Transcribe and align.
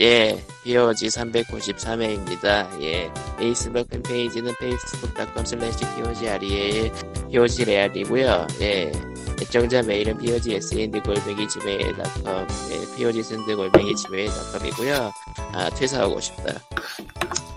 예, 0.00 0.42
POG 0.64 1.06
393회입니다. 1.06 2.66
예, 2.82 3.10
페이스북 3.38 3.88
팬페이지는 3.88 4.52
facebook.com 4.60 5.44
slash 5.46 5.84
POGREAL, 5.94 6.90
POGREAL이고요. 7.30 8.46
예, 8.62 8.90
애청자 9.40 9.82
메일은 9.82 10.18
POGSND 10.18 11.00
골뱅이 11.00 11.46
gmail.com, 11.46 12.46
예, 12.72 12.96
POGSND 12.96 13.54
골뱅이 13.54 13.94
gmail.com이고요. 13.94 15.12
아, 15.52 15.70
퇴사하고 15.70 16.20
싶다. 16.20 16.54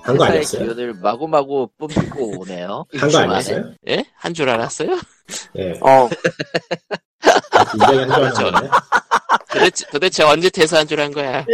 한거 0.04 0.24
회사의 0.26 0.38
아니었어요? 0.38 0.64
기운을 0.64 0.94
마구마구 0.94 1.70
뿜고 1.80 2.42
오네요. 2.42 2.86
한 2.98 3.10
거 3.10 3.18
아니었어요? 3.18 3.74
예? 3.90 4.06
한 4.16 4.34
줄 4.36 4.48
알았어요? 4.48 4.92
예. 5.58 5.72
어, 5.82 6.08
인정이 7.74 7.98
한줄 8.12 8.46
알았는데. 8.46 8.70
도대체, 9.50 9.86
도대체 9.92 10.24
언제 10.24 10.50
퇴사한 10.50 10.88
줄 10.88 11.00
한 11.00 11.12
거야? 11.12 11.46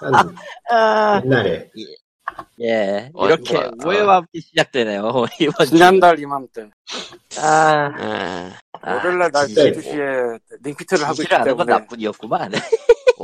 한 0.00 0.34
아, 0.70 1.20
옛날에. 1.24 1.68
예, 2.60 3.10
어, 3.14 3.26
이렇게 3.26 3.54
뭐, 3.58 3.88
오해와 3.88 4.16
함께 4.16 4.40
시작되네요. 4.40 5.26
이번 5.40 5.66
주. 5.66 5.72
지난달 5.72 6.18
이맘때 6.18 6.70
아, 7.38 7.90
아, 7.98 8.50
아, 8.80 8.94
월요일날 8.94 9.30
날 9.32 9.46
진짜 9.48 9.62
12시에 9.64 10.38
링피트를 10.62 11.04
하고 11.04 11.12
있기 11.14 11.22
지시를 11.24 11.40
하는 11.40 11.56
건 11.56 11.66
때문에 11.66 11.78
나뿐이었구만. 11.80 12.52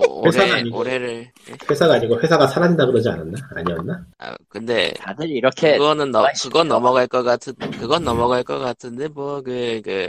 오, 0.06 0.26
회사가 0.26 0.54
올해, 0.54 0.60
아니고. 0.60 0.78
올해를, 0.78 1.32
회사가 1.70 1.94
아니고 1.94 2.20
회사가 2.20 2.46
사라진다 2.46 2.86
그러지 2.86 3.08
않았나? 3.08 3.36
아니었나? 3.56 4.06
아, 4.18 4.36
근데, 4.48 4.92
다들 4.94 5.28
이렇게 5.30 5.78
그거는 5.78 6.10
넘, 6.12 6.22
맛있죠. 6.22 6.50
그건 6.50 6.68
넘어갈 6.68 7.06
것 7.08 7.22
같은, 7.24 7.54
그건 7.78 8.04
넘어갈 8.04 8.44
것 8.44 8.58
같은데, 8.58 9.08
뭐, 9.08 9.42
그, 9.42 9.80
그, 9.84 10.08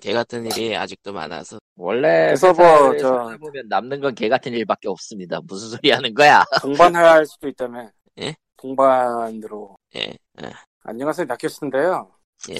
개 0.00 0.12
같은 0.12 0.46
일이 0.46 0.76
아직도 0.76 1.12
많아서. 1.12 1.58
원래 1.76 2.26
그래서 2.28 2.52
뭐, 2.54 2.96
저- 2.96 3.24
살아보면 3.26 3.68
남는 3.68 4.00
건 4.00 4.14
개 4.14 4.28
같은 4.28 4.52
일밖에 4.52 4.88
없습니다. 4.88 5.40
무슨 5.44 5.68
소리 5.70 5.90
하는 5.90 6.14
거야? 6.14 6.44
동반해야 6.62 7.12
할 7.14 7.26
수도 7.26 7.48
있다며 7.48 7.90
예? 8.20 8.36
동반으로 8.56 9.76
예, 9.96 10.16
예, 10.42 10.52
안녕하세요 10.84 11.26
낙교스인데요 11.26 12.10
예. 12.50 12.54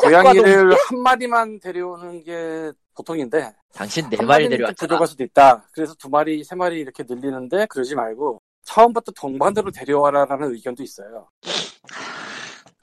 고양이를 0.00 0.74
한 0.76 1.02
마리만 1.02 1.60
데려오는 1.60 2.22
게 2.24 2.72
보통인데 2.94 3.52
당신 3.74 4.08
네한 4.10 4.26
마리 4.26 4.48
데려왔잖아. 4.48 4.74
부족할 4.88 5.06
수도 5.06 5.24
있다 5.24 5.66
그래서 5.72 5.94
두 5.94 6.08
마리 6.08 6.42
세 6.44 6.54
마리 6.54 6.80
이렇게 6.80 7.04
늘리는데 7.06 7.66
그러지 7.66 7.94
말고 7.94 8.40
처음부터 8.64 9.12
동반으로 9.12 9.70
데려와라라는 9.70 10.52
의견도 10.52 10.82
있어요 10.82 11.28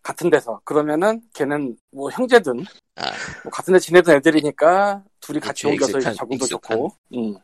같은 0.01 0.29
데서 0.29 0.59
그러면은 0.63 1.21
걔는 1.33 1.77
뭐 1.91 2.09
형제든 2.09 2.65
아, 2.95 3.11
뭐 3.43 3.51
같은 3.51 3.73
데 3.73 3.79
지내던 3.79 4.15
애들이니까 4.17 5.03
둘이 5.19 5.39
같이 5.39 5.67
옮겨서 5.67 5.99
적응도. 5.99 6.45
좋고. 6.45 6.91
음. 7.13 7.35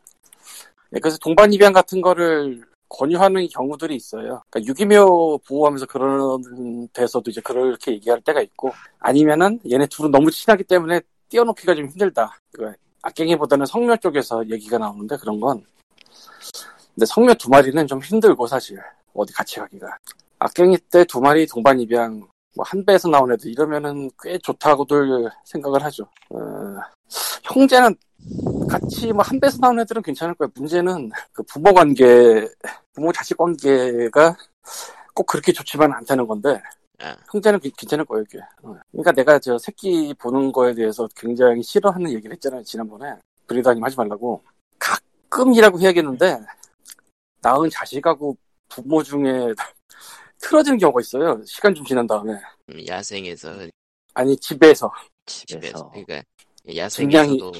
예, 0.94 1.00
그래서 1.00 1.16
동반 1.18 1.52
입양 1.52 1.72
같은 1.72 2.00
거를 2.00 2.64
권유하는 2.88 3.48
경우들이 3.48 3.94
있어요. 3.96 4.42
그러니까 4.50 4.68
유기묘 4.68 5.38
보호하면서 5.46 5.86
그러는 5.86 6.88
데서도 6.92 7.30
이제 7.30 7.40
그렇게 7.40 7.92
얘기할 7.92 8.20
때가 8.20 8.40
있고 8.42 8.72
아니면은 8.98 9.60
얘네 9.70 9.86
둘은 9.86 10.10
너무 10.10 10.30
친하기 10.30 10.64
때문에 10.64 11.00
띄워놓기가 11.28 11.74
좀 11.74 11.86
힘들다. 11.86 12.38
그 12.52 12.72
악갱이보다는 13.02 13.66
성묘 13.66 13.96
쪽에서 13.98 14.48
얘기가 14.48 14.78
나오는데 14.78 15.16
그런 15.16 15.40
건 15.40 15.64
근데 16.94 17.06
성묘 17.06 17.34
두 17.34 17.50
마리는 17.50 17.86
좀 17.86 18.00
힘들고 18.00 18.46
사실 18.46 18.78
어디 19.14 19.32
같이 19.32 19.56
가기가 19.60 19.96
악갱이 20.38 20.78
때 20.90 21.04
두 21.04 21.20
마리 21.20 21.46
동반 21.46 21.78
입양 21.80 22.26
뭐 22.54 22.64
한 22.66 22.84
배에서 22.86 23.08
나온 23.08 23.30
애들 23.32 23.50
이러면은 23.50 24.10
꽤 24.22 24.38
좋다고들 24.38 25.30
생각을 25.44 25.82
하죠. 25.84 26.04
어, 26.30 26.38
형제는 27.42 27.94
같이 28.68 29.12
뭐 29.12 29.22
한 29.22 29.38
배에서 29.38 29.58
나온 29.58 29.78
애들은 29.80 30.02
괜찮을 30.02 30.34
거예요. 30.34 30.50
문제는 30.54 31.10
그 31.32 31.42
부모 31.42 31.74
관계, 31.74 32.48
부모 32.94 33.12
자식 33.12 33.36
관계가 33.36 34.34
꼭 35.14 35.26
그렇게 35.26 35.52
좋지만 35.52 35.92
않다는 35.92 36.26
건데 36.26 36.62
아, 36.98 37.16
형제는 37.30 37.60
괜- 37.60 37.72
괜찮을 37.76 38.04
거예요, 38.06 38.24
이게. 38.26 38.38
어. 38.62 38.74
그러니까 38.90 39.12
내가 39.12 39.38
저 39.38 39.58
새끼 39.58 40.14
보는 40.14 40.50
거에 40.52 40.74
대해서 40.74 41.06
굉장히 41.14 41.62
싫어하는 41.62 42.10
얘기를 42.12 42.32
했잖아요, 42.34 42.62
지난번에. 42.62 43.14
브리다님 43.46 43.84
하지 43.84 43.96
말라고. 43.96 44.42
가끔이라고 44.78 45.78
해야겠는데, 45.80 46.38
낳은 47.42 47.68
자식하고 47.70 48.36
부모 48.68 49.02
중에 49.02 49.52
틀어지는 50.40 50.78
경우가 50.78 51.00
있어요. 51.00 51.40
시간 51.44 51.74
좀 51.74 51.84
지난 51.84 52.06
다음에. 52.06 52.32
음, 52.70 52.80
야생에서, 52.86 53.52
아니, 54.14 54.36
집에서. 54.38 54.90
집에서, 55.26 55.60
집에서. 55.60 55.90
그러니까, 55.90 56.22
야생에서도, 56.74 57.52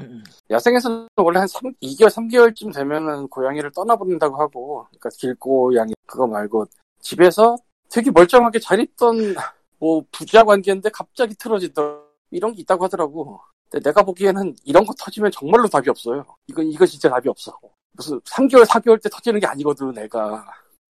음, 0.00 0.24
야생에서는 0.50 1.08
원래 1.16 1.38
한 1.40 1.48
3, 1.48 1.62
2개월, 1.82 2.08
3개월쯤 2.10 2.72
되면은 2.74 3.28
고양이를 3.28 3.70
떠나보낸다고 3.72 4.40
하고, 4.40 4.86
그러니까 4.90 5.10
길고양이, 5.18 5.92
그거 6.06 6.26
말고, 6.26 6.66
집에서 7.00 7.56
되게 7.90 8.10
멀쩡하게 8.10 8.58
잘 8.58 8.80
있던, 8.80 9.34
뭐, 9.78 10.02
부자 10.10 10.44
관계인데 10.44 10.90
갑자기 10.90 11.34
틀어지던, 11.36 12.02
이런 12.30 12.52
게 12.54 12.62
있다고 12.62 12.84
하더라고. 12.84 13.40
근데 13.70 13.88
내가 13.88 14.02
보기에는 14.02 14.56
이런 14.64 14.84
거 14.84 14.92
터지면 14.98 15.30
정말로 15.30 15.68
답이 15.68 15.88
없어요. 15.90 16.24
이건, 16.48 16.66
이거 16.66 16.84
진짜 16.86 17.08
답이 17.08 17.28
없어. 17.28 17.56
무슨 17.92 18.20
3개월, 18.22 18.64
4개월 18.66 19.00
때 19.02 19.08
터지는 19.08 19.38
게 19.40 19.46
아니거든, 19.46 19.92
내가. 19.92 20.44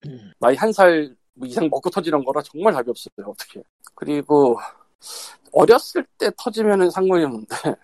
음. 0.05 0.31
나이 0.39 0.55
한 0.55 0.71
살 0.71 1.15
이상 1.43 1.67
먹고 1.69 1.89
터지는 1.89 2.23
거라 2.23 2.41
정말 2.43 2.73
답이 2.73 2.89
없어요, 2.89 3.11
어떻게. 3.27 3.61
그리고, 3.95 4.57
어렸을 5.51 6.05
때 6.17 6.31
터지면은 6.37 6.89
상관이 6.91 7.23
없는데, 7.25 7.47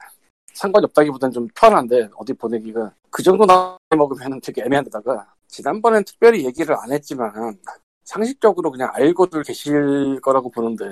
상관이 0.54 0.86
없다기보다는 0.86 1.34
좀 1.34 1.48
편한데 1.56 2.10
어디 2.16 2.34
보내기가 2.34 2.92
그 3.10 3.24
정도 3.24 3.46
나이 3.46 3.78
먹으면 3.96 4.42
되게 4.42 4.62
애매한 4.64 4.84
데다가 4.86 5.32
지난번엔 5.48 6.04
특별히 6.04 6.46
얘기를 6.46 6.76
안 6.78 6.92
했지만 6.92 7.58
상식적으로 8.10 8.72
그냥 8.72 8.90
알고들 8.94 9.44
계실 9.44 10.20
거라고 10.22 10.50
보는데 10.50 10.86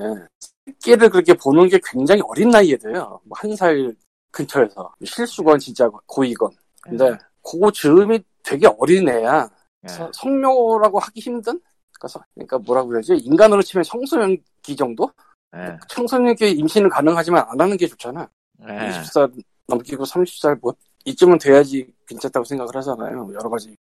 새끼를 0.65 1.09
그렇게 1.09 1.33
보는 1.33 1.67
게 1.67 1.79
굉장히 1.83 2.21
어린 2.27 2.49
나이에 2.49 2.77
돼요 2.77 3.19
뭐 3.23 3.35
한 3.41 3.55
살 3.55 3.95
근처에서 4.31 4.93
실수건 5.03 5.57
진짜 5.57 5.89
고이건 6.05 6.51
근데 6.81 7.17
그 7.41 7.71
즈음이 7.73 8.19
되게 8.43 8.67
어린 8.77 9.09
애야 9.09 9.49
예. 9.83 9.87
서- 9.87 10.11
성묘라고 10.13 10.99
하기 10.99 11.19
힘든 11.21 11.59
그러니까, 11.99 12.25
그러니까 12.35 12.57
뭐라고 12.59 12.89
그러지 12.89 13.13
인간으로 13.15 13.63
치면 13.63 13.83
청소년기 13.83 14.75
정도 14.75 15.09
예. 15.55 15.77
청소년기 15.89 16.51
임신은 16.51 16.89
가능하지만 16.89 17.45
안 17.47 17.59
하는 17.59 17.77
게 17.77 17.87
좋잖아 17.87 18.29
예. 18.69 18.73
20살 18.89 19.31
넘기고 19.67 20.03
30살 20.03 20.59
뭐 20.61 20.73
이쯤은 21.05 21.39
돼야지 21.39 21.87
괜찮다고 22.05 22.43
생각을 22.43 22.75
하잖아요. 22.75 23.29
여러 23.33 23.49
가지. 23.49 23.75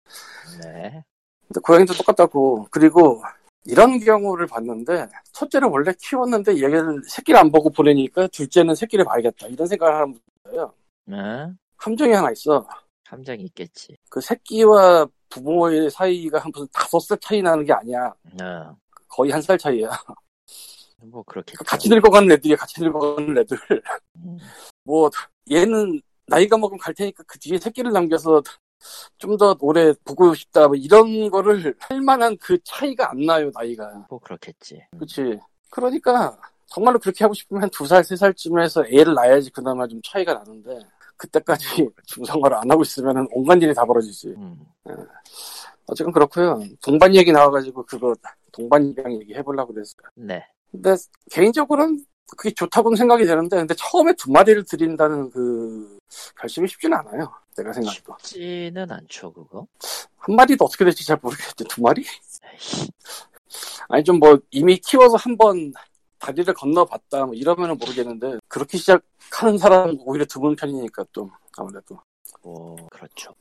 네. 0.63 1.03
고양이도 1.63 1.95
똑같다고. 1.95 2.67
그리고 2.71 3.23
이런 3.67 3.99
경우를 3.99 4.47
봤는데 4.47 5.09
첫째를 5.33 5.69
원래 5.69 5.93
키웠는데 5.99 6.61
얘를 6.63 7.03
새끼를 7.09 7.41
안 7.41 7.51
보고 7.51 7.71
보내니까 7.71 8.27
둘째는 8.29 8.75
새끼를 8.75 9.05
봐야겠다. 9.05 9.47
이런 9.49 9.67
생각을 9.67 9.95
하는 9.95 10.19
분이에요. 10.45 10.73
네. 11.07 11.17
함정이 11.77 12.13
하나 12.13 12.31
있어. 12.31 12.67
함정이 13.07 13.43
있겠지. 13.45 13.97
그 14.11 14.21
새끼와 14.21 15.07
부모의 15.31 15.91
사이가 15.91 16.39
한 16.39 16.51
무슨 16.53 16.67
다섯 16.73 16.99
살 17.01 17.19
차이 17.21 17.43
나는 17.43 17.65
게 17.65 17.73
아니야. 17.73 18.13
네. 18.33 18.45
거의 19.09 19.31
한 19.31 19.41
살 19.43 19.57
차이야. 19.59 19.89
뭐 21.07 21.23
그렇게 21.25 21.55
같이 21.67 21.89
늙어가는 21.89 22.31
애들이 22.33 22.57
같이 22.57 22.81
늙어가는 22.83 23.37
애들. 23.39 23.59
음. 24.17 24.39
뭐 24.85 25.11
얘는 25.51 26.01
나이가 26.27 26.57
먹으면 26.57 26.79
갈 26.79 26.95
테니까 26.95 27.23
그 27.27 27.39
뒤에 27.39 27.59
새끼를 27.59 27.93
남겨서 27.93 28.43
좀 29.19 29.37
더 29.37 29.57
오래 29.61 29.93
보고 30.05 30.35
싶다. 30.35 30.69
뭐 30.69 30.77
이런 30.77 31.31
거를 31.31 31.75
할 31.81 32.01
만한 32.01 32.37
그 32.41 32.59
차이가 32.65 33.11
안 33.11 33.21
나요 33.21 33.51
나이가. 33.55 34.07
뭐 34.09 34.19
그렇겠지. 34.21 34.81
그치. 34.99 35.39
그러니까 35.71 36.37
정말로 36.67 36.99
그렇게 36.99 37.25
하고 37.25 37.35
싶으면 37.35 37.65
한두살 37.65 38.05
세 38.05 38.17
살쯤에서 38.17 38.87
애를 38.87 39.15
낳아야지 39.15 39.51
그나마 39.51 39.87
좀 39.87 40.01
차이가 40.05 40.35
나는데 40.35 40.81
그때까지 41.17 41.65
중성화를 42.07 42.57
안 42.57 42.71
하고 42.71 42.83
있으면 42.83 43.27
온갖 43.33 43.61
일이 43.63 43.75
다 43.75 43.85
벌어지지. 43.85 44.29
음. 44.37 44.65
어쨌든 45.87 46.13
그렇고요. 46.13 46.63
동반 46.83 47.15
얘기 47.15 47.31
나와가지고 47.33 47.85
그거 47.85 48.15
동반 48.53 48.87
입양 48.87 49.13
얘기 49.21 49.35
해보려고 49.35 49.73
그랬어요. 49.73 50.07
네. 50.15 50.45
근데 50.71 50.95
개인적으로는 51.31 52.05
그게 52.37 52.53
좋다고는 52.55 52.97
생각이 52.97 53.27
되는데 53.27 53.57
근데 53.59 53.75
처음에 53.77 54.13
두 54.15 54.31
마리를 54.31 54.65
드린다는 54.65 55.31
그 55.31 55.94
결심이 56.39 56.69
쉽지는 56.69 56.97
않아요. 56.99 57.33
내가 57.57 57.73
생각해도 57.73 58.17
쉽지는 58.23 58.91
않죠 58.91 59.33
그거. 59.33 59.67
한 60.19 60.37
마리도 60.37 60.65
어떻게 60.65 60.85
될지 60.85 61.05
잘 61.07 61.19
모르겠지 61.23 61.65
두 61.69 61.83
마리? 61.83 62.05
아니 63.89 64.03
좀 64.05 64.19
뭐 64.19 64.39
이미 64.51 64.77
키워서 64.79 65.17
한 65.17 65.37
번 65.37 65.73
다리를 66.19 66.53
건너봤다 66.55 67.27
뭐 67.27 67.35
이러면은 67.35 67.77
모르겠는데 67.77 68.39
그렇게 68.49 68.79
시작하는 68.79 69.59
사람은 69.59 69.99
오히려 70.07 70.25
드문 70.25 70.57
편이니까 70.57 71.05
좀 71.13 71.31
아무래도 71.59 72.01
뭐 72.43 72.77
그렇죠. 72.91 73.35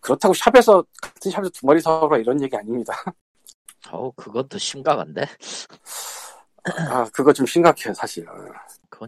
그렇다고 0.00 0.34
샵에서 0.34 0.84
같은 1.00 1.30
샵에서 1.30 1.50
두 1.50 1.64
마리 1.66 1.80
사오라 1.80 2.18
이런 2.18 2.42
얘기 2.42 2.56
아닙니다. 2.56 2.92
어우 3.92 4.12
그건 4.16 4.48
더 4.48 4.58
심각한데. 4.58 5.26
아 6.90 7.04
그거 7.12 7.32
좀 7.32 7.46
심각해요 7.46 7.94
사실. 7.94 8.26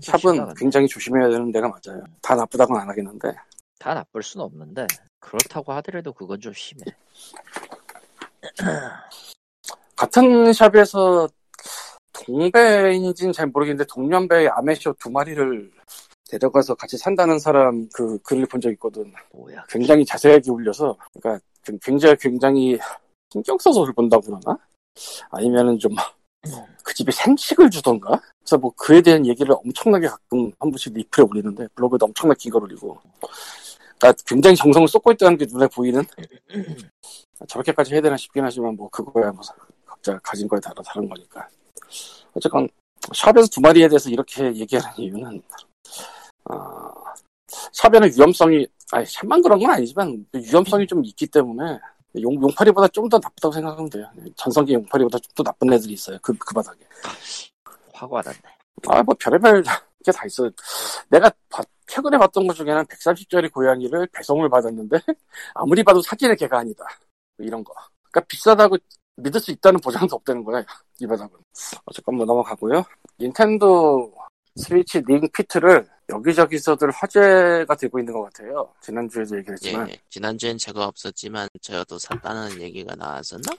샵은. 0.03 0.55
굉장히 0.55 0.87
조심해야 0.87 1.29
되는 1.29 1.51
데가 1.53 1.69
맞아요. 1.69 2.03
다 2.23 2.35
나쁘다고는 2.35 2.81
안 2.81 2.89
하겠는데 2.89 3.33
다 3.79 3.95
나쁠 3.95 4.23
수는 4.23 4.45
없는데 4.45 4.87
그렇다고 5.21 5.73
하더라도 5.75 6.13
그건 6.13 6.41
좀 6.41 6.53
심해. 6.53 6.85
같은 9.97 10.53
샵에서 10.53 11.29
동배인지는 12.13 13.33
잘 13.33 13.47
모르겠는데 13.49 13.87
동년배 13.93 14.49
아메쇼 14.49 14.95
두 14.99 15.11
마리를 15.11 15.71
데려가서 16.31 16.75
같이 16.75 16.97
산다는 16.99 17.39
사람 17.39 17.89
그 17.93 18.19
글을 18.23 18.47
본 18.47 18.61
적 18.61 18.71
있거든. 18.73 19.13
뭐야? 19.33 19.65
굉장히 19.69 20.05
자세하게 20.05 20.51
올려서 20.51 20.97
그러니까 21.15 21.45
그 21.65 21.79
굉장히 21.83 22.17
굉장히 22.17 22.79
신경 23.33 23.57
써서 23.59 23.85
를 23.85 23.93
본다고 23.95 24.23
그러나? 24.27 24.59
아니면은 25.31 25.79
좀 25.79 25.95
그 26.85 26.95
집에 26.95 27.11
생식을 27.13 27.71
주던가? 27.71 28.21
그래서 28.41 28.59
뭐 28.59 28.73
그에 28.77 29.01
대한 29.03 29.27
얘기를 29.27 29.53
엄청나게 29.53 30.07
가끔 30.09 30.51
한 30.59 30.71
번씩 30.71 30.95
리플에 30.95 31.25
올리는데 31.25 31.67
블로그에도 31.75 32.07
엄청나게 32.07 32.39
긴 32.39 32.53
걸 32.53 32.63
올리고. 32.65 32.99
그러니까 33.99 34.23
굉장히 34.27 34.57
정성을 34.57 34.87
쏟고 34.89 35.13
있다는 35.13 35.37
게 35.37 35.47
눈에 35.51 35.67
보이는? 35.69 36.03
저렇게까지 37.49 37.93
해야 37.93 38.01
되나 38.01 38.17
싶긴 38.17 38.45
하지만 38.45 38.75
뭐 38.77 38.89
그거야 38.91 39.33
뭐 39.33 39.43
각자 39.87 40.19
가진 40.23 40.47
거에 40.49 40.61
따라 40.61 40.81
다른 40.85 41.09
거니까. 41.09 41.49
어쨌건 42.35 42.69
샵에서 43.15 43.49
두 43.49 43.61
마리에 43.61 43.89
대해서 43.89 44.09
이렇게 44.11 44.45
얘기하는 44.55 44.97
이유는 44.99 45.43
어, 46.51 46.55
샵에는 47.73 48.09
위험성이 48.17 48.67
아니 48.93 49.05
샵만 49.07 49.43
그런 49.43 49.59
건 49.59 49.71
아니지만 49.71 50.25
위험성이 50.33 50.87
좀 50.87 51.05
있기 51.05 51.27
때문에 51.27 51.79
용, 52.23 52.35
용파리보다 52.43 52.89
좀 52.89 53.09
더 53.09 53.19
나쁘다고 53.23 53.53
생각하면 53.53 53.89
돼요. 53.91 54.07
전성기 54.37 54.75
용파리보다 54.75 55.19
좀 55.19 55.33
더 55.37 55.43
나쁜 55.43 55.73
애들이 55.73 55.93
있어요. 55.95 56.19
그, 56.23 56.33
그 56.39 56.55
바닥에. 56.55 56.81
화가 57.95 58.15
와닿네. 58.17 58.39
아, 58.89 59.03
뭐, 59.03 59.15
별의별 59.19 59.63
게 60.05 60.13
다 60.13 60.25
있어. 60.27 60.51
내가 61.11 61.31
봐- 61.51 61.63
최근에 61.87 62.17
봤던 62.19 62.47
것 62.47 62.55
중에는 62.55 62.85
130짜리 62.87 63.53
고양이를 63.53 64.07
배송을 64.13 64.49
받았는데, 64.49 64.97
아무리 65.55 65.83
봐도 65.83 66.01
사기의 66.03 66.37
개가 66.37 66.59
아니다. 66.59 66.85
뭐 67.37 67.47
이런 67.47 67.63
거. 67.65 67.73
그러니까 68.11 68.27
비싸다고 68.29 68.77
믿을 69.17 69.41
수 69.41 69.51
있다는 69.51 69.81
보장도 69.81 70.17
없다는 70.17 70.45
거야, 70.45 70.65
이 71.01 71.07
바닥은. 71.07 71.37
어쨌건 71.87 72.17
뭐 72.17 72.25
넘어가고요. 72.27 72.85
닌텐도 73.21 74.15
스위치 74.57 75.01
링 75.07 75.21
피트를 75.33 75.87
여기저기서들 76.09 76.91
화제가 76.91 77.75
되고 77.77 77.99
있는 77.99 78.13
것 78.15 78.23
같아요. 78.23 78.69
지난주에도 78.81 79.37
얘기를 79.37 79.55
했지만, 79.55 79.89
예, 79.91 79.99
지난주엔 80.09 80.57
제가 80.59 80.87
없었지만 80.87 81.49
저도 81.61 81.99
샀다는 81.99 82.61
얘기가 82.61 82.95
나왔었나? 82.95 83.53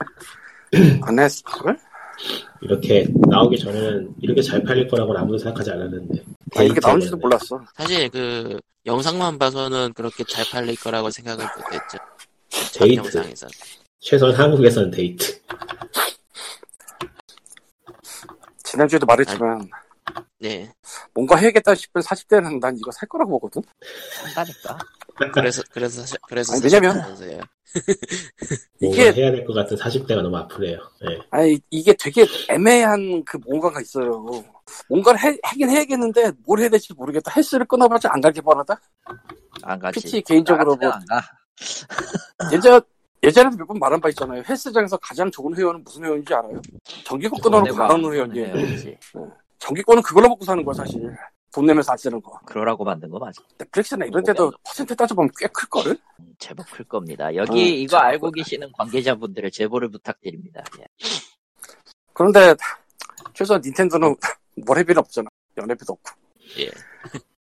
안 1.02 1.18
했을? 1.18 1.44
이렇게 2.60 3.06
나오기 3.28 3.58
전에는 3.58 4.14
이렇게 4.20 4.42
잘 4.42 4.62
팔릴 4.62 4.88
거라고는 4.88 5.20
아무도 5.20 5.38
생각하지 5.38 5.70
않았는데. 5.70 6.22
아, 6.56 6.62
이렇게 6.62 6.80
데이트 6.80 6.86
나온지도 6.86 7.16
때문에. 7.16 7.22
몰랐어. 7.22 7.64
사실 7.76 8.08
그 8.10 8.60
영상만 8.84 9.38
봐서는 9.38 9.92
그렇게 9.94 10.24
잘 10.24 10.44
팔릴 10.50 10.76
거라고 10.76 11.10
생각을 11.10 11.44
못했죠. 11.44 11.98
데이트. 12.78 12.96
영상에서. 12.96 13.46
최소한 14.00 14.34
한국에서는 14.34 14.90
데이트. 14.90 15.40
지난주에도 18.64 19.06
말했지만, 19.06 19.68
네. 20.38 20.72
뭔가 21.14 21.36
해야겠다 21.36 21.74
싶은 21.74 22.00
40대는 22.02 22.60
난 22.60 22.76
이거 22.78 22.90
살 22.92 23.08
거라고 23.08 23.38
보거든? 23.38 23.62
산다니까. 24.24 24.78
그래서 25.34 25.62
그래서 25.70 26.06
사- 26.06 26.16
그래서 26.26 26.52
아니, 26.54 26.62
왜냐면- 26.64 26.96
이게- 28.80 29.12
해야 29.12 29.30
될 29.30 29.44
것 29.44 29.52
같은 29.52 29.76
40대가 29.76 30.22
너무 30.22 30.36
아프네요. 30.38 30.78
예. 31.04 31.18
아니, 31.30 31.60
이게 31.70 31.92
되게 31.98 32.26
애매한 32.48 33.22
그 33.24 33.36
뭔가가 33.46 33.80
있어요. 33.80 34.24
뭔가를 34.88 35.20
해, 35.20 35.38
하긴 35.42 35.68
해야겠는데, 35.70 36.32
뭘 36.46 36.60
해야 36.60 36.68
될지 36.68 36.92
모르겠다. 36.94 37.30
헬스를 37.36 37.66
끊어봤자 37.66 38.08
안 38.12 38.20
가길 38.20 38.42
바라다? 38.42 38.80
안 39.62 39.78
가지. 39.78 40.00
PT 40.00 40.22
개인적으로 40.22 40.74
뭐, 40.76 40.88
안 40.90 41.04
가. 41.06 41.20
예전, 42.52 42.80
예전에도 43.22 43.56
몇 43.58 43.66
번 43.66 43.78
말한 43.78 44.00
바 44.00 44.08
있잖아요. 44.08 44.42
헬스장에서 44.48 44.96
가장 44.96 45.30
좋은 45.30 45.54
회원은 45.56 45.84
무슨 45.84 46.04
회원인지 46.04 46.32
알아요? 46.32 46.60
정기권 47.04 47.38
끊어놓고 47.40 47.82
안 47.82 47.90
하는 47.90 48.12
회원이에요. 48.12 48.54
회 48.56 48.98
정기권은 49.60 50.02
그걸로 50.02 50.28
먹고 50.28 50.44
사는 50.44 50.64
거야, 50.64 50.74
사실. 50.74 51.14
돈 51.52 51.66
내면서 51.66 51.92
안 51.92 51.98
쓰는 51.98 52.20
거. 52.22 52.38
그러라고 52.46 52.84
만든 52.84 53.10
거 53.10 53.18
맞아. 53.18 53.42
넷플릭스나 53.58 54.04
이런 54.06 54.22
데도 54.22 54.52
퍼센트 54.64 54.94
따져보면 54.94 55.30
꽤 55.38 55.48
클 55.48 55.68
거를? 55.68 55.98
음, 56.20 56.32
제법 56.38 56.70
클 56.70 56.84
겁니다. 56.84 57.34
여기 57.34 57.60
어, 57.60 57.64
이거 57.64 57.96
알고 57.98 58.30
클 58.30 58.42
계시는 58.42 58.70
관계자분들의 58.72 59.50
제보를 59.50 59.88
부탁드립니다. 59.90 60.62
예. 60.78 60.84
그런데, 62.12 62.54
최소한 63.34 63.60
닌텐도는 63.64 64.14
월회비는 64.66 64.98
없잖아. 65.00 65.28
연회비도 65.56 65.92
없고. 65.92 66.10
예. 66.60 66.70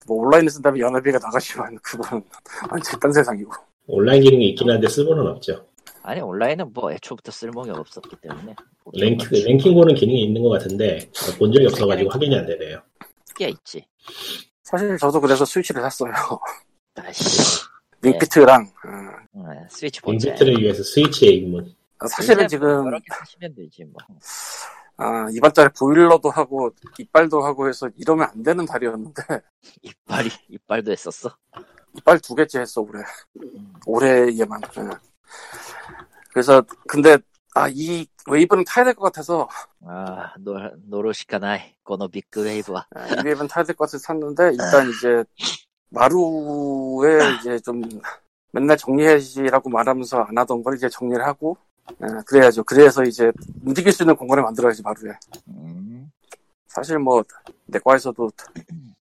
뭐 0.08 0.26
온라인에 0.26 0.50
쓴다면 0.50 0.80
연회비가 0.80 1.20
나가시면 1.20 1.78
그건 1.84 2.24
완전 2.72 3.00
딴 3.00 3.12
세상이고. 3.12 3.52
온라인 3.88 4.22
기능이 4.24 4.50
있긴 4.52 4.70
한데 4.70 4.88
쓸모는 4.88 5.28
없죠. 5.28 5.66
아니 6.04 6.22
온라인은 6.22 6.74
뭐 6.74 6.92
애초부터 6.92 7.32
쓸모가 7.32 7.74
없었기 7.74 8.16
때문에 8.22 8.56
랭킹, 8.94 9.28
랭킹 9.46 9.74
보는 9.74 9.96
기능이 9.96 10.24
있는 10.24 10.42
것 10.42 10.50
같은데 10.50 11.10
본 11.38 11.52
적이 11.52 11.68
없어가지고 11.68 12.10
확인이 12.10 12.36
안 12.38 12.46
되네요. 12.46 12.82
게 13.36 13.50
있지. 13.50 13.86
사실 14.64 14.98
저도 14.98 15.22
그래서 15.22 15.46
스위치를 15.46 15.82
샀어요. 15.84 16.12
아씨. 16.96 17.64
링피트랑. 18.02 18.64
어. 18.64 19.40
어, 19.40 19.68
스위치 19.70 20.02
본체. 20.02 20.30
인비트를 20.30 20.62
위해서 20.62 20.84
스위치의 20.84 21.38
입문. 21.38 21.74
사실은 22.08 22.48
지금 22.48 22.86
사시면 23.08 23.56
되지 23.56 23.84
뭐. 23.86 23.96
아, 24.98 25.28
이번 25.34 25.52
달에 25.54 25.70
보일러도 25.78 26.30
하고 26.30 26.72
이빨도 26.98 27.42
하고 27.42 27.68
해서 27.68 27.90
이러면 27.98 28.30
안 28.32 28.44
되는 28.44 28.66
달이었는데 28.66 29.22
이빨이 29.82 30.30
이빨도 30.50 30.92
했었어. 30.92 31.36
이빨 31.98 32.20
두 32.20 32.36
개째 32.36 32.60
했어 32.60 32.82
올해. 32.82 33.02
올해에만. 33.86 34.62
예. 34.78 34.82
그래서 36.32 36.64
근데 36.88 37.18
아 37.56 38.06
이 38.30 38.34
wave는 38.34 38.64
타야 38.66 38.86
될 38.86 38.94
것 38.94 39.04
같아서 39.06 39.48
아 39.86 40.34
노, 40.40 40.54
노로시카나이 40.88 41.76
고노 41.84 42.08
비크 42.10 42.44
웨이브와 42.44 42.88
아, 42.96 43.08
이 43.08 43.16
wave는 43.26 43.48
타야 43.48 43.64
될 43.64 43.76
것 43.76 43.86
같아서 43.86 43.98
샀는데 44.00 44.52
일단 44.52 44.90
이제 44.90 45.24
마루에 45.90 47.18
이제 47.40 47.60
좀 47.60 47.82
맨날 48.52 48.78
정리해야지라고 48.78 49.70
말하면서 49.70 50.22
안 50.22 50.38
하던 50.38 50.64
걸 50.64 50.76
이제 50.76 50.88
정리를 50.90 51.24
하고 51.26 51.58
예, 52.04 52.08
그래야죠. 52.26 52.64
그래서 52.64 53.04
이제 53.04 53.32
움직일 53.66 53.92
수 53.92 54.04
있는 54.04 54.16
공간을 54.16 54.44
만들어야지 54.44 54.84
마루에. 54.84 55.12
음, 55.48 56.12
사실 56.68 57.00
뭐 57.00 57.24
내과에서도 57.66 58.30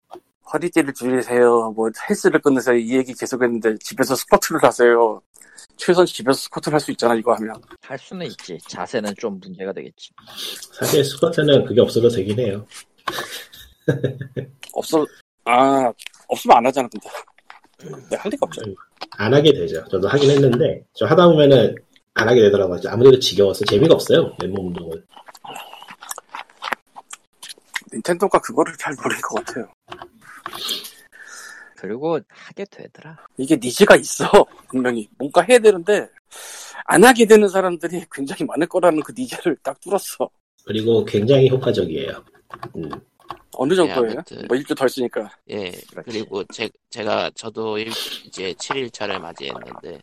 허리띠를 0.53 0.95
줄이세요, 0.95 1.73
뭐 1.77 1.91
헬스를 2.09 2.41
끊으세요 2.41 2.77
이 2.77 2.97
얘기 2.97 3.13
계속했는데 3.15 3.77
집에서 3.81 4.15
스쿼트를 4.15 4.63
하세요. 4.63 5.21
최소한 5.77 6.07
집에서 6.07 6.39
스쿼트를 6.39 6.75
할 6.75 6.81
수 6.81 6.91
있잖아 6.93 7.15
이거 7.15 7.35
하면. 7.35 7.55
할 7.83 7.99
수는 7.99 8.27
있지. 8.27 8.59
자세는 8.69 9.15
좀 9.19 9.39
문제가 9.41 9.73
되겠지. 9.73 10.11
사실 10.73 11.05
스쿼트는 11.05 11.65
그게 11.67 11.81
없어도 11.81 12.09
되긴 12.09 12.39
해요. 12.39 12.67
없어 14.73 15.05
아 15.45 15.93
없으면 16.29 16.57
안 16.59 16.67
하잖아 16.67 16.89
근데. 16.89 17.09
내가 18.11 18.23
할 18.25 18.31
리가 18.31 18.47
없죠. 18.47 18.61
안 19.13 19.33
하게 19.35 19.53
되죠. 19.53 19.85
저도 19.89 20.09
하긴 20.09 20.31
했는데 20.31 20.83
저 20.95 21.07
하다 21.07 21.27
보면은 21.29 21.75
안 22.15 22.29
하게 22.29 22.43
되더라고요. 22.43 22.81
아무래도 22.87 23.19
지겨워서 23.19 23.65
재미가 23.65 23.95
없어요. 23.95 24.33
맨몸 24.41 24.69
운동은. 24.69 25.05
닌텐도가 27.93 28.39
그거를 28.41 28.75
잘 28.79 28.95
모르는 29.03 29.21
것 29.23 29.45
같아요. 29.45 29.67
그리고 31.79 32.19
하게 32.29 32.65
되더라. 32.71 33.17
이게 33.37 33.57
needs가 33.57 33.97
있어 33.97 34.25
분명히 34.69 35.09
뭔가 35.17 35.43
해야 35.43 35.59
되는데 35.59 36.09
안 36.85 37.05
하게 37.05 37.25
되는 37.25 37.49
사람들이 37.49 38.05
굉장히 38.11 38.45
많을 38.45 38.67
거라는 38.67 39.01
그 39.03 39.13
needs를 39.17 39.57
딱 39.63 39.79
뚫었어. 39.81 40.29
그리고 40.65 41.05
굉장히 41.05 41.49
효과적이에요. 41.49 42.25
음, 42.77 42.91
어느 43.53 43.75
정도예요? 43.75 44.13
아무튼. 44.13 44.47
뭐 44.49 44.57
일주 44.57 44.75
더 44.75 44.85
했으니까. 44.85 45.31
예. 45.51 45.71
그렇지. 45.71 46.05
그리고 46.05 46.45
제, 46.53 46.69
제가 46.91 47.31
저도 47.35 47.79
일, 47.79 47.89
이제 48.25 48.53
7일차를 48.55 49.21
맞이했는데 49.21 50.01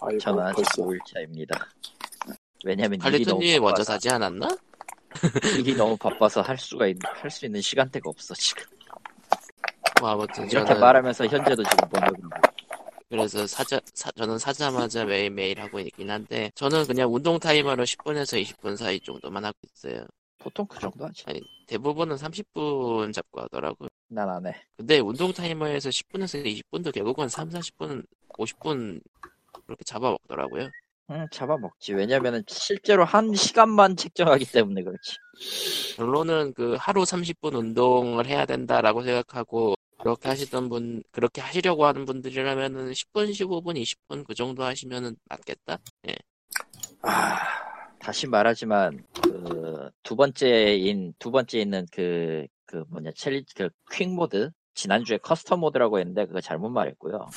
아이고 0.00 0.18
저는 0.18 0.42
아직 0.42 0.64
벌써. 0.74 0.82
5일차입니다. 0.82 1.66
왜냐면 2.64 2.98
칼리토님이 2.98 3.60
먼저 3.60 3.84
사지 3.84 4.10
않았나? 4.10 4.48
일이 5.58 5.74
너무 5.74 5.96
바빠서 5.96 6.40
할 6.40 6.58
수가 6.58 6.86
있, 6.88 6.96
할수 7.02 7.46
있는 7.46 7.60
시간대가 7.60 8.10
없어 8.10 8.34
지금. 8.34 8.64
뭐 10.02 10.10
아무튼 10.10 10.50
이렇게 10.50 10.66
저는 10.66 10.80
말하면서 10.80 11.26
현재도 11.28 11.62
지금 11.62 11.88
번역을 11.90 12.16
그래서 13.08 13.46
사자 13.46 13.78
사- 13.94 14.10
저는 14.10 14.38
사자마자 14.38 15.04
매일매일 15.04 15.60
하고 15.60 15.78
있긴 15.78 16.10
한데 16.10 16.50
저는 16.56 16.86
그냥 16.88 17.14
운동 17.14 17.38
타이머로 17.38 17.84
10분에서 17.84 18.36
20분 18.36 18.76
사이 18.76 18.98
정도만 18.98 19.44
하고 19.44 19.56
있어요. 19.72 20.04
보통 20.40 20.66
그 20.66 20.80
정도 20.80 21.04
하지. 21.04 21.24
대부분은 21.68 22.16
30분 22.16 23.12
잡고 23.12 23.42
하더라고요. 23.42 23.88
난 24.08 24.28
안 24.28 24.44
해. 24.48 24.56
근데 24.76 24.98
운동 24.98 25.32
타이머에서 25.32 25.90
10분에서 25.90 26.38
20분도 26.42 26.90
결국은 26.92 27.28
3, 27.28 27.48
40분, 27.50 28.04
50분 28.38 29.00
그렇게 29.66 29.84
잡아먹더라고요. 29.84 30.70
응, 31.10 31.28
잡아먹지. 31.30 31.92
왜냐면은 31.92 32.42
실제로 32.48 33.04
한 33.04 33.32
시간만 33.34 33.96
책정하기 33.96 34.46
때문에 34.46 34.82
그렇지. 34.82 35.16
결론은 35.96 36.54
그 36.54 36.76
하루 36.78 37.04
30분 37.04 37.54
운동을 37.54 38.26
해야 38.26 38.46
된다라고 38.46 39.02
생각하고 39.02 39.74
그렇게 40.02 40.28
하시던 40.28 40.68
분, 40.68 41.02
그렇게 41.12 41.40
하시려고 41.40 41.86
하는 41.86 42.04
분들이라면은 42.04 42.90
10분, 42.92 43.30
15분, 43.30 43.80
20분 43.80 44.26
그 44.26 44.34
정도 44.34 44.64
하시면은 44.64 45.16
낫겠다. 45.26 45.78
아 47.02 47.38
다시 48.00 48.26
말하지만 48.26 49.04
그 49.22 49.90
두 50.02 50.16
번째인 50.16 51.14
두 51.18 51.30
번째 51.30 51.60
있는 51.60 51.86
그 51.92 52.46
그 52.72 52.84
뭐냐 52.88 53.10
챌리 53.14 53.44
그 53.54 53.76
quick 53.76 54.14
모드 54.14 54.50
지난주에 54.74 55.18
custom 55.18 55.58
모드라고 55.58 55.98
했는데 55.98 56.24
그거 56.26 56.40
잘못 56.40 56.70
말했고요. 56.70 57.28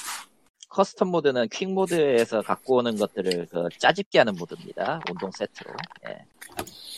custom 0.76 1.10
모드는 1.10 1.48
quick 1.50 1.72
모드에서 1.72 2.42
갖고 2.42 2.78
오는 2.78 2.98
것들을 2.98 3.48
그 3.52 3.68
짜집기 3.80 4.20
하는 4.20 4.36
모드입니다. 4.36 5.02
운동 5.10 5.32
세트로. 5.32 5.72
예. 6.10 6.18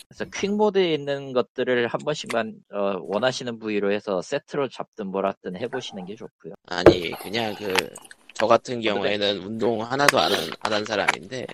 그래서 0.08 0.24
quick 0.34 0.52
모드에 0.54 0.94
있는 0.94 1.32
것들을 1.32 1.86
한 1.88 2.00
번씩만 2.04 2.54
어, 2.72 2.98
원하시는 3.02 3.58
부위로 3.58 3.92
해서 3.92 4.20
세트로 4.22 4.68
잡든 4.68 5.08
뭐라든 5.08 5.56
해보시는 5.56 6.06
게 6.06 6.14
좋고요. 6.16 6.54
아니 6.66 7.10
그냥 7.12 7.54
그 7.54 7.72
저 8.38 8.46
같은 8.46 8.80
경우에는 8.80 9.38
운동 9.38 9.82
하나도 9.82 10.18
안 10.18 10.30
한 10.60 10.84
사람인데 10.84 11.46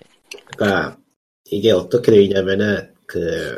그러니까 0.57 0.97
이게 1.45 1.71
어떻게 1.71 2.11
되냐면은 2.11 2.93
그 3.07 3.57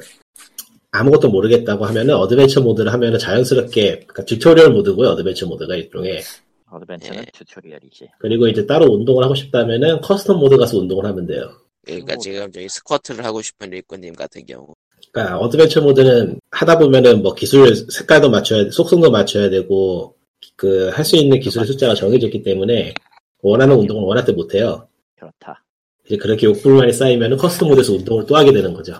아무것도 0.91 1.29
모르겠다고 1.29 1.85
하면은 1.87 2.15
adventure 2.15 2.61
모드를 2.61 2.93
하면은 2.93 3.19
자연스럽게 3.19 4.05
그러니까 4.07 4.23
tutorial 4.25 4.69
모드고요 4.71 5.09
adventure 5.09 5.45
모드가 5.47 5.75
일종의 5.75 6.21
adventure는 6.71 7.21
예. 7.21 7.25
tutorial이지. 7.33 8.09
그리고 8.19 8.47
이제 8.47 8.65
따로 8.65 8.85
운동을 8.91 9.23
하고 9.23 9.35
싶다면은 9.35 10.01
custom 10.01 10.37
모드 10.37 10.57
가서 10.57 10.77
운동을 10.77 11.05
하면 11.05 11.25
돼요. 11.25 11.49
그러니까 11.85 12.15
뭐- 12.15 12.21
지금 12.21 12.51
저기 12.51 12.67
스쿼트를 12.67 13.23
하고 13.25 13.41
싶은 13.41 13.69
리꾸님 13.69 14.13
같은 14.13 14.45
경우 14.45 14.75
그러니까 15.13 15.37
adventure 15.39 15.81
모드는 15.81 16.39
하다 16.51 16.79
보면은 16.79 17.21
뭐 17.23 17.33
기술 17.33 17.73
색깔도 17.75 18.29
맞춰야 18.29 18.69
속성도 18.71 19.09
맞춰야 19.09 19.49
되고 19.49 20.15
그 20.55 20.89
할 20.91 21.03
수 21.05 21.15
있는 21.15 21.39
기술의 21.39 21.65
숫자가 21.67 21.95
정해져 21.95 22.27
있기 22.27 22.43
때문에 22.43 22.93
원하는 23.41 23.75
운동을 23.77 24.03
원할 24.03 24.25
때 24.25 24.31
못해요. 24.33 24.87
그렇다. 25.15 25.63
이제 26.05 26.17
그렇게 26.17 26.45
욕구불만이 26.47 26.91
쌓이면은 26.93 27.37
custom 27.37 27.67
모드에서 27.69 27.93
운동을 27.93 28.25
또 28.25 28.35
하게 28.35 28.51
되는 28.51 28.73
거죠. 28.73 28.93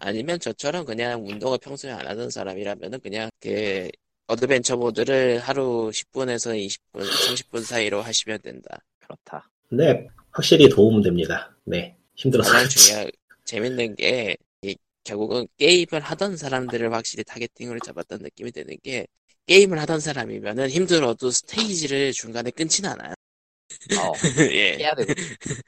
아니면 0.00 0.38
저처럼 0.38 0.84
그냥 0.84 1.24
운동을 1.26 1.58
평소에 1.58 1.90
안 1.92 2.06
하던 2.06 2.28
사람이라면은 2.30 3.00
그냥 3.00 3.30
그 3.40 3.88
adventure 4.26 4.76
모드를 4.76 5.38
하루 5.40 5.90
10분에서 5.92 6.54
20분, 6.56 7.02
30분 7.02 7.62
사이로 7.62 8.00
하시면 8.02 8.40
된다. 8.40 8.78
그렇다. 9.00 9.48
근데 9.68 10.06
확실히 10.30 10.68
도움은 10.68 11.02
됩니다. 11.02 11.54
네. 11.64 11.96
힘들어서. 12.14 12.66
중요한 12.68 13.10
재밌는 13.44 13.96
게 13.96 14.36
이, 14.62 14.76
결국은 15.02 15.46
게임을 15.58 16.00
하던 16.00 16.36
사람들을 16.36 16.92
확실히 16.92 17.24
타겟팅으로 17.24 17.78
잡았던 17.80 18.20
느낌이 18.22 18.50
드는 18.52 18.76
게 18.82 19.06
게임을 19.46 19.78
하던 19.80 20.00
사람이면은 20.00 20.70
힘들어도 20.70 21.30
스테이지를 21.30 22.12
중간에 22.12 22.50
끊진 22.50 22.86
않아요. 22.86 23.12
어, 23.98 24.12
예, 24.52 24.78
해야 24.78 24.94
되고 24.94 25.12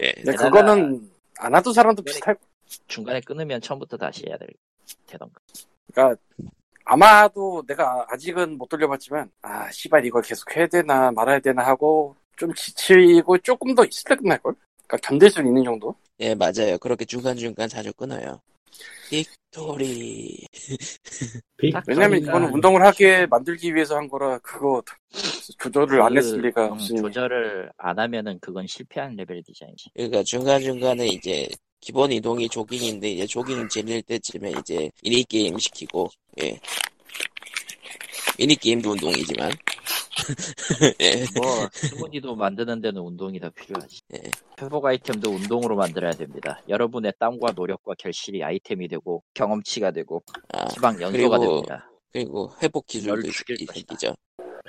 예. 0.00 0.12
근데 0.12 0.32
게다가- 0.32 0.50
그거는 0.50 1.10
안 1.38 1.54
하던 1.54 1.72
사람도 1.72 2.02
비슷할 2.02 2.36
중간에 2.88 3.20
끊으면 3.22 3.60
처음부터 3.62 3.96
다시 3.96 4.24
해야 4.28 4.36
될 4.36 4.48
되던가. 5.06 5.40
그러니까 5.92 6.20
아마도 6.90 7.62
내가 7.68 8.04
아직은 8.08 8.58
못 8.58 8.68
돌려봤지만 8.68 9.30
아 9.42 9.70
씨발 9.70 10.04
이걸 10.04 10.22
계속 10.22 10.56
해야 10.56 10.66
되나 10.66 11.12
말아야 11.12 11.38
되나 11.38 11.64
하고 11.64 12.16
좀 12.36 12.52
지치고 12.52 13.38
조금 13.38 13.76
더 13.76 13.84
있을 13.84 14.02
때 14.08 14.16
끝날걸? 14.16 14.54
그러니까 14.88 15.08
견딜 15.08 15.30
수 15.30 15.40
있는 15.40 15.62
정도? 15.62 15.94
예, 16.18 16.34
맞아요. 16.34 16.76
그렇게 16.80 17.04
중간중간 17.04 17.68
자주 17.68 17.92
끊어요. 17.92 18.40
Victory. 19.08 20.48
왜냐면 21.86 22.18
이거는 22.18 22.52
운동을 22.54 22.84
하게 22.84 23.24
만들기 23.26 23.72
위해서 23.72 23.96
한 23.96 24.08
거라 24.08 24.38
그거 24.38 24.82
조절을 25.60 26.02
안 26.02 26.14
그, 26.14 26.18
했을 26.18 26.40
리가 26.40 26.66
음, 26.66 26.72
없으니 26.72 27.00
조절을 27.00 27.70
안 27.76 28.00
하면은 28.00 28.40
그건 28.40 28.66
실패한 28.66 29.14
레벨 29.14 29.44
디자인이지. 29.44 29.90
그러니까 29.94 30.24
중간중간에 30.24 31.06
이제 31.06 31.46
기본 31.80 32.12
이동이 32.12 32.48
조깅인데 32.48 33.10
이제 33.10 33.26
조깅 33.26 33.68
질릴 33.68 34.02
때쯤에 34.02 34.52
이제 34.60 34.90
미니 35.02 35.24
게임 35.24 35.58
시키고 35.58 36.08
예. 36.42 36.60
미니 38.38 38.54
게임도 38.56 38.90
운동이지만 38.92 39.50
예. 41.00 41.24
뭐 41.36 41.68
스무디도 41.72 42.36
만드는 42.36 42.80
데는 42.80 43.00
운동이 43.00 43.40
더 43.40 43.50
필요하지. 43.50 44.00
예. 44.14 44.30
회복 44.60 44.84
아이템도 44.84 45.30
운동으로 45.30 45.76
만들어야 45.76 46.12
됩니다. 46.12 46.60
여러분의 46.68 47.14
땀과 47.18 47.52
노력과 47.56 47.94
결실이 47.98 48.42
아이템이 48.44 48.88
되고 48.88 49.22
경험치가 49.34 49.90
되고 49.90 50.22
아, 50.52 50.68
지방 50.68 51.00
연소가 51.00 51.38
그리고 51.38 51.38
됩니다. 51.38 51.90
그리고 52.12 52.52
회복 52.62 52.86
기술도. 52.86 53.28
생기죠. 53.72 54.14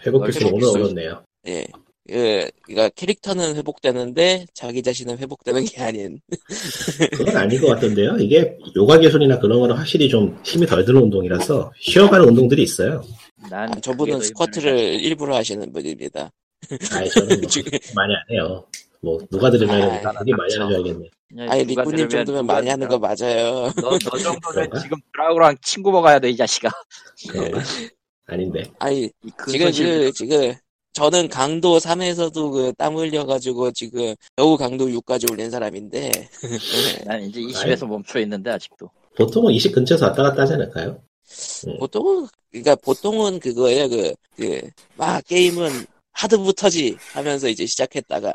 회복 0.06 0.26
기술 0.26 0.48
오늘. 0.54 0.68
어렵네요. 0.70 1.24
예. 1.48 1.68
그, 2.12 2.50
그니까 2.64 2.90
캐릭터는 2.90 3.56
회복되는데 3.56 4.46
자기 4.54 4.84
자신은 4.84 5.18
회복되는 5.20 5.64
게 5.66 5.82
아닌 5.82 6.20
그건 7.14 7.38
아닌 7.38 7.62
것 7.62 7.68
같던데요. 7.68 8.18
이게 8.20 8.58
요가 8.76 8.98
기술이나 9.00 9.40
그런 9.40 9.60
거는 9.62 9.76
확실히 9.76 10.10
좀 10.10 10.38
힘이 10.44 10.66
덜 10.66 10.84
드는 10.84 11.02
운동이라서 11.04 11.72
쉬어가는 11.80 12.28
운동들이 12.28 12.64
있어요. 12.64 13.02
난 13.50 13.72
아, 13.74 13.80
저분은 13.80 14.22
스쿼트를. 14.22 14.78
일부러 15.02 15.36
하시는 15.36 15.72
분입니다. 15.72 16.30
아예 16.94 17.08
저는 17.10 17.40
뭐 17.42 17.48
지금- 17.50 17.72
많이 17.96 18.14
안 18.14 18.22
해요. 18.30 18.66
뭐 19.02 19.18
누가 19.32 19.50
들으면 19.50 19.82
아, 20.06 20.14
되게 20.20 20.32
많이 20.36 20.54
하는 20.56 20.68
줄 20.68 20.76
알겠네. 20.78 21.10
아니 21.50 21.64
리꾸님 21.64 22.10
정도면 22.10 22.46
많이 22.46 22.70
하는 22.70 22.88
거 22.88 23.00
맞아요. 23.00 23.72
너, 23.82 23.98
너 23.98 24.00
정도면? 24.20 24.70
지금 24.82 24.98
브라우랑 25.14 25.56
친구 25.64 25.92
먹어야 25.92 26.20
돼, 26.20 26.30
이 26.30 26.36
자식아. 26.38 26.70
그런가? 27.30 27.62
아닌데. 28.28 28.64
아니 28.80 29.10
이큰 29.26 29.72
지금 29.72 29.72
그 29.72 30.12
지금 30.14 30.54
저는 30.94 31.30
강도 31.30 31.80
3에서도 31.80 32.52
그 32.52 32.74
땀 32.78 32.96
흘려가지고 32.98 33.72
지금 33.72 34.14
겨우 34.36 34.58
강도 34.58 34.88
6까지 34.88 35.32
올린 35.32 35.50
사람인데 35.50 36.12
난 37.08 37.22
이제 37.24 37.40
20에서 37.42 37.88
멈춰 37.88 38.20
있는데, 38.22 38.50
아직도. 38.52 38.90
보통은 39.16 39.54
20 39.54 39.74
근처에서 39.74 40.08
왔다 40.08 40.24
갔다 40.24 40.42
하지 40.44 40.54
않을까요? 40.54 41.02
보통은 41.80 42.28
그러니까 42.52 42.76
보통은 42.76 43.40
그거예요 43.40 43.88
그 43.90 44.14
그 44.38 44.72
막 44.98 45.24
게임은 45.28 45.86
하드부터지 46.14 46.98
하면서 47.14 47.48
이제 47.48 47.66
시작했다가 47.66 48.34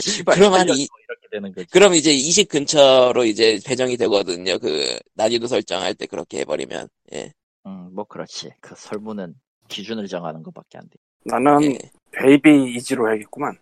씨발, 0.00 0.34
그럼 0.36 0.54
한 0.54 0.68
이- 0.70 0.72
이렇게 0.82 1.28
되는 1.30 1.52
거지. 1.52 1.66
그럼 1.70 1.94
이제 1.94 2.12
20 2.12 2.48
근처로 2.48 3.24
이제 3.24 3.58
배정이 3.64 3.96
되거든요 3.96 4.58
그 4.58 4.98
난이도 5.14 5.46
설정할 5.46 5.94
때 5.94 6.06
그렇게 6.06 6.40
해버리면 6.40 6.88
예, 7.14 7.32
응, 7.66 7.90
뭐 7.94 8.04
그렇지. 8.04 8.50
그 8.60 8.74
설문은 8.76 9.34
기준을 9.68 10.06
정하는 10.08 10.42
것밖에 10.42 10.78
안 10.78 10.84
돼. 10.88 10.96
나는 11.24 11.72
예, 11.72 11.78
베이비 12.12 12.74
이지로 12.76 13.08
해야겠구만 13.08 13.56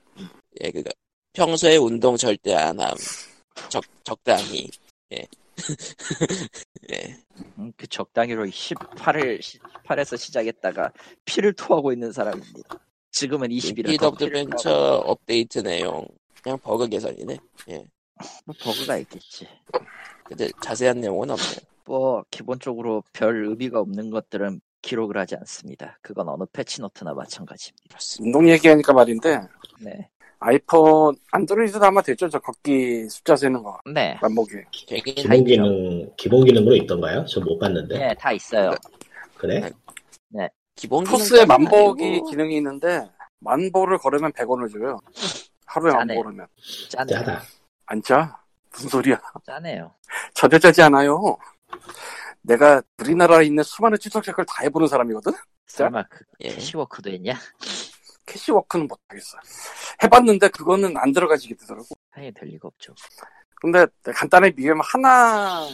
예 0.63 0.71
그니까 0.71 0.91
평소에 1.33 1.77
운동 1.77 2.17
절대 2.17 2.55
안 2.55 2.79
함 2.81 2.95
적 3.69 3.85
적당히 4.05 4.69
예. 5.13 5.27
예. 6.93 7.17
음, 7.59 7.73
그 7.77 7.87
적당히로 7.87 8.45
18을 8.47 9.39
18에서 9.41 10.17
시작했다가 10.17 10.91
피를 11.25 11.53
토하고 11.53 11.93
있는 11.93 12.13
사람입니다. 12.13 12.79
지금은 13.13 13.49
21을 13.51 13.87
Ring 13.89 14.05
Fit 14.05 14.29
Adventure 14.29 15.03
업데이트 15.07 15.59
내용 15.61 16.07
그냥 16.43 16.59
버그 16.59 16.89
개선이네 16.89 17.39
뭐 18.47 18.55
버그가 18.61 18.97
있겠지. 18.99 19.47
근데 20.25 20.49
자세한 20.63 21.01
내용은 21.01 21.31
없네요 21.31 21.57
뭐 21.85 22.25
기본적으로 22.31 23.05
별 23.13 23.45
의미가 23.47 23.79
없는 23.81 24.11
것들은 24.11 24.61
기록을 24.83 25.17
하지 25.17 25.37
않습니다. 25.37 25.99
그건 26.03 26.29
어느 26.29 26.45
patch 26.53 26.81
note나 26.81 27.15
마찬가지입니다. 27.15 27.99
운동 28.21 28.49
얘기하니까 28.49 28.93
말인데 28.93 29.41
네, 29.81 30.09
아이폰 30.41 31.15
안드로이드도 31.31 31.85
아마 31.85 32.03
됐죠 32.03 32.29
저 32.29 32.39
걷기 32.41 33.09
숫자 33.09 33.37
세는 33.37 33.63
거 33.63 33.79
네, 33.95 34.19
만보기 34.21 34.55
되긴 34.89 35.15
기본 35.15 35.45
기능 35.45 36.11
기본 36.17 36.45
기능으로 36.45 36.77
있던가요? 36.77 37.25
저 37.27 37.41
못 37.41 37.59
봤는데. 37.59 37.97
네, 37.99 38.15
다 38.15 38.33
있어요. 38.33 38.73
그래? 39.39 39.71
기본 40.75 41.05
코스에 41.05 41.41
기능까지는 41.45 41.49
만보기 41.49 42.05
아니고 42.05 42.31
기능이 42.31 42.57
있는데 42.57 43.09
만보를 43.41 43.99
걸으면 43.99 44.33
100원을 44.33 44.73
줘요 44.73 44.99
하루에 45.67 45.93
짜네. 45.93 46.15
만보 46.15 46.23
걸으면 46.25 46.47
짜네요. 46.89 47.19
짜다. 47.19 47.43
안 47.87 48.03
짜? 48.03 48.37
무슨 48.73 48.89
소리야 48.89 49.21
짜네요. 49.45 49.93
전혀 50.35 50.59
짜지 50.59 50.81
않아요 50.83 51.37
내가 52.43 52.83
우리나라에 53.01 53.45
있는 53.47 53.63
수많은 53.63 53.99
걸다 54.33 54.63
해보는 54.63 54.89
사람이거든 54.89 55.33
설마 55.67 56.03
그 56.09 56.25
예. 56.41 56.49
캐시워크도 56.51 57.11
했냐? 57.11 57.35
캐시워크는 58.27 58.87
못하겠어 58.89 59.39
해봤는데 60.03 60.49
그거는 60.49 60.97
안 60.97 61.13
들어가지게 61.13 61.55
되더라고 61.57 61.87
아예 62.13 62.31
될 62.31 62.49
리가 62.49 62.69
없죠. 62.69 62.95
근데 63.57 63.87
간단하게 64.05 64.55
비교하면 64.55 64.83
하나 64.85 65.67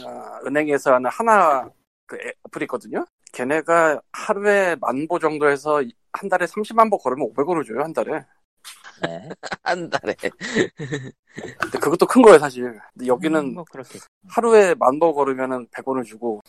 은행에서 0.45 0.93
하는 0.95 1.09
하나 1.09 1.69
그 2.05 2.17
애- 2.17 2.33
어플이 2.43 2.63
있거든요. 2.65 3.05
걔네가 3.33 4.01
하루에 4.11 4.75
만 4.79 5.07
보 5.07 5.19
정도에서 5.19 5.83
한 6.13 6.29
달에 6.29 6.45
30만 6.45 6.89
보 6.89 6.97
걸으면 6.97 7.27
500원을 7.33 7.65
줘요 7.67 7.81
한 7.83 7.93
달에. 7.93 8.23
네. 9.03 9.29
한 9.63 9.89
달에 9.89 10.15
근데 10.15 11.79
그것도 11.79 12.05
큰 12.05 12.21
거예요 12.21 12.39
사실. 12.39 12.79
근데 12.93 13.07
여기는 13.07 13.39
음, 13.39 13.53
뭐 13.53 13.65
하루에 14.27 14.75
만보 14.75 15.13
걸으면은 15.13 15.67
100원을 15.67 16.05
주고 16.05 16.41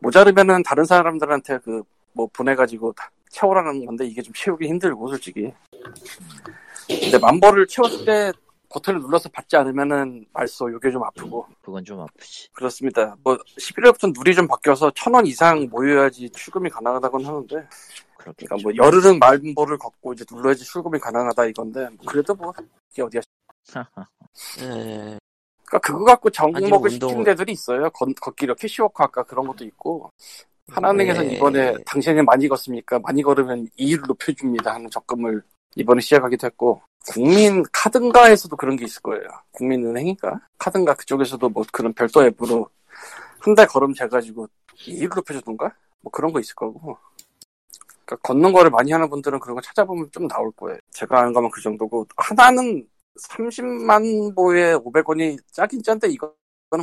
모자르면은 0.00 0.62
다른 0.62 0.84
사람들한테 0.84 1.58
그 1.58 1.82
뭐 2.12 2.28
보내가지고 2.32 2.92
다 2.92 3.10
채우라는 3.30 3.84
건데 3.86 4.06
이게 4.06 4.22
좀 4.22 4.32
채우기 4.34 4.66
힘들고 4.66 5.08
솔직히. 5.08 5.52
근데 6.88 7.18
만보를 7.18 7.66
채웠을 7.66 8.04
때 8.04 8.32
버튼을 8.68 9.00
눌러서 9.00 9.28
받지 9.30 9.56
않으면은 9.56 10.26
말소 10.32 10.72
요게 10.72 10.90
좀 10.90 11.02
아프고 11.04 11.46
그건 11.62 11.84
좀 11.84 12.00
아프지. 12.00 12.50
그렇습니다. 12.52 13.16
뭐 13.22 13.36
11월부터 13.58 14.12
룰이 14.24 14.34
좀 14.34 14.46
바뀌어서 14.46 14.92
천 14.94 15.14
원 15.14 15.26
이상 15.26 15.68
모여야지 15.70 16.30
출금이 16.30 16.70
가능하다고는 16.70 17.26
하는데 17.26 17.68
그렇겠죠. 18.20 18.46
그러니까 18.48 18.56
뭐 18.62 18.76
열흘은 18.76 19.18
말보를 19.18 19.78
걷고 19.78 20.12
이제 20.12 20.24
눌러야지 20.30 20.64
출금이 20.64 20.98
가능하다 20.98 21.46
이건데 21.46 21.88
뭐 21.88 22.06
그래도 22.06 22.34
뭐 22.34 22.52
이게 22.92 23.02
어디야 23.02 23.20
에, 23.20 23.24
그러니까 25.64 25.78
그거 25.82 26.04
갖고 26.04 26.28
접목을 26.30 26.68
운동을- 26.68 26.90
시키는 26.90 27.24
데들이 27.24 27.52
있어요. 27.52 27.88
걷, 27.90 28.08
걷기로 28.20 28.54
캐시워크 28.56 29.02
아까 29.02 29.22
그런 29.22 29.46
것도 29.46 29.64
있고 29.64 30.10
하나은행에서는 30.70 31.28
네. 31.28 31.36
이번에 31.36 31.76
당신이 31.86 32.22
많이 32.22 32.46
걷습니까? 32.48 32.98
많이 33.00 33.22
걸으면 33.22 33.66
이율을 33.78 34.06
높여줍니다 34.06 34.74
하는 34.74 34.88
적금을 34.90 35.42
이번에 35.76 36.00
시작하기도 36.00 36.46
했고 36.46 36.82
국민 37.08 37.62
카든가에서도 37.72 38.54
그런 38.56 38.76
게 38.76 38.84
있을 38.84 39.00
거예요. 39.02 39.22
국민은행인가? 39.52 40.40
카든가 40.58 40.94
그쪽에서도 40.94 41.48
뭐 41.48 41.64
그런 41.72 41.92
별도 41.94 42.24
앱으로 42.24 42.68
한 43.40 43.54
달 43.54 43.66
걸음 43.66 43.94
재가지고 43.94 44.48
이율을 44.76 45.14
높여주던가? 45.16 45.72
뭐 46.02 46.10
그런 46.12 46.32
거 46.32 46.40
있을 46.40 46.54
거고 46.54 46.98
그러니까 48.10 48.16
걷는 48.22 48.52
거를 48.52 48.70
많이 48.70 48.90
하는 48.90 49.08
분들은 49.08 49.38
그런 49.38 49.54
거 49.54 49.60
찾아보면 49.62 50.10
좀 50.10 50.26
나올 50.26 50.50
거예요. 50.52 50.78
제가 50.90 51.20
안 51.20 51.32
가면 51.32 51.50
그 51.50 51.60
정도고 51.60 52.06
하나는 52.16 52.86
30만 53.28 54.34
보에 54.34 54.74
500원이 54.74 55.38
짜긴 55.52 55.82
짠데 55.82 56.08
이거는 56.08 56.34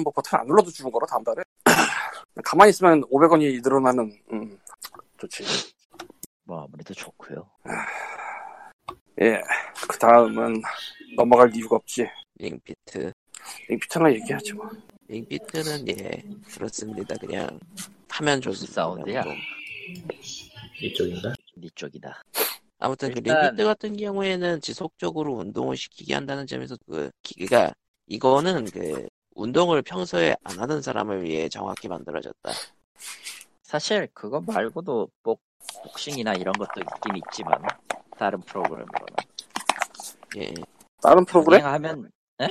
뭐 0.04 0.14
버튼 0.14 0.40
안 0.40 0.48
눌러도 0.48 0.72
주는 0.72 0.90
거라 0.90 1.06
다음 1.06 1.24
달에 1.24 1.44
가만히 2.46 2.70
있으면 2.70 3.02
500원이 3.02 3.62
늘어나는 3.62 4.12
음, 4.32 4.58
좋지 5.18 5.44
뭐 6.44 6.64
아무래도 6.64 6.94
좋고요. 6.94 7.46
예그 9.20 9.98
다음은 10.00 10.62
넘어갈 11.18 11.54
이유가 11.54 11.76
없지 11.76 12.08
링피트. 12.36 13.12
링피트나 13.68 14.14
얘기하지 14.14 14.54
뭐 14.54 14.70
링피트는 15.08 15.88
예 15.90 16.24
그렇습니다. 16.54 17.16
그냥 17.20 17.60
하면 18.10 18.40
좋습니다. 18.40 18.74
사운드야. 18.74 19.24
좀. 19.24 19.34
이쪽인가? 20.82 21.34
네 21.56 21.68
쪽이다. 21.76 22.24
아무튼 22.80 23.12
그 23.14 23.20
일단- 23.20 23.42
링피트 23.44 23.64
같은 23.66 23.98
경우에는 23.98 24.62
지속적으로 24.62 25.34
운동을 25.34 25.76
시키게 25.76 26.14
한다는 26.14 26.46
점에서 26.46 26.78
그 26.88 27.10
기가 27.24 27.74
이거는 28.06 28.66
그 28.66 29.08
운동을 29.36 29.82
평소에 29.82 30.36
안 30.44 30.60
하는 30.60 30.82
사람을 30.82 31.24
위해 31.24 31.50
정확히 31.50 31.88
만들어졌다. 31.88 32.52
사실 33.64 34.08
그거 34.14 34.40
말고도 34.42 35.10
복, 35.24 35.42
복싱이나 35.84 36.34
이런 36.34 36.54
것도 36.54 36.82
있긴 36.82 37.18
있지만 37.18 37.62
다른 38.18 38.40
프로그램으로는 38.42 39.16
예. 40.38 40.54
다른 41.02 41.26
프로그램? 41.26 41.66
하면 41.66 42.12
네? 42.38 42.50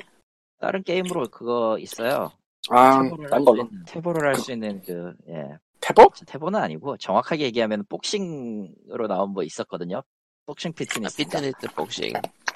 다른 0.59 0.83
게임으로 0.83 1.29
그거 1.29 1.79
있어요. 1.79 2.31
아, 2.71 3.03
수 3.03 3.11
걸로 3.45 3.57
있는, 3.63 3.85
태보를 3.87 4.29
할 4.29 4.35
수 4.37 4.53
있는 4.53 4.83
그 4.83 5.15
예. 5.29 5.59
태보? 5.87 6.11
태보는 6.27 6.59
아니고 6.61 6.97
정확하게 6.97 7.45
얘기하면 7.45 7.85
복싱으로 7.89 9.07
나온 9.09 9.31
뭐 9.31 9.43
있었거든요. 9.45 10.03
복싱 10.47 10.71
아, 10.71 10.75
피트니스. 10.77 11.17
피트니스 11.17 11.55
복싱. 11.75 12.13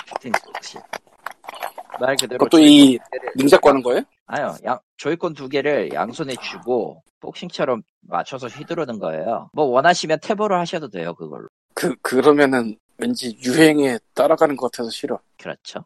피트니스 0.06 0.44
복싱. 0.52 0.80
말 2.00 2.16
그대로 2.16 2.38
그것도 2.38 2.58
이 2.60 2.98
조이콘 2.98 2.98
두 2.98 3.10
개를- 3.10 3.36
닌자 3.36 3.58
거는 3.58 3.82
거예요? 3.82 4.02
아니요, 4.26 4.56
양, 4.64 4.78
조이콘 4.96 5.34
두 5.34 5.48
개를 5.48 5.92
양손에 5.92 6.34
쥐고 6.42 7.02
복싱처럼 7.20 7.82
맞춰서 8.00 8.46
휘두르는 8.48 8.98
거예요. 8.98 9.50
뭐 9.52 9.66
원하시면 9.66 10.20
태보를 10.22 10.58
하셔도 10.58 10.88
돼요, 10.88 11.14
그걸로. 11.14 11.48
그, 11.74 11.94
그러면은 12.00 12.76
왠지 12.98 13.36
유행에 13.44 13.98
따라가는 14.14 14.56
것 14.56 14.70
같아서 14.72 14.90
싫어 14.90 15.18
그렇죠. 15.38 15.84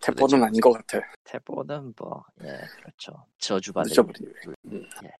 태보는 0.00 0.42
아닌 0.44 0.60
것 0.60 0.72
같아 0.72 1.00
태보는 1.24 1.94
뭐, 1.98 2.24
예, 2.42 2.58
그렇죠. 2.80 3.24
저주받을. 3.38 3.90
늦어버린 3.90 4.32
일. 4.70 4.88
예. 5.04 5.10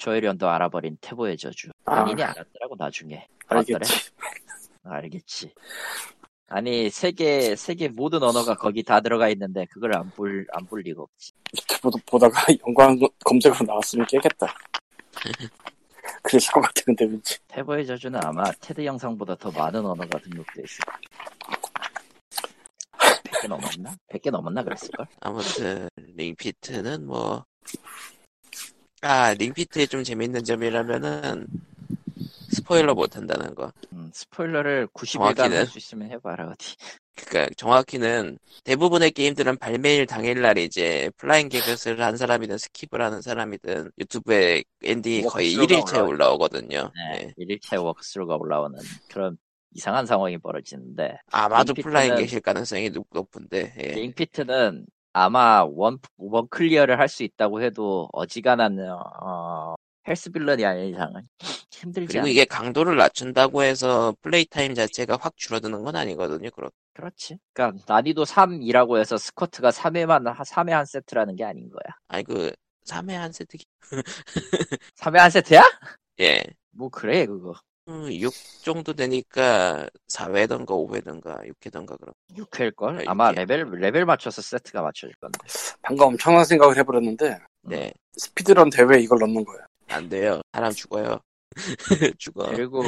조혜련도 0.00 0.48
알아버린 0.48 0.96
태보의 1.00 1.36
저주. 1.36 1.68
아. 1.84 2.02
본인이 2.02 2.22
알았더라고, 2.22 2.74
나중에. 2.78 3.26
알겠지 3.46 4.10
알겠지. 4.82 5.54
아니, 6.48 6.90
세계, 6.90 7.54
세계 7.54 7.88
모든 7.88 8.22
언어가 8.22 8.54
거기 8.54 8.82
다 8.82 9.00
들어가 9.00 9.28
있는데, 9.28 9.66
그걸 9.66 9.94
안 9.94 10.10
볼, 10.10 10.46
안볼 10.52 10.80
리가 10.80 11.02
없지. 11.02 11.32
유튜브 11.54 11.90
보다가 12.06 12.34
연관 12.66 12.98
검색으로 13.24 13.64
나왔으면 13.66 14.06
깨겠다 14.06 14.46
그랬을 16.22 16.52
것 16.52 16.60
같아 16.60 16.82
근데 16.84 17.04
왠지 17.04 17.38
태보의 17.48 17.86
저주는 17.86 18.18
아마 18.24 18.44
테드 18.60 18.84
영상보다 18.84 19.34
더 19.36 19.50
많은 19.50 19.84
언어가 19.84 20.18
등록돼 20.18 20.62
있을 20.62 20.84
거야. 20.84 20.98
100개 23.24 23.48
넘었나? 23.48 23.96
100개 24.08 24.30
넘었나 24.30 24.62
그랬을걸? 24.62 25.06
아무튼 25.20 25.88
링피트는 25.96 27.06
뭐. 27.06 27.44
아 29.02 29.32
링피트의 29.34 29.88
좀 29.88 30.04
재밌는 30.04 30.44
점이라면은 30.44 31.46
스포일러 32.52 32.94
못 32.94 33.16
한다는 33.16 33.54
거. 33.54 33.72
음, 33.92 34.10
스포일러를 34.12 34.88
90일간 34.88 35.36
정확히는? 35.36 35.56
할수 35.58 35.78
있으면 35.78 36.10
해봐라, 36.10 36.48
어디. 36.50 36.76
그러니까 37.14 37.54
정확히는 37.56 38.38
대부분의 38.64 39.12
게임들은 39.12 39.56
발매일 39.58 40.06
당일날 40.06 40.58
이제 40.58 41.10
flying 41.16 41.48
get을 41.48 42.02
한 42.02 42.16
사람이든 42.16 42.56
스킵을 42.56 42.98
하는 42.98 43.20
사람이든 43.22 43.92
유튜브에 43.98 44.64
엔딩이 44.82 45.22
거의 45.22 45.56
walkthrough가 45.56 45.82
1일째 45.84 46.08
올라오거든요. 46.08 46.92
네, 46.94 47.20
예. 47.22 47.34
일일체 47.36 47.76
walkthrough가 47.76 48.36
올라오는 48.36 48.78
그런 49.08 49.36
이상한 49.74 50.04
상황이 50.06 50.36
벌어지는데, 50.38 51.16
아마도 51.30 51.72
flying 51.74 52.16
get일 52.16 52.40
가능성이 52.40 52.90
높- 52.90 53.06
높은데. 53.12 53.74
예. 53.78 53.92
링피트는 53.92 54.86
아마 55.12 55.64
원, 55.64 55.98
원 56.18 56.48
클리어를 56.48 56.98
할 56.98 57.08
수 57.08 57.22
있다고 57.24 57.62
해도 57.62 58.08
어지간한, 58.12 58.78
어, 59.22 59.74
헬스빌런이 60.08 60.64
아닌 60.64 60.88
이상은 60.94 61.22
힘들지 61.70 62.06
그리고 62.14 62.20
않아. 62.20 62.28
이게 62.28 62.44
강도를 62.44 62.96
낮춘다고 62.96 63.62
해서 63.62 64.14
플레이 64.22 64.44
타임 64.46 64.74
자체가 64.74 65.18
확 65.20 65.36
줄어드는 65.36 65.82
건 65.84 65.96
아니거든요. 65.96 66.50
그렇 66.50 66.70
그렇지. 66.94 67.38
그러니까 67.52 67.82
난이도 67.86 68.24
3이라고 68.24 68.98
해서 68.98 69.16
스쿼트가 69.16 69.70
3회만 69.70 70.24
3회 70.44 70.70
한 70.72 70.84
세트라는 70.86 71.36
게 71.36 71.44
아닌 71.44 71.70
거야. 71.70 71.96
아니 72.08 72.24
그 72.24 72.52
3회 72.86 73.12
한 73.14 73.32
세트 73.32 73.58
3회 74.96 75.16
한 75.18 75.30
세트야? 75.30 75.62
예. 76.20 76.42
뭐 76.72 76.88
그래 76.88 77.26
그거. 77.26 77.54
6 78.10 78.32
정도 78.62 78.92
되니까 78.94 79.88
4회던가 80.08 80.66
5회던가 80.68 81.42
6회던가 81.60 81.98
그럼. 81.98 82.14
6회일 82.36 82.74
걸. 82.76 83.00
아, 83.00 83.10
아마. 83.12 83.30
레벨 83.32 83.68
레벨 83.70 84.04
맞춰서 84.04 84.42
세트가 84.42 84.82
맞춰질 84.82 85.14
건데. 85.20 85.38
방금 85.82 86.06
엄청난 86.08 86.44
생각을 86.44 86.76
해버렸는데 86.78 87.38
네. 87.62 87.92
speedrun 88.16 88.70
대회에 88.70 89.00
이걸 89.00 89.18
넣는 89.20 89.44
거예요 89.44 89.64
안 89.88 90.08
돼요. 90.08 90.40
사람 90.52 90.72
죽어요. 90.72 91.18
죽어. 92.18 92.46
그리고 92.50 92.82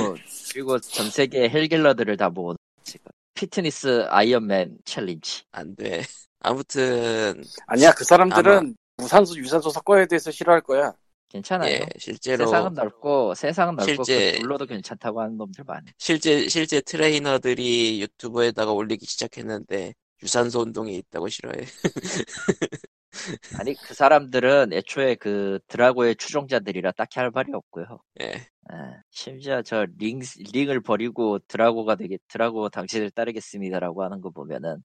그리고 0.53 0.79
전 0.79 1.11
세계 1.11 1.49
헬갤러들을 1.49 2.17
다 2.17 2.29
모은 2.31 2.57
지금 2.85 3.11
피트니스 3.35 4.07
아이언맨 4.09 4.79
챌린지. 4.85 5.43
안 5.51 5.75
돼. 5.75 6.03
아무튼 6.41 7.43
아니야 7.67 7.93
그 7.93 8.05
사람들은 8.05 8.75
무산소 8.97 9.37
유산소 9.37 9.71
섞어야 9.71 10.07
돼서 10.07 10.31
싫어할 10.31 10.61
거야 10.61 10.93
괜찮아요. 11.33 11.71
예, 11.73 11.87
실제로 11.99 12.45
세상은 12.45 12.75
넓고 12.75 13.35
세상은 13.35 13.77
넓고 13.77 14.05
실제- 14.05 14.33
그 14.33 14.39
둘러도 14.41 14.67
괜찮다고 14.67 15.21
하는 15.23 15.37
놈들 15.39 15.65
많아. 15.65 15.83
실제 15.99 16.47
실제 16.49 16.81
트레이너들이 16.83 18.01
유튜브에다가 18.03 18.73
올리기 18.73 19.07
시작했는데 19.07 19.95
유산소 20.23 20.61
운동이 20.61 20.97
있다고 20.99 21.29
싫어해. 21.29 21.65
아니 23.59 23.75
그 23.75 23.95
사람들은 23.95 24.73
애초에 24.73 25.15
그 25.17 25.59
드라고의 25.69 26.17
추종자들이라 26.17 26.93
딱히 26.93 27.19
할 27.21 27.31
말이 27.31 27.53
없고요. 27.53 27.99
예. 28.21 28.27
예, 28.73 28.77
심지어 29.11 29.61
저 29.63 29.87
링, 29.99 30.21
링을 30.53 30.81
버리고 30.83 31.39
드라고가 31.49 31.97
되게, 31.97 32.17
드라고 32.29 32.69
당신을 32.69 33.11
따르겠습니다라고 33.11 34.05
하는 34.05 34.21
거 34.21 34.31
보면은, 34.31 34.77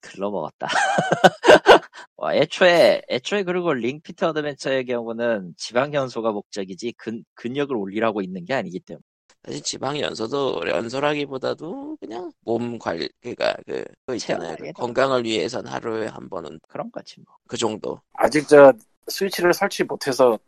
글러 0.00 0.30
먹었다. 0.30 0.66
와, 2.16 2.34
애초에, 2.34 3.02
애초에 3.08 3.42
그리고 3.42 3.72
링 3.72 4.00
피트 4.00 4.28
어드벤처의 4.28 4.84
경우는 4.86 5.54
지방 5.56 5.92
연소가 5.94 6.32
목적이지 6.32 6.94
근, 6.96 7.24
근력을 7.34 7.74
올리라고 7.76 8.22
있는 8.22 8.44
게 8.44 8.54
아니기 8.54 8.80
때문에. 8.80 9.02
사실 9.44 9.60
지방 9.62 9.98
연소도 9.98 10.62
연소라기보다도 10.68 11.96
그냥 11.98 12.30
몸 12.44 12.78
관리 12.78 13.08
그니까 13.20 13.54
그 13.66 13.84
그거 14.00 14.14
있잖아요. 14.14 14.54
그. 14.56 14.72
건강을 14.72 15.24
위해선 15.24 15.66
하루에 15.66 16.06
한 16.06 16.28
번은 16.28 16.60
그런 16.68 16.90
거지 16.92 17.20
뭐. 17.20 17.34
그 17.48 17.56
정도. 17.56 18.00
아직 18.14 18.46
저 18.46 18.72
스위치를 19.08 19.52
설치 19.52 19.82
못해서 19.82 20.38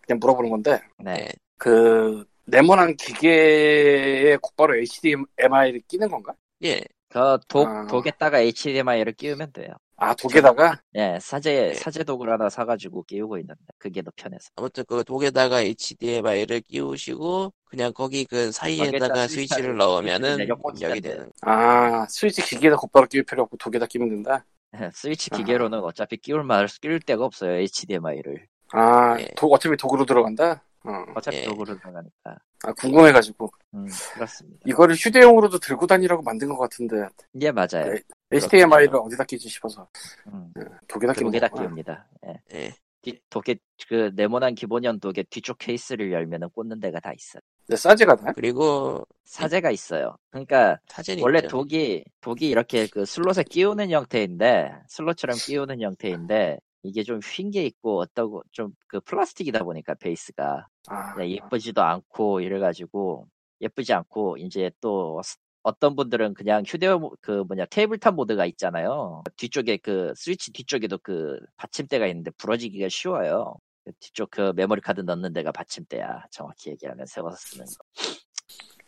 그냥 0.00 0.18
물어보는 0.20 0.50
건데 0.50 0.80
네. 0.98 1.12
예. 1.20 1.28
그 1.58 2.24
네모난 2.46 2.96
기계에 2.96 4.38
곧바로 4.40 4.76
HDMI를 4.76 5.82
끼는 5.86 6.08
건가? 6.08 6.32
예. 6.64 6.80
그 7.08 7.38
독, 7.48 7.66
아. 7.66 7.86
독에다가 7.86 8.38
HDMI를 8.40 9.12
끼우면 9.14 9.52
돼요. 9.52 9.72
아 9.96 10.14
독에다가 10.14 10.80
예, 10.94 11.18
사제, 11.20 11.68
네. 11.68 11.74
사제 11.74 12.04
독을 12.04 12.30
하나 12.30 12.48
사가지고 12.48 13.02
끼우고 13.04 13.38
있는데, 13.38 13.60
그게 13.78 14.02
더 14.02 14.12
편해서. 14.14 14.50
아무튼 14.56 14.84
그 14.86 15.02
독에다가 15.02 15.60
HDMI를 15.60 16.60
끼우시고 16.60 17.52
그냥 17.64 17.92
거기 17.92 18.24
그 18.24 18.52
사이에다가 18.52 19.26
스위치를 19.26 19.76
넣으면은 19.76 20.36
돼요. 20.36 20.56
되는. 21.00 21.30
아 21.42 22.06
스위치 22.08 22.42
기계에다 22.42 22.76
곧바로 22.76 23.06
끼울 23.06 23.24
필요 23.24 23.42
없고 23.42 23.56
독에다 23.56 23.86
끼면 23.86 24.08
된다 24.08 24.44
스위치 24.92 25.30
아. 25.32 25.36
기계로는 25.36 25.80
어차피 25.80 26.16
끼울 26.16 26.44
말 26.44 26.66
끼울 26.80 27.00
데가 27.00 27.24
없어요 27.24 27.52
HDMI를 27.58 28.46
아, 28.72 29.18
예. 29.18 29.26
도, 29.34 29.46
어차피 29.48 29.76
도구로 29.76 30.04
들어간다? 30.04 30.62
어. 30.84 30.90
어차피 31.16 31.38
예. 31.38 31.44
도구로 31.44 31.78
들어가니까 31.78 32.36
아, 32.64 32.72
궁금해가지고. 32.72 33.50
음 33.74 33.86
그렇습니다 34.14 34.60
이거를 34.66 34.94
휴대용으로도 34.94 35.58
들고 35.58 35.86
다니라고 35.86 36.22
만든 36.22 36.48
것 36.48 36.56
같은데, 36.58 37.06
예 37.40 37.50
맞아요 37.50 37.92
네. 37.92 38.00
HDMI를 38.32 38.96
어디다 38.96 39.24
끼지 39.24 39.48
싶어서. 39.48 39.88
음, 40.32 40.52
dock에다 40.88 41.12
끼는 41.12 41.30
dock에다. 41.30 41.48
끼웁니다 41.48 42.06
예. 42.26 42.34
예. 42.54 42.74
뒤, 43.02 43.20
dock에 43.30 43.56
그 43.88 44.10
네모난 44.16 44.54
기본형 44.56 44.98
독에 45.00 45.22
뒤쪽 45.30 45.58
케이스를 45.58 46.10
열면은 46.12 46.48
꽂는 46.50 46.80
데가 46.80 46.98
다 46.98 47.12
있어요 47.12 47.40
근데 47.66 47.76
사제가 47.76 48.16
나아? 48.16 48.32
그리고 48.32 49.06
사제가 49.24 49.70
있어요 49.70 50.16
그러니까 50.30 50.78
사제는 50.88 51.22
원래 51.22 51.38
있죠. 51.38 51.48
dock이 51.48 52.04
dock이 52.20 52.48
이렇게 52.48 52.88
그 52.88 53.04
슬롯에 53.04 53.44
끼우는 53.48 53.90
형태인데 53.90 54.72
슬롯처럼 54.88 55.36
끼우는 55.36 55.80
형태인데 55.80 56.58
이게 56.82 57.02
좀 57.02 57.20
휜 57.20 57.50
게 57.52 57.64
있고 57.66 58.00
어떠고 58.00 58.42
좀 58.52 58.72
그 58.86 59.00
플라스틱이다 59.00 59.64
보니까 59.64 59.94
베이스가 59.94 60.66
아, 60.88 61.14
예쁘지도 61.24 61.82
않고 61.82 62.40
이래가지고 62.40 63.26
예쁘지 63.60 63.92
않고 63.92 64.36
이제 64.38 64.70
또 64.80 65.20
스- 65.24 65.36
어떤 65.62 65.96
분들은 65.96 66.34
그냥 66.34 66.62
휴대용 66.66 67.10
그 67.20 67.44
뭐냐 67.48 67.66
tabletop 67.66 68.14
모드가 68.14 68.46
있잖아요 68.46 69.22
뒤쪽에 69.36 69.76
그 69.78 70.12
스위치 70.16 70.52
뒤쪽에도 70.52 70.96
그 70.98 71.38
받침대가 71.56 72.06
있는데 72.06 72.30
부러지기가 72.38 72.88
쉬워요 72.88 73.56
그 73.84 73.92
뒤쪽 74.00 74.30
그 74.30 74.52
메모리 74.56 74.80
카드 74.80 75.00
넣는 75.02 75.32
데가 75.32 75.50
받침대야 75.52 76.24
정확히 76.30 76.70
얘기하면 76.70 77.04
세워서 77.06 77.36
쓰는 77.36 77.64
거. 77.66 77.72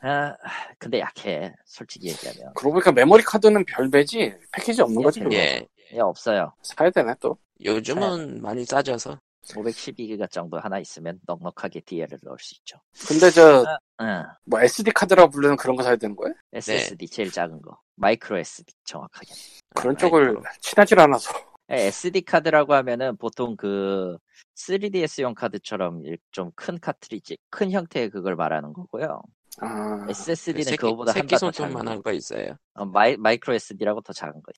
아 0.03 0.35
근데 0.79 1.01
약해 1.01 1.53
솔직히 1.67 2.09
얘기하면 2.09 2.55
그러고 2.55 2.75
보니까 2.75 2.93
메모리 2.93 3.23
카드는 3.23 3.65
별매지? 3.67 4.35
패키지 4.53 4.81
없는 4.81 5.03
거지? 5.03 5.21
예? 5.33 5.67
예. 5.93 5.97
예 5.97 6.01
없어요 6.01 6.53
사야 6.63 6.91
되네, 6.91 7.15
또. 7.21 7.37
요즘은 7.65 8.41
많이 8.43 8.65
싸져서 8.65 9.19
512기가 9.49 10.31
정도 10.31 10.59
하나 10.61 10.79
있으면 10.79 11.19
넉넉하게 11.27 11.81
DL을 11.81 12.19
넣을 12.23 12.37
수 12.39 12.55
있죠 12.61 12.79
근데 13.09 13.31
저, 13.31 13.65
응. 14.01 14.23
뭐 14.45 14.61
SD 14.61 14.93
카드라고 14.93 15.31
부르는 15.31 15.57
그런 15.57 15.77
거 15.77 15.83
사야 15.83 15.97
되는 15.97 16.15
거야? 16.17 16.33
SSD 16.53 17.09
제일 17.09 17.31
작은 17.33 17.61
거 17.63 17.79
micro 17.97 18.39
SD 18.39 18.73
정확하게 18.85 19.27
그런 19.75 19.95
아, 19.95 19.99
쪽을 19.99 20.25
마이크로. 20.27 20.43
친하질 20.61 21.01
않아서. 21.01 21.33
SD 21.69 22.23
카드라고 22.23 22.75
하면은 22.75 23.17
보통 23.17 23.57
그 23.57 24.17
3DS용 24.57 25.35
카드처럼 25.35 26.03
좀 26.33 26.51
큰 26.57 26.79
카트리지, 26.81 27.39
큰 27.49 27.71
형태의 27.71 28.11
그걸 28.11 28.35
말하는 28.37 28.73
거고요. 28.73 29.23
아, 29.59 30.07
SSD는 30.09 30.65
새끼, 30.65 30.77
그거보다 30.77 31.13
새끼. 31.13 31.37
손톱만한 31.37 32.03
거 32.03 32.13
있어요. 32.13 32.57
어, 32.75 32.85
마이, 32.85 33.17
micro 33.17 33.55
SD라고 33.55 34.01
더 34.01 34.13
작은 34.13 34.35
거. 34.43 34.53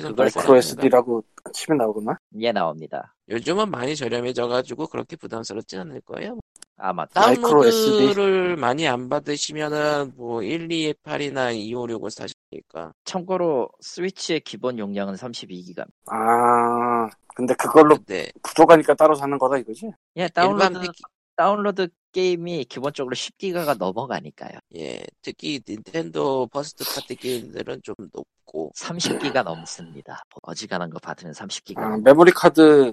손톱 0.00 0.16
micro 0.18 0.56
SD라고 0.56 1.24
치면 1.52 1.78
나오구나? 1.78 2.18
예 2.40 2.52
나옵니다. 2.52 3.14
요즘은 3.28 3.70
많이 3.70 3.96
저렴해져가지고 3.96 4.86
그렇게 4.88 5.16
부담스럽지 5.16 5.78
않을 5.78 6.00
거예요. 6.02 6.38
아마 6.76 7.06
마이크로 7.14 7.62
다운로드를 7.62 8.56
많이 8.56 8.88
안 8.88 9.08
받으시면은 9.08 10.12
뭐 10.16 10.40
128이나 10.40 11.54
256 11.54 12.08
사시니까 12.10 12.92
참고로 13.04 13.68
스위치의 13.80 14.40
기본 14.40 14.78
용량은 14.78 15.14
32기가. 15.14 15.86
아, 16.06 17.08
근데 17.34 17.54
그걸로 17.54 17.96
근데 17.96 18.30
부족하니까 18.42 18.94
따로 18.94 19.14
사는 19.14 19.36
거다 19.38 19.58
이거지? 19.58 19.90
예 20.16 20.22
일반 20.22 20.30
다운로드 20.32 20.80
패키 20.80 21.02
다운로드 21.40 21.88
게임이 22.12 22.66
기본적으로 22.66 23.16
10기가가 23.16 23.78
넘어가니까요. 23.78 24.58
예 24.76 25.02
특히 25.22 25.58
닌텐도 25.66 26.48
first 26.48 26.84
party 26.84 27.16
게임들은 27.16 27.80
좀 27.82 27.94
놓고 28.12 28.70
30기가 28.76 29.42
넘습니다. 29.42 30.22
어지간한 30.42 30.90
거 30.90 30.98
받으면 30.98 31.32
30기가. 31.32 31.78
아, 31.78 31.96
메모리 31.96 32.32
카드 32.32 32.92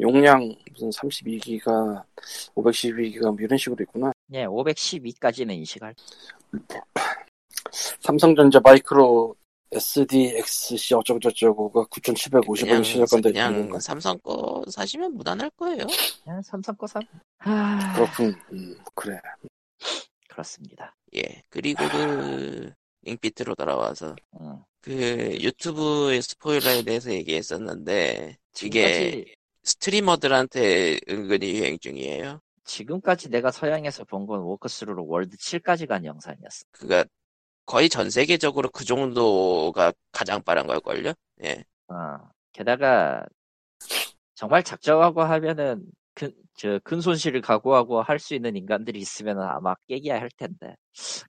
용량 0.00 0.54
무슨 0.70 0.88
32기가, 0.88 2.02
512기가 2.54 3.24
뭐 3.24 3.36
이런 3.38 3.58
식으로 3.58 3.82
있구나. 3.82 4.10
예, 4.32 4.46
512까지는 4.46 5.50
인식할. 5.56 5.94
삼성전자 8.00 8.58
마이크로 8.60 9.36
SDXC 9.72 10.94
어쩌고저쩌고가 10.94 11.84
9,750원에 11.84 12.60
그냥 12.60 12.82
시작한다 12.82 13.30
그냥. 13.30 13.80
삼성 13.80 14.18
거 14.18 14.62
사시면 14.70 15.14
무난할 15.14 15.50
거예요. 15.50 15.86
그냥 16.24 16.42
삼성 16.42 16.74
거 16.76 16.86
삼. 16.86 17.02
하... 17.38 17.94
그렇군. 17.94 18.34
음, 18.52 18.76
그래. 18.94 19.18
그렇습니다. 20.28 20.94
예 21.14 21.42
그리고 21.50 21.84
그 21.90 22.72
링피트로 23.02 23.54
돌아와서 23.54 24.14
음. 24.40 24.58
그 24.80 24.92
유튜브의 25.40 26.22
스포일러에 26.22 26.82
대해서 26.82 27.12
얘기했었는데 27.12 28.38
이게 28.62 28.86
지금까지 29.12 29.34
스트리머들한테 29.64 30.98
은근히 31.08 31.52
유행 31.54 31.78
중이에요. 31.78 32.40
지금까지 32.64 33.28
내가 33.28 33.50
서양에서 33.50 34.04
본 34.04 34.26
건 34.26 34.40
워크스루로 34.40 35.06
월드 35.06 35.36
7까지 35.36 35.86
간 35.86 36.04
영상이었어. 36.04 36.64
그가 36.72 37.04
거의 37.66 37.88
전 37.88 38.10
세계적으로 38.10 38.70
그 38.70 38.84
정도가 38.84 39.92
가장 40.12 40.42
빠른 40.42 40.66
걸걸요? 40.66 41.14
예. 41.44 41.64
어. 41.88 41.94
게다가 42.52 43.24
정말 44.34 44.62
작정하고 44.62 45.22
하면은 45.22 45.84
근, 46.14 46.34
저, 46.54 46.78
근손실을 46.84 47.40
각오하고 47.40 48.02
할 48.02 48.18
수 48.18 48.34
있는 48.34 48.54
인간들이 48.56 48.98
있으면 49.00 49.40
아마 49.40 49.74
깨기야 49.88 50.20
할 50.20 50.28
텐데 50.36 50.74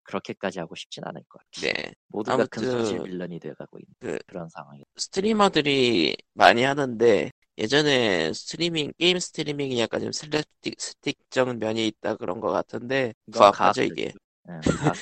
그렇게까지 0.03 0.59
하고 0.59 0.75
싶진 0.75 1.03
않을 1.05 1.21
것 1.29 1.39
같아. 1.39 1.61
네. 1.73 1.93
모두가 2.07 2.45
근손실 2.49 3.01
빌런이 3.03 3.39
돼가고 3.39 3.79
있는 3.79 3.93
그- 3.99 4.19
그런 4.27 4.49
상황이. 4.49 4.83
스트리머들이 4.97 6.17
많이 6.33 6.63
하는데 6.63 7.31
예전에 7.57 8.33
스트리밍 8.33 8.91
게임 8.97 9.19
스트리밍이 9.19 9.79
약간 9.79 10.01
좀 10.01 10.09
슬랩스틱 10.09 10.73
스틱적 10.77 11.55
면이 11.57 11.87
있다 11.87 12.15
그런 12.17 12.39
것 12.41 12.51
같은데 12.51 13.13
부합하죠 13.31 13.83
이게. 13.83 14.11
예, 14.49 14.53
가학, 14.77 14.97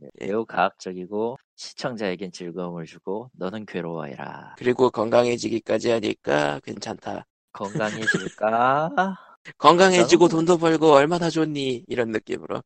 네, 0.00 0.08
매우 0.20 0.44
가학적이고 0.46 1.36
시청자에겐 1.56 2.32
즐거움을 2.32 2.86
주고 2.86 3.30
너는 3.34 3.66
괴로워해라. 3.66 4.56
그리고 4.56 4.90
건강해지기까지 4.90 5.90
하니까 5.90 6.60
괜찮다. 6.60 7.26
건강해질까? 7.52 8.90
건강해지고? 9.58 10.28
돈도 10.28 10.58
벌고 10.58 10.92
얼마나 10.92 11.30
좋니 11.30 11.84
이런 11.86 12.10
느낌으로. 12.10 12.62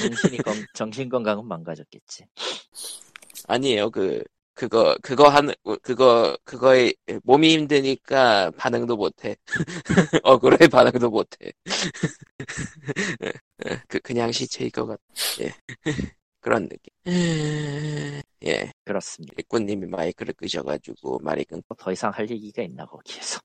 정신이 0.00 0.38
건, 0.44 0.66
정신 0.74 1.08
건강은 1.08 1.46
망가졌겠지. 1.46 2.26
아니에요 3.48 3.90
그 3.90 4.22
그거 4.54 4.96
그거 5.02 5.28
하는 5.28 5.54
그거 5.82 6.36
그거에 6.44 6.92
몸이 7.24 7.54
힘드니까 7.54 8.50
반응도 8.52 8.96
못해. 8.96 9.36
억울해 10.24 10.68
반응도 10.68 11.10
못해. 11.10 11.52
그 13.88 13.98
그냥 14.00 14.32
시체일 14.32 14.70
것 14.70 14.86
같. 14.86 15.00
예. 15.40 15.52
그런 16.40 16.68
느낌. 16.68 16.92
예. 18.44 18.72
그렇습니다. 18.84 19.34
일꾼님이 19.38 19.86
마이크를 19.86 20.34
끄셔가지고 20.34 21.20
말이 21.20 21.44
끊. 21.44 21.62
더 21.78 21.92
이상 21.92 22.10
할 22.12 22.28
얘기가 22.28 22.62
있나 22.62 22.84
거기에서. 22.86 23.40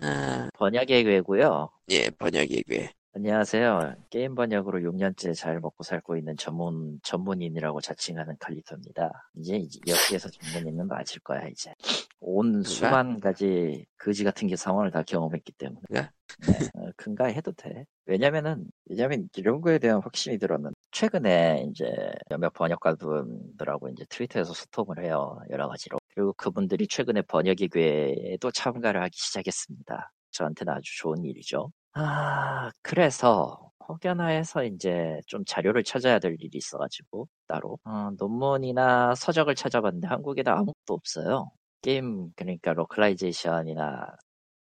아, 0.00 0.48
번역의 0.54 1.04
괴고요. 1.04 1.70
예 1.90 2.10
번역의 2.10 2.64
괴. 2.68 2.92
안녕하세요. 3.16 3.94
게임 4.10 4.34
번역으로 4.34 4.80
6년째 4.80 5.36
잘 5.36 5.60
먹고 5.60 5.84
살고 5.84 6.16
있는 6.16 6.36
전문 6.36 6.98
전문인이라고 7.04 7.80
자칭하는 7.80 8.34
칼리토입니다. 8.40 9.30
이제 9.36 9.60
여기에서 9.86 10.28
전문인은 10.28 10.88
맞을 10.88 11.20
거야 11.20 11.46
이제. 11.46 11.72
온 12.18 12.64
수만 12.64 13.20
가지 13.20 13.86
거지 13.98 14.24
같은 14.24 14.48
게 14.48 14.56
상황을 14.56 14.90
다 14.90 15.04
경험했기 15.04 15.52
때문에. 15.52 15.80
누가? 15.88 16.10
네, 16.40 16.58
어, 16.74 16.90
큰가 16.96 17.26
해도 17.26 17.52
돼. 17.52 17.84
왜냐면은 18.06 18.66
왜냐면 18.86 19.28
이런 19.36 19.60
거에 19.60 19.78
대한 19.78 20.00
확신이 20.02 20.36
들었는. 20.38 20.72
최근에 20.90 21.68
이제 21.70 21.94
몇몇 22.28 22.52
번역가분들하고 22.52 23.90
이제 23.90 24.04
트위터에서 24.08 24.52
소통을 24.52 25.04
해요 25.04 25.38
여러 25.50 25.68
가지로. 25.68 25.98
그리고 26.12 26.32
그분들이 26.32 26.88
최근에 26.88 27.22
번역의 27.22 27.68
괴에도 27.68 28.50
참가를 28.50 29.00
하기 29.04 29.16
시작했습니다. 29.16 30.12
저한테는 30.32 30.72
아주 30.72 30.98
좋은 30.98 31.24
일이죠. 31.24 31.70
아, 31.94 32.70
그래서 32.82 33.70
혹여나 33.88 34.26
해서 34.26 34.64
이제 34.64 35.20
좀 35.26 35.44
자료를 35.46 35.84
찾아야 35.84 36.18
될 36.18 36.32
일이 36.40 36.50
있어가지고 36.58 37.28
따로 37.46 37.78
어, 37.84 38.10
논문이나 38.18 39.14
서적을 39.14 39.54
찾아봤는데 39.54 40.08
한국에도 40.08 40.50
아무것도 40.50 40.94
없어요. 40.94 41.50
게임 41.82 42.32
그러니까 42.34 42.72
localization이나 42.72 44.16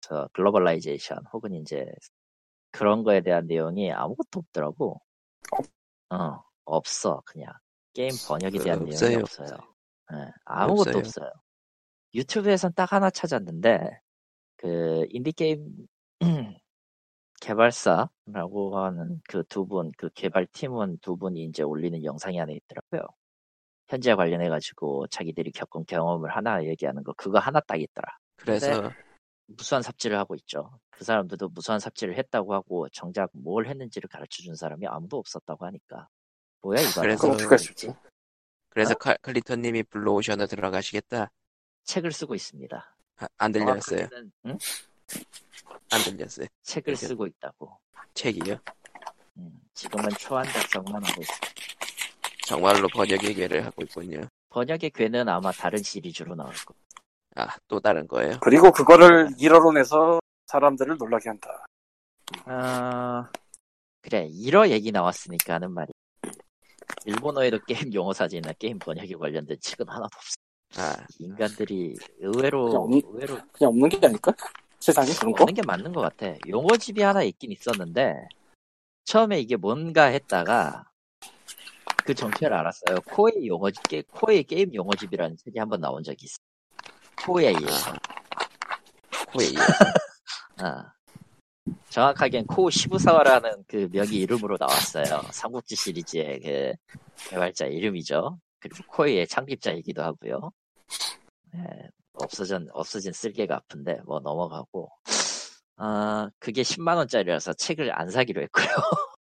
저 0.01 0.27
globalization 0.33 1.19
혹은 1.33 1.53
이제 1.53 1.85
그런 2.71 3.03
거에 3.03 3.21
대한 3.21 3.47
내용이 3.47 3.91
아무것도 3.93 4.39
없더라고. 4.39 4.99
어, 6.09 6.41
없어 6.65 7.21
그냥 7.25 7.53
게임 7.93 8.17
번역에 8.27 8.59
대한 8.59 8.79
어, 8.79 8.85
내용이 8.85 9.15
없어요. 9.15 9.49
없어요. 9.49 9.57
예, 10.13 10.31
아무것도 10.45 10.99
없어요. 10.99 10.99
없어요. 10.99 11.31
유튜브에선 12.13 12.73
딱 12.75 12.91
하나 12.93 13.09
찾았는데 13.09 13.99
그 14.57 15.05
인디 15.09 15.31
게임 15.33 15.87
개발사라고 17.45 18.77
하는 18.79 19.21
그 19.29 19.43
두 19.43 19.65
분, 19.65 19.91
그 19.97 20.09
개발팀은 20.09 20.99
두 21.01 21.15
분이 21.15 21.43
이제 21.45 21.63
올리는 21.63 22.03
영상이 22.03 22.37
하나 22.37 22.51
있더라고요. 22.51 23.01
현재 23.87 24.15
관련해 24.15 24.49
가지고 24.49 25.05
자기들이 25.07 25.51
겪은 25.51 25.85
경험을 25.85 26.35
하나 26.35 26.63
얘기하는 26.65 27.03
거 27.03 27.13
그거 27.13 27.37
하나 27.39 27.59
딱 27.61 27.79
있더라. 27.79 28.07
그래서 28.37 28.91
무수한 29.47 29.83
삽질을 29.83 30.17
하고 30.17 30.33
있죠. 30.35 30.79
그 30.89 31.03
사람들도 31.03 31.49
무수한 31.49 31.79
삽질을 31.79 32.17
했다고 32.17 32.53
하고 32.53 32.89
정작 32.89 33.29
뭘 33.33 33.67
했는지를 33.67 34.09
가르쳐 34.09 34.41
준 34.41 34.55
사람이 34.55 34.87
아무도 34.87 35.17
없었다고 35.17 35.65
하니까 35.67 36.07
뭐야 36.61 36.81
이거 36.81 37.01
그래서- 37.01 37.29
어떻게 37.29 37.55
있지? 37.71 37.93
그래서 38.69 38.93
어? 38.93 38.95
칼- 38.97 39.17
클리턴님이 39.21 39.83
블루오션에 39.83 40.47
들어가시겠다. 40.47 41.31
책을 41.83 42.11
쓰고 42.11 42.33
있습니다. 42.33 42.95
아, 43.17 43.27
안 43.37 43.51
들렸어요. 43.51 44.09
정확하게는, 44.09 44.31
응? 44.47 44.57
안 45.95 46.01
들렸어요. 46.03 46.47
책을 46.63 46.91
이렇게. 46.93 47.07
쓰고 47.07 47.25
있다고. 47.27 47.77
책이요. 48.13 48.57
음, 49.37 49.59
지금은 49.73 50.09
초안 50.19 50.45
작성만 50.45 51.03
하고 51.03 51.21
있어. 51.21 51.33
정말로 52.47 52.87
번역의 52.89 53.33
괴를 53.33 53.65
하고 53.65 53.83
있군요. 53.83 54.21
번역의 54.49 54.91
괴는 54.91 55.27
아마 55.29 55.51
다른 55.51 55.81
시리즈로 55.81 56.35
나올 56.35 56.53
거. 56.65 56.73
아, 57.35 57.47
또 57.67 57.79
다른 57.79 58.07
거예요. 58.07 58.37
그리고 58.41 58.71
그거를 58.71 59.29
일어로 59.37 59.71
내서 59.73 60.19
사람들을 60.47 60.97
놀라게 60.97 61.29
한다. 61.29 61.65
아 62.45 63.29
그래 64.01 64.27
1어 64.29 64.69
얘기 64.69 64.91
나왔으니까 64.91 65.55
하는 65.55 65.71
말이. 65.71 65.91
일본어에도 67.05 67.59
게임 67.65 67.93
용어 67.93 68.13
사진이나 68.13 68.53
게임 68.53 68.79
번역에 68.79 69.15
관련된 69.15 69.57
책은 69.61 69.87
하나도 69.87 70.09
없어. 70.15 70.35
아, 70.77 71.05
인간들이 71.19 71.95
의외로 72.19 72.65
그냥 72.65 72.81
없- 72.83 73.13
의외로 73.13 73.35
그냥 73.51 73.69
없는 73.71 73.89
게 73.89 73.99
아닐까? 74.05 74.33
세상에 74.85 75.11
그런 75.13 75.33
거? 75.33 75.43
없는 75.43 75.55
게 75.55 75.63
맞는 75.65 75.93
것 75.93 76.01
같아. 76.01 76.35
용어집이 76.47 77.01
하나 77.01 77.23
있긴 77.23 77.51
있었는데 77.51 78.27
처음에 79.05 79.39
이게 79.39 79.55
뭔가 79.55 80.03
했다가 80.03 80.87
그 82.05 82.13
정체를 82.13 82.55
알았어요. 82.55 83.01
코에이 83.07 83.47
용어집, 83.47 83.81
게, 83.87 84.03
코에이 84.11 84.43
게임 84.43 84.71
용어집이라는 84.75 85.37
책이 85.37 85.57
한번 85.57 85.81
나온 85.81 86.03
적이 86.03 86.25
있어. 86.25 86.37
코에이에서. 87.25 87.93
코에이. 89.33 89.55
아. 90.57 90.93
정확하게는 91.89 92.45
코 92.45 92.69
시부사와라는 92.69 93.63
그 93.67 93.89
명의 93.91 94.13
이름으로 94.17 94.57
나왔어요. 94.59 95.23
삼국지 95.31 95.75
시리즈의 95.75 96.39
그 96.41 96.73
개발자 97.29 97.65
이름이죠. 97.65 98.37
그리고 98.59 98.83
코에이의 98.85 99.27
창립자이기도 99.27 100.03
하고요. 100.03 100.51
예, 101.55 101.89
없어진 102.17 102.67
없어진 102.73 103.11
쓸개가 103.13 103.55
아픈데 103.57 104.01
뭐 104.05 104.19
넘어가고. 104.19 104.89
아 105.77 106.29
그게 106.39 106.61
10만 106.61 106.97
원짜리라서 106.97 107.53
책을 107.53 107.97
안 107.97 108.09
사기로 108.09 108.41
했고요. 108.43 108.65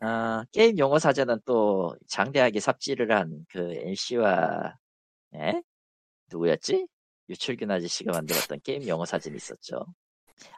아 0.00 0.44
게임 0.52 0.78
용어 0.78 0.98
사전은 0.98 1.40
또 1.46 1.96
장대하게 2.08 2.60
삽질을 2.60 3.10
한그 3.12 3.74
NC와 3.82 4.74
예? 5.36 5.62
누구였지? 6.30 6.86
유출균 7.28 7.70
아저씨가 7.70 8.12
만들었던 8.12 8.60
게임 8.62 8.86
영어 8.86 9.04
사진이 9.04 9.36
있었죠. 9.36 9.86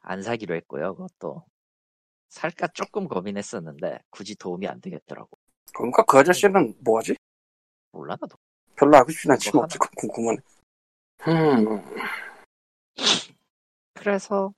안 0.02 0.22
사기로 0.22 0.54
했고요. 0.56 0.94
그것도 0.96 1.44
살까 2.28 2.68
조금 2.74 3.08
고민했었는데 3.08 4.00
굳이 4.10 4.36
도움이 4.36 4.66
안 4.66 4.80
되겠더라고. 4.80 5.30
그러니까 5.74 6.04
그 6.04 6.18
아저씨는 6.18 6.74
뭐하지? 6.80 7.14
몰라 7.92 8.16
나도. 8.20 8.36
별로 8.76 8.96
하고 8.96 9.10
싶진 9.10 9.30
않지만 9.30 9.54
뭐 9.54 9.64
어쨌건 9.64 9.88
궁금하네. 9.96 10.38
음, 11.26 11.82
그래서 13.94 14.52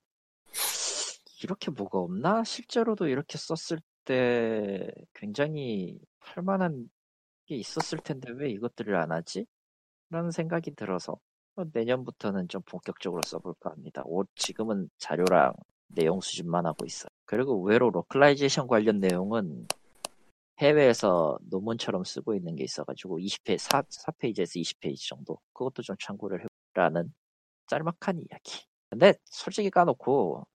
이렇게 1.43 1.71
뭐가 1.71 1.99
없나? 1.99 2.45
실제로도 2.45 3.09
이렇게 3.09 3.39
썼을 3.39 3.81
때 4.05 4.91
굉장히 5.15 5.99
할 6.21 6.45
만한 6.45 6.91
게 7.47 7.57
있었을 7.57 7.99
텐데 7.99 8.31
왜 8.33 8.51
이것들을 8.51 8.95
안 8.95 9.13
하지? 9.13 9.47
라는 10.11 10.31
생각이 10.31 10.75
들어서 10.75 11.19
어, 11.57 11.65
내년부터는 11.73 12.49
좀 12.49 12.63
본격적으로 12.63 13.23
써볼까 13.25 13.71
합니다. 13.71 14.03
올 14.05 14.27
지금은 14.35 14.91
자료랑 14.99 15.55
내용 15.89 16.21
수집만 16.21 16.67
하고 16.67 16.85
있어요. 16.85 17.09
그리고 17.25 17.55
의외로 17.55 17.91
localization 17.91 18.67
관련 18.69 19.01
내용은 19.01 19.67
해외에서 20.61 21.39
논문처럼 21.43 22.05
쓰고 22.05 22.35
있는 22.35 22.55
게 22.57 22.65
있어가지고 22.65 23.19
20페 23.19 23.59
4, 23.59 23.83
4페이지에서 23.83 24.61
20페이지 24.61 25.09
정도 25.09 25.39
그것도 25.53 25.83
좀 25.83 25.97
참고를 25.99 26.45
해보라는 26.75 27.13
짤막한 27.67 28.19
이야기. 28.19 28.67
근데 28.91 29.15
솔직히 29.25 29.71
까놓고 29.71 30.47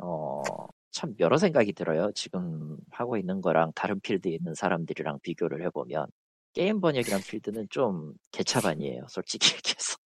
어, 0.00 0.42
참 0.90 1.14
여러 1.20 1.38
생각이 1.38 1.72
들어요. 1.72 2.10
지금 2.12 2.76
하고 2.90 3.16
있는 3.16 3.40
거랑 3.40 3.72
다른 3.74 4.00
필드에 4.00 4.32
있는 4.32 4.54
사람들이랑 4.54 5.20
비교를 5.22 5.64
해보면 5.66 6.06
게임 6.52 6.80
번역이란 6.80 7.20
필드는 7.22 7.68
좀 7.70 8.14
개차반이에요. 8.32 9.06
솔직히 9.08 9.54
얘기해서. 9.56 9.96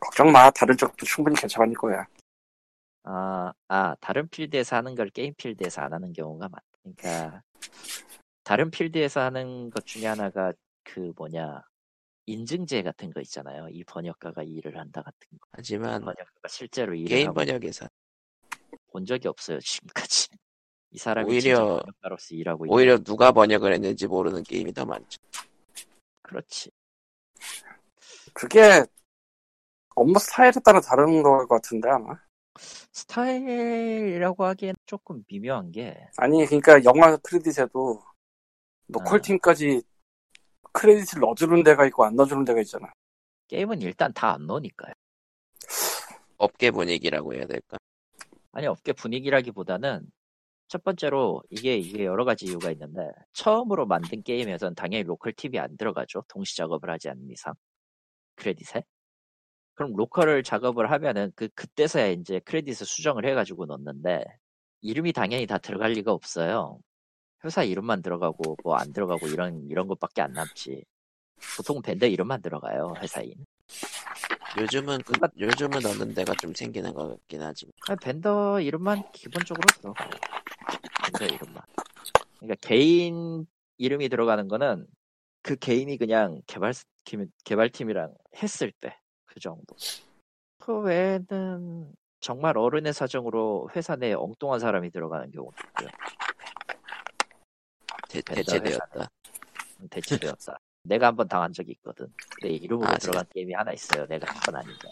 걱정 0.00 0.30
마. 0.30 0.50
다른 0.50 0.76
쪽도 0.76 1.04
충분히 1.06 1.36
괜찮을 1.36 1.74
거야. 1.74 2.06
아, 3.04 3.52
아, 3.68 3.94
다른 4.00 4.28
필드에서 4.28 4.76
하는 4.76 4.94
걸 4.94 5.10
게임 5.10 5.34
필드에서 5.36 5.82
안 5.82 5.92
하는 5.92 6.12
경우가 6.12 6.48
많다. 6.48 6.66
그러니까 6.82 7.42
다른 8.46 8.70
필드에서 8.70 9.20
하는 9.22 9.70
것 9.70 9.84
중에 9.84 10.06
하나가 10.06 10.52
그 10.84 11.12
뭐냐 11.16 11.62
인증제 12.26 12.84
같은 12.84 13.12
거 13.12 13.20
있잖아요. 13.20 13.66
이 13.70 13.82
번역가가 13.82 14.44
이 14.44 14.50
일을 14.52 14.78
한다 14.78 15.02
같은 15.02 15.18
거. 15.40 15.48
하지만 15.50 16.00
번역가가 16.00 16.46
실제로 16.48 16.94
일을 16.94 17.08
게임 17.08 17.34
번역에서 17.34 17.88
본 18.92 19.04
적이 19.04 19.26
없어요 19.28 19.58
지금까지. 19.58 20.28
이 20.92 20.98
사람이 20.98 21.28
오히려- 21.28 21.40
진짜 21.40 21.64
번역가로서 21.64 22.34
일하고 22.36 22.66
있는 22.66 22.76
오히려 22.76 22.98
누가 22.98 23.32
번역을 23.32 23.72
했는지 23.72 24.06
모르는 24.06 24.44
게임이 24.44 24.72
더 24.72 24.84
많죠. 24.86 25.18
그렇지. 26.22 26.70
그게 28.32 28.84
업무 29.96 30.20
스타일에 30.20 30.52
따라 30.64 30.80
다른 30.80 31.20
것 31.24 31.48
같은데 31.48 31.88
아마. 31.90 32.14
스타일이라고 32.92 34.44
하기엔 34.44 34.76
조금 34.86 35.24
미묘한 35.28 35.72
게 35.72 35.96
아니 36.16 36.46
그러니까 36.46 36.82
영화 36.84 37.16
크레딧에도 37.16 38.02
local 38.88 39.18
아. 39.18 39.22
팀까지 39.22 39.82
크레딧을 40.72 41.20
넣어주는 41.20 41.62
데가 41.62 41.86
있고 41.86 42.04
안 42.04 42.14
넣어주는 42.16 42.44
데가 42.44 42.60
있잖아. 42.60 42.92
게임은 43.48 43.80
일단 43.82 44.12
다 44.12 44.32
안 44.34 44.46
넣으니까요. 44.46 44.92
업계 46.38 46.70
분위기라고 46.70 47.34
해야 47.34 47.46
될까? 47.46 47.78
아니 48.52 48.66
업계 48.66 48.92
분위기라기보다는 48.92 50.06
첫 50.68 50.82
번째로 50.82 51.42
이게 51.50 51.76
이게 51.76 52.04
여러 52.04 52.24
가지 52.24 52.46
이유가 52.46 52.70
있는데 52.72 53.08
처음으로 53.32 53.86
만든 53.86 54.22
게임에선 54.22 54.74
당연히 54.74 55.04
local 55.04 55.32
팀이 55.32 55.58
안 55.58 55.76
들어가죠. 55.76 56.22
동시 56.28 56.56
작업을 56.56 56.90
하지 56.90 57.08
않는 57.08 57.30
이상 57.30 57.54
크레딧에. 58.36 58.82
그럼 59.74 59.94
local을 59.94 60.42
작업을 60.42 60.90
하면은 60.90 61.32
그 61.36 61.48
그때서야 61.54 62.08
이제 62.08 62.40
크레딧을 62.40 62.86
수정을 62.86 63.26
해가지고 63.28 63.66
넣는데 63.66 64.24
이름이 64.82 65.12
당연히 65.12 65.46
다 65.46 65.58
들어갈 65.58 65.92
리가 65.92 66.12
없어요. 66.12 66.80
회사 67.46 67.62
이름만 67.62 68.02
들어가고 68.02 68.56
뭐 68.64 68.76
안 68.76 68.92
들어가고 68.92 69.28
이런 69.28 69.64
이런 69.70 69.86
것밖에 69.86 70.20
안 70.20 70.32
남지. 70.32 70.84
보통 71.56 71.80
밴더 71.80 72.06
이름만 72.06 72.42
들어가요 72.42 72.94
회사인. 72.98 73.32
요즘은 74.58 74.98
그, 75.02 75.12
그러니까- 75.12 75.28
요즘은 75.38 75.80
넣는 75.82 76.14
데가 76.14 76.34
좀 76.40 76.54
생기는 76.54 76.92
것 76.92 77.08
같긴 77.10 77.42
하지만 77.42 77.72
아니, 77.88 77.98
밴더 78.00 78.60
이름만 78.60 79.02
기본적으로 79.12 79.66
들어가요. 79.80 80.10
밴더 81.18 81.34
이름만. 81.34 81.62
그러니까 82.38 82.54
개인 82.66 83.46
이름이 83.78 84.08
들어가는 84.08 84.48
거는 84.48 84.86
그 85.42 85.56
개인이 85.56 85.96
그냥 85.98 86.40
개발 86.46 86.72
개발팀이랑 87.44 88.12
했을 88.42 88.72
때 88.72 88.96
그 89.26 89.38
정도. 89.40 89.76
그 90.58 90.80
외에는 90.80 91.92
정말 92.20 92.56
어른의 92.58 92.92
사정으로 92.94 93.68
회사 93.76 93.94
내에 93.96 94.14
엉뚱한 94.14 94.58
사람이 94.58 94.90
들어가는 94.90 95.30
경우도 95.30 95.54
있고요. 95.68 95.88
대, 98.08 98.20
대체되었다. 98.22 99.08
대체되었다. 99.90 100.58
내가 100.82 101.08
한 101.08 101.16
번 101.16 101.26
당한 101.28 101.52
적이 101.52 101.72
있거든. 101.72 102.06
내 102.42 102.48
이름으로 102.50 102.88
아, 102.88 102.94
들어간 102.96 103.24
게임이 103.32 103.52
하나 103.54 103.72
있어요. 103.72 104.06
내가 104.06 104.32
한 104.32 104.40
건 104.40 104.56
아닌데. 104.56 104.88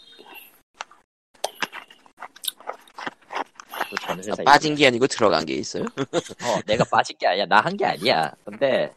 회사 4.17 4.43
빠진 4.43 4.75
게 4.75 4.87
아니고 4.87 5.07
들어간 5.07 5.45
게 5.45 5.53
있어요? 5.53 5.83
어, 5.83 6.61
내가 6.65 6.83
빠진 6.85 7.17
게 7.17 7.27
아니야. 7.27 7.45
나 7.45 7.61
한 7.61 7.77
게 7.77 7.85
아니야. 7.85 8.33
근데 8.43 8.93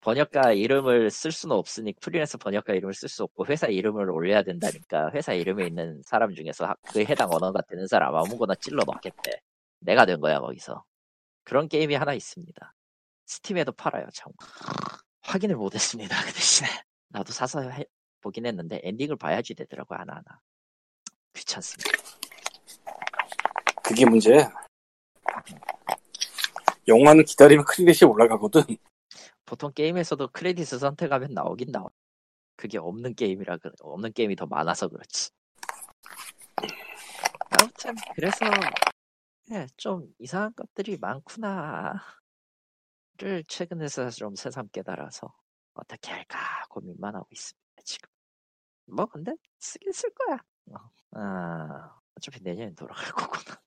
번역가 0.00 0.52
이름을 0.52 1.10
쓸 1.10 1.32
수는 1.32 1.54
없으니 1.56 1.92
프리랜서 2.00 2.38
번역가 2.38 2.72
이름을 2.74 2.94
쓸 2.94 3.08
수 3.08 3.24
없고 3.24 3.46
회사 3.46 3.66
이름을 3.66 4.08
올려야 4.10 4.42
된다니까 4.42 5.10
회사 5.12 5.32
이름에 5.34 5.66
있는 5.66 6.00
사람 6.04 6.34
중에서 6.34 6.66
하- 6.66 6.74
그에 6.92 7.04
해당 7.04 7.28
언어가 7.30 7.60
되는 7.68 7.86
사람 7.86 8.14
아무거나 8.14 8.54
찔러 8.54 8.84
넣겠대. 8.86 9.40
내가 9.80 10.06
된 10.06 10.20
거야 10.20 10.38
거기서. 10.40 10.84
그런 11.44 11.68
게임이 11.68 11.94
하나 11.94 12.14
있습니다. 12.14 12.74
스팀에도 13.28 13.72
팔아요. 13.72 14.06
참. 14.12 14.32
확인을 15.20 15.56
못했습니다. 15.56 16.16
그 16.24 16.32
대신에 16.32 16.68
나도 17.08 17.32
사서 17.32 17.60
해, 17.70 17.84
보긴 18.22 18.46
했는데 18.46 18.80
엔딩을 18.82 19.16
봐야지 19.16 19.54
되더라고 19.54 19.94
하나 19.94 20.14
하나. 20.14 20.40
귀찮습니다. 21.34 21.90
그게 23.84 24.06
문제야. 24.06 24.50
영화는 26.88 27.24
기다리면 27.26 27.66
크레딧이 27.66 28.10
올라가거든. 28.10 28.62
보통 29.44 29.72
게임에서도 29.72 30.28
크레딧을 30.28 30.78
선택하면 30.78 31.34
나오긴 31.34 31.70
나와. 31.70 31.88
그게 32.56 32.78
없는 32.78 33.14
게임이라 33.14 33.58
그 33.58 33.70
없는 33.80 34.12
게임이 34.14 34.36
더 34.36 34.46
많아서 34.46 34.88
그렇지. 34.88 35.30
아무튼 37.50 37.94
그래서 38.14 38.46
예, 39.52 39.66
좀 39.76 40.08
이상한 40.18 40.52
것들이 40.54 40.96
많구나 40.98 42.02
를 43.18 43.42
최근에서 43.48 44.10
좀 44.10 44.34
새삼 44.36 44.68
깨달아서 44.70 45.32
어떻게 45.74 46.12
할까 46.12 46.64
고민만 46.70 47.14
하고 47.16 47.26
있습니다 47.32 47.82
지금. 47.84 48.08
뭐 48.86 49.06
근데 49.06 49.32
쓰긴 49.58 49.92
쓸 49.92 50.10
거야. 50.14 50.38
어, 50.66 50.90
아, 51.18 52.00
어차피 52.16 52.40
내년에 52.42 52.74
돌아갈 52.74 53.04
거구나. 53.12 53.60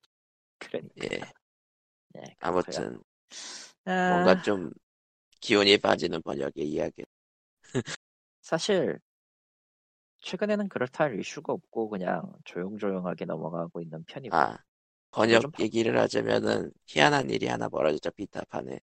그러니까. 0.60 0.96
예. 1.04 1.32
예, 2.18 2.36
그렇고요. 2.40 2.80
아무튼 2.80 3.02
아, 3.86 3.94
뭔가 4.04 4.36
좀 4.36 4.72
기운이 5.42 5.78
빠지는 5.80 6.22
번역의 6.24 6.70
이야기. 6.70 7.04
사실 8.42 9.00
최근에는 10.22 10.70
그렇다 10.70 11.04
할 11.06 11.20
이슈가 11.20 11.52
없고 11.54 11.90
그냥 11.90 12.32
조용조용하게 12.46 13.26
넘어가고 13.26 13.82
있는 13.82 14.04
편이고 14.06 14.36
아 14.36 14.58
번역 15.12 15.48
얘기를 15.60 15.98
하자면은 16.00 16.72
희한한 16.88 17.30
일이 17.30 17.48
하나 17.48 17.70
벌어졌죠 17.70 18.12
비타판에. 18.12 18.80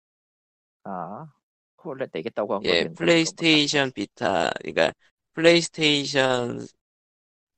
아 0.85 1.33
원래 1.85 2.07
내겠다고 2.13 2.55
한 2.55 2.63
예, 2.65 2.89
플레이스테이션 2.95 3.91
비타, 3.93 4.51
그러니까 4.61 4.93
플레이스테이션 5.35 6.67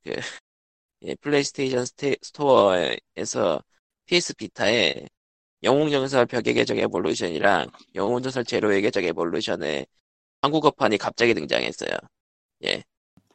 그 0.05 0.15
예, 1.03 1.15
플레이스테이션 1.17 1.87
스테, 1.87 2.17
스토어에서 2.23 3.63
PS 4.07 4.35
비타에 4.37 5.07
영웅전설 5.65 6.27
벽의 6.27 6.55
궤적 6.55 6.79
에볼루션이랑 6.79 7.69
영웅전설 7.97 8.45
제로의 8.45 8.83
궤적 8.83 9.05
에볼루션의 9.05 9.87
한국어판이 10.43 10.99
갑자기 10.99 11.35
등장했어요. 11.35 11.91
예. 12.65 12.85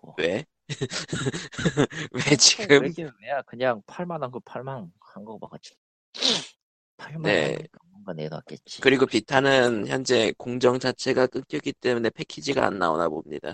뭐. 0.02 0.16
왜? 0.18 0.46
왜 2.12 2.36
지금? 2.38 2.96
왜야 3.22 3.42
그냥 3.44 3.82
팔만한 3.88 4.32
거 4.32 4.40
팔만 4.42 4.92
한 5.00 5.26
거 5.26 5.38
봐 5.40 5.48
가지고 5.50 5.78
팔만 6.14 6.49
네. 7.24 7.58
뭔가 7.92 8.14
내놨겠지 8.14 8.82
그리고 8.82 9.06
비타는 9.06 9.88
현재 9.88 10.34
공정 10.38 10.80
자체가 10.80 11.28
끊겼기 11.28 11.74
때문에 11.74 12.10
패키지가 12.10 12.66
안 12.66 12.80
나오나 12.80 13.10
봅니다. 13.10 13.54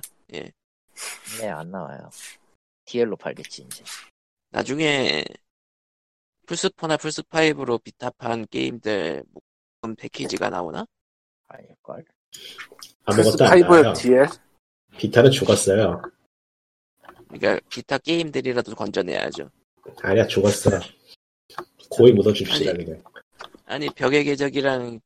네안 1.39 1.71
나와요 1.71 2.10
DL로 2.86 3.15
팔겠지 3.17 3.63
이제 3.63 3.84
나중에 4.51 5.25
플스4나 6.45 6.97
플스5로 6.97 7.84
비타판 7.84 8.45
게임들 8.47 9.23
묶음 9.34 9.95
패키지가 9.95 10.49
나오나? 10.49 10.86
아닐걸 11.47 12.05
아무것도 13.05 13.45
안 13.45 13.51
PS5의 13.60 13.81
나와요. 13.81 13.93
DL? 13.93 14.27
비타는 14.97 15.31
죽었어요. 15.31 16.01
그러니까 17.27 17.60
비타 17.69 17.97
게임들이라도 17.97 18.75
건져내야죠. 18.75 19.49
아니야 20.01 20.25
죽었어. 20.27 20.69
고이 21.89 22.12
묻어줍시다 22.13 22.71
아니, 22.71 22.86
그냥. 22.86 23.03
아니 23.65 23.89
벽의 23.89 24.23
계적이랑 24.23 24.99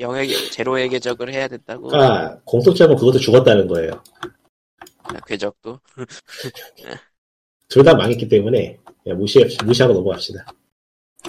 영의 0.00 0.28
계- 0.28 0.50
제로의 0.50 0.88
계적을 0.88 1.32
해야 1.32 1.48
된다고? 1.48 1.88
그러니까 1.88 2.40
공통점은 2.44 2.96
그것도 2.96 3.18
죽었다는 3.18 3.66
거예요. 3.66 4.02
아, 5.04 5.20
궤적도? 5.26 5.80
둘 7.68 7.82
다 7.84 7.94
망했기 7.94 8.28
때문에 8.28 8.78
그냥 9.02 9.18
무시 9.18 9.40
무시하고 9.64 9.94
넘어갑시다. 9.94 10.44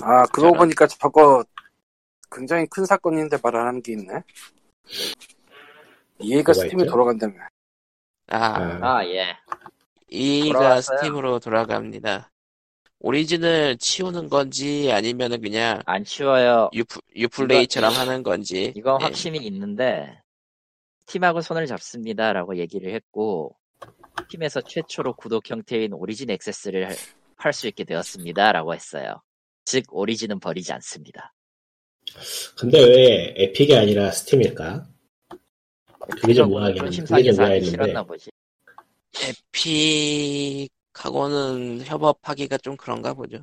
아, 0.01 0.23
그러고 0.27 0.53
저런. 0.53 0.57
보니까 0.57 0.87
저거 0.87 1.43
굉장히 2.31 2.67
큰 2.67 2.85
사건인데 2.85 3.37
말 3.41 3.55
안 3.55 3.67
하는 3.67 3.81
게 3.81 3.93
있네. 3.93 4.21
스팀에 6.53 6.83
있죠? 6.83 6.91
돌아간다며. 6.91 7.35
아, 8.27 8.37
아, 8.37 8.97
아 8.99 9.05
예 9.05 9.35
이가 10.09 10.59
돌아왔어요? 10.59 10.97
스팀으로 10.99 11.39
돌아갑니다. 11.39 12.29
오리진을 12.99 13.77
치우는 13.77 14.29
건지 14.29 14.91
아니면은 14.91 15.41
그냥 15.41 15.81
안 15.86 16.03
치워요 16.03 16.69
유플, 16.73 17.01
유플레이처럼 17.15 17.93
하는 17.93 18.23
건지 18.23 18.73
이건 18.75 18.99
예. 19.01 19.05
확신이 19.05 19.38
있는데 19.39 20.21
팀하고 21.05 21.41
손을 21.41 21.67
잡습니다라고 21.67 22.57
얘기를 22.57 22.93
했고 22.93 23.55
팀에서 24.29 24.62
최초로 24.62 25.13
구독 25.13 25.49
형태인 25.49 25.93
오리진 25.93 26.29
액세스를 26.31 26.89
팔 27.38 27.53
수 27.53 27.67
있게 27.67 27.83
되었습니다라고 27.83 28.73
했어요. 28.73 29.21
즉 29.63 29.86
오리진은 29.91 30.39
버리지 30.39 30.73
않습니다. 30.73 31.33
근데 32.57 32.79
왜 32.83 33.33
에픽이 33.38 33.75
아니라 33.75 34.12
스팀일까? 34.12 34.88
그게 36.21 36.33
좀 36.33 36.51
심상에서 36.91 37.47
그게 37.47 37.93
좀 37.93 38.07
보지. 38.07 38.29
에픽 39.21 40.69
하고는 40.97 41.81
협업하기가 41.86 42.57
좀 42.60 42.75
그런가 42.77 43.13
보죠. 43.13 43.38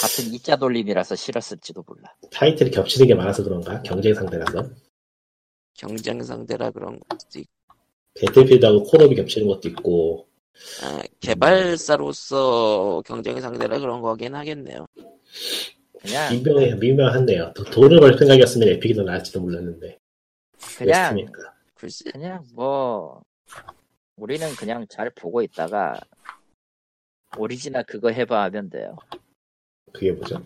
같은 0.00 0.32
이자 0.34 0.56
돌림이라서 0.56 1.14
싫었을지도 1.14 1.84
몰라. 1.86 2.14
타이틀이 2.32 2.70
겹치는 2.70 3.06
게 3.06 3.14
많아서 3.14 3.44
그런가? 3.44 3.80
경쟁 3.82 4.14
상대라서. 4.14 4.68
경쟁 5.74 6.22
상대라 6.22 6.70
그런 6.70 6.98
것도 7.08 7.38
있고 7.38 7.50
배틀필드하고 8.14 8.82
콜옵이 8.84 9.14
겹치는 9.16 9.48
것도 9.48 9.68
있고 9.70 10.28
아, 10.82 11.00
개발사로서 11.20 13.02
경쟁 13.06 13.40
상대라 13.40 13.78
그런 13.78 14.00
거긴 14.02 14.34
하겠네요. 14.34 14.86
그냥 16.00 16.32
민명해 16.34 16.74
민명한데요. 16.74 17.52
도- 17.54 17.64
돈을 17.64 18.00
벌 18.00 18.18
생각이었으면 18.18 18.68
에픽이 18.68 18.94
더 18.94 19.02
나을지도 19.02 19.40
몰랐는데 19.40 19.86
왜 19.86 19.98
그냥? 20.86 21.16
글쎄 21.74 22.04
그냥 22.12 22.44
뭐 22.54 23.22
우리는 24.22 24.48
그냥 24.54 24.86
잘 24.88 25.10
보고 25.10 25.42
있다가 25.42 25.98
오리지나 27.36 27.82
그거 27.82 28.08
해봐 28.10 28.44
하면 28.44 28.70
돼요. 28.70 28.96
그게 29.92 30.12
뭐죠? 30.12 30.40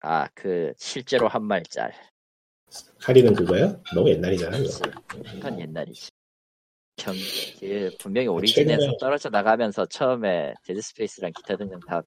아 0.00 0.28
그 0.34 0.74
실제로 0.76 1.26
한 1.28 1.44
말짤. 1.44 1.94
카리는 3.00 3.32
그거요? 3.32 3.80
너무 3.94 4.10
옛날이잖아. 4.10 4.58
그건 5.08 5.60
옛날이지. 5.60 6.10
경, 6.96 7.14
그 7.58 7.90
분명히 7.98 8.28
오리진에서 8.28 8.82
최근에- 8.86 8.98
떨어져 9.00 9.30
나가면서 9.30 9.86
처음에 9.86 10.52
데드 10.66 10.82
스페이스랑 10.82 11.32
기타 11.34 11.56
등등 11.56 11.80
다 11.88 12.02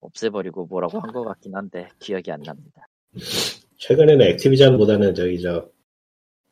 없애버리고 0.00 0.64
뭐라고 0.64 0.98
한 0.98 1.12
것 1.12 1.24
같긴 1.24 1.54
한데 1.54 1.90
기억이 1.98 2.32
안 2.32 2.40
납니다. 2.40 2.86
최근에는 3.76 4.24
액티비전보다는 4.28 5.14
저기 5.14 5.42
저 5.42 5.70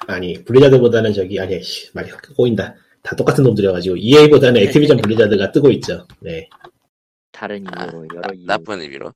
아니 0.07 0.35
블리자드보다는 0.45 1.15
저기 1.15 1.41
아니 1.41 1.63
씨, 1.63 1.91
말이 1.95 2.11
꼬인다. 2.37 2.75
다 3.09 3.17
똑같은 3.17 3.43
놈들이어가지고 3.43 3.97
EA보다는 3.97 4.61
액티비전 4.65 4.99
블리자드가 4.99 5.51
뜨고 5.51 5.71
있죠. 5.71 6.07
네, 6.21 6.47
다른 7.33 7.65
아, 7.75 7.85
이유로 7.87 8.07
여러 8.15 8.21
나, 8.21 8.35
이유. 8.35 8.45
나쁜 8.47 8.81
의미로. 8.83 9.11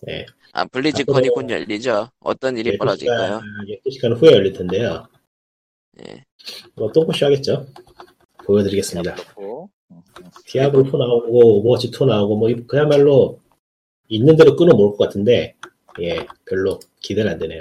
네. 0.00 0.24
아 0.52 0.64
블리즈컨이 0.64 1.28
곧 1.28 1.50
열리죠. 1.50 2.08
어떤 2.20 2.56
일이 2.56 2.78
벌어질까요? 2.78 3.42
12시간 3.84 4.16
후에 4.18 4.32
열릴 4.32 4.54
텐데요. 4.54 5.06
예. 6.00 6.24
뭐 6.74 6.90
똥꼬쇼 6.90 7.26
하겠죠. 7.26 7.66
보여드리겠습니다. 8.46 9.14
디아블로 9.14 9.68
4. 9.90 9.94
음, 9.94 10.02
음. 10.20 10.30
디아블로 10.46 10.84
4 10.90 10.96
나오고 10.96 11.58
오버워치 11.58 11.88
2 11.88 12.06
나오고 12.06 12.36
뭐 12.36 12.48
이- 12.48 12.66
그야말로 12.66 13.38
있는 14.08 14.36
대로 14.36 14.56
끌어 14.56 14.74
모을 14.74 14.92
것 14.96 15.04
같은데 15.04 15.54
예 16.00 16.24
별로 16.46 16.78
기대는 17.02 17.32
안 17.32 17.38
되네요. 17.38 17.60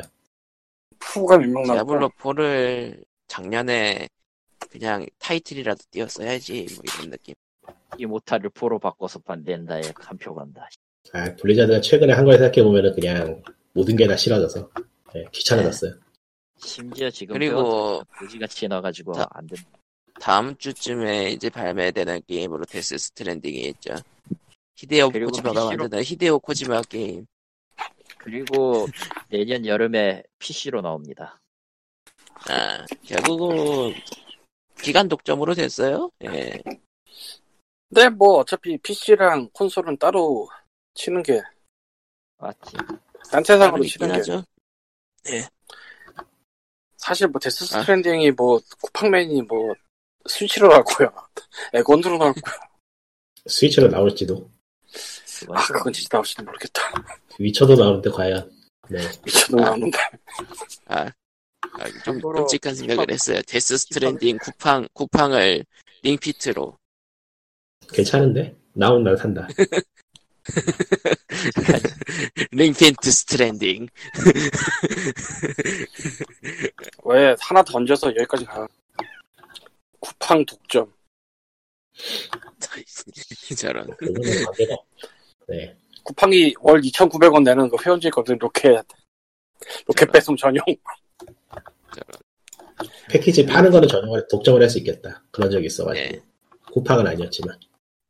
푸가 1.00 1.38
몇명 1.38 1.64
나왔고. 1.64 1.88
디아블로 1.92 2.10
4를 2.20 3.04
작년에 3.28 4.08
그냥 4.70 5.06
타이틀이라도 5.20 5.82
띄웠어야지 5.92 6.68
뭐 6.76 6.84
이런 6.98 7.12
느낌. 7.12 7.36
이 7.98 8.06
모타를 8.06 8.50
포로 8.52 8.80
바꿔서 8.80 9.20
반대한다에 9.20 9.82
한 9.96 10.18
표 10.18 10.34
간다. 10.36 10.68
아 11.14 11.34
블리자드가 11.36 11.82
최근에 11.82 12.14
한 12.14 12.26
걸 12.26 12.38
생각해 12.38 12.64
보면은 12.64 12.94
그냥 12.94 13.42
모든 13.74 13.96
게 13.96 14.08
다 14.08 14.16
싫어져서 14.18 14.70
예, 15.16 15.26
귀찮아졌어요. 15.32 15.94
심지어 16.60 17.10
지금 17.10 17.34
그리고 17.34 18.02
무지같이 18.20 18.68
나가지고 18.68 19.14
다- 19.14 19.28
안 19.32 19.48
된다. 19.48 19.64
다음 20.20 20.58
주쯤에 20.58 21.30
이제 21.32 21.50
발매되는 21.50 22.22
게임으로 22.28 22.66
데스 22.66 22.98
스트랜딩이 22.98 23.60
있죠. 23.70 23.94
히데오 24.76 25.10
코지마가 25.12 25.62
PC로 25.70 25.84
만드는 25.84 26.04
히데오 26.04 26.40
코지마 26.40 26.82
게임. 26.84 27.26
그리고 28.18 28.88
내년 29.30 29.66
여름에 29.66 30.24
PC로 30.40 30.82
나옵니다. 30.82 31.40
아, 32.50 32.86
결국은 33.06 33.94
기간 34.82 35.08
독점으로 35.08 35.54
됐어요. 35.54 36.12
예. 36.24 36.62
근데 37.90 38.10
뭐 38.10 38.40
어차피 38.40 38.78
PC랑 38.78 39.50
콘솔은 39.54 39.98
따로 39.98 40.50
치는 40.94 41.24
게, 41.24 41.42
맞지? 42.38 42.76
있긴 43.84 43.88
치는 43.88 44.08
게. 44.10 44.14
하죠. 44.14 44.44
사실 46.98 47.28
뭐 47.28 47.40
데스 47.40 47.64
아. 47.64 47.80
스트랜딩이 47.82 48.32
뭐 48.32 48.60
쿠팡맨이 48.82 49.44
뭐 49.44 49.74
스위치로 50.28 50.68
나왔고요. 50.68 51.10
에건드로 51.74 52.18
나왔고요. 52.18 52.54
스위치로 53.46 53.88
나올지도 53.88 54.50
아좀 55.54 55.78
그건 55.78 55.94
진짜 55.94 56.18
나올지도 56.18 56.44
모르겠다. 56.44 56.82
위쳐도 57.40 57.76
나오는데 57.76 58.10
과연 58.10 58.52
네 58.90 58.98
미쳐도 59.26 59.62
아. 59.62 59.66
나오는데. 59.68 59.98
아, 60.88 61.12
아, 61.74 61.90
좀 61.90 62.00
참고로 62.04 62.40
끔찍한 62.42 62.76
생각을 62.76 63.06
힙합- 63.06 63.12
했어요. 63.12 63.42
데스 63.48 63.78
스트랜딩 63.78 64.38
쿠팡 64.38 64.88
쿠팡을 64.94 65.66
링피트로 66.04 66.78
괜찮은데? 67.94 68.56
나온 68.74 69.04
난 69.04 69.16
산다. 69.18 69.48
링피트 72.52 73.12
스트랜딩. 73.12 73.88
왜 77.06 77.36
하나 77.40 77.64
던져서 77.64 78.16
여기까지 78.16 78.46
가? 78.46 78.68
쿠팡 80.00 80.46
독점. 80.46 80.94
저런. 83.58 83.88
그거는 83.98 84.46
관계가 84.46 84.74
없. 84.76 84.86
네. 85.48 85.76
쿠팡이 86.04 86.54
월 86.60 86.82
2,900원 86.82 87.44
내는 87.44 87.70
그 87.70 87.78
회원제 87.84 88.10
있거든, 88.10 88.38
로켓. 88.38 88.86
로켓. 89.88 90.12
배송 90.12 90.36
전용. 90.38 90.64
패키지 93.10 93.46
파는 93.46 93.72
거는 93.72 93.88
전용을 93.88 94.28
독점을 94.30 94.62
할 94.62 94.70
수 94.70 94.78
있겠다. 94.80 95.24
그런 95.32 95.50
적이 95.50 95.68
있어가지고. 95.68 96.08
네. 96.10 96.22
쿠팡은 96.74 97.08
아니었지만. 97.08 97.58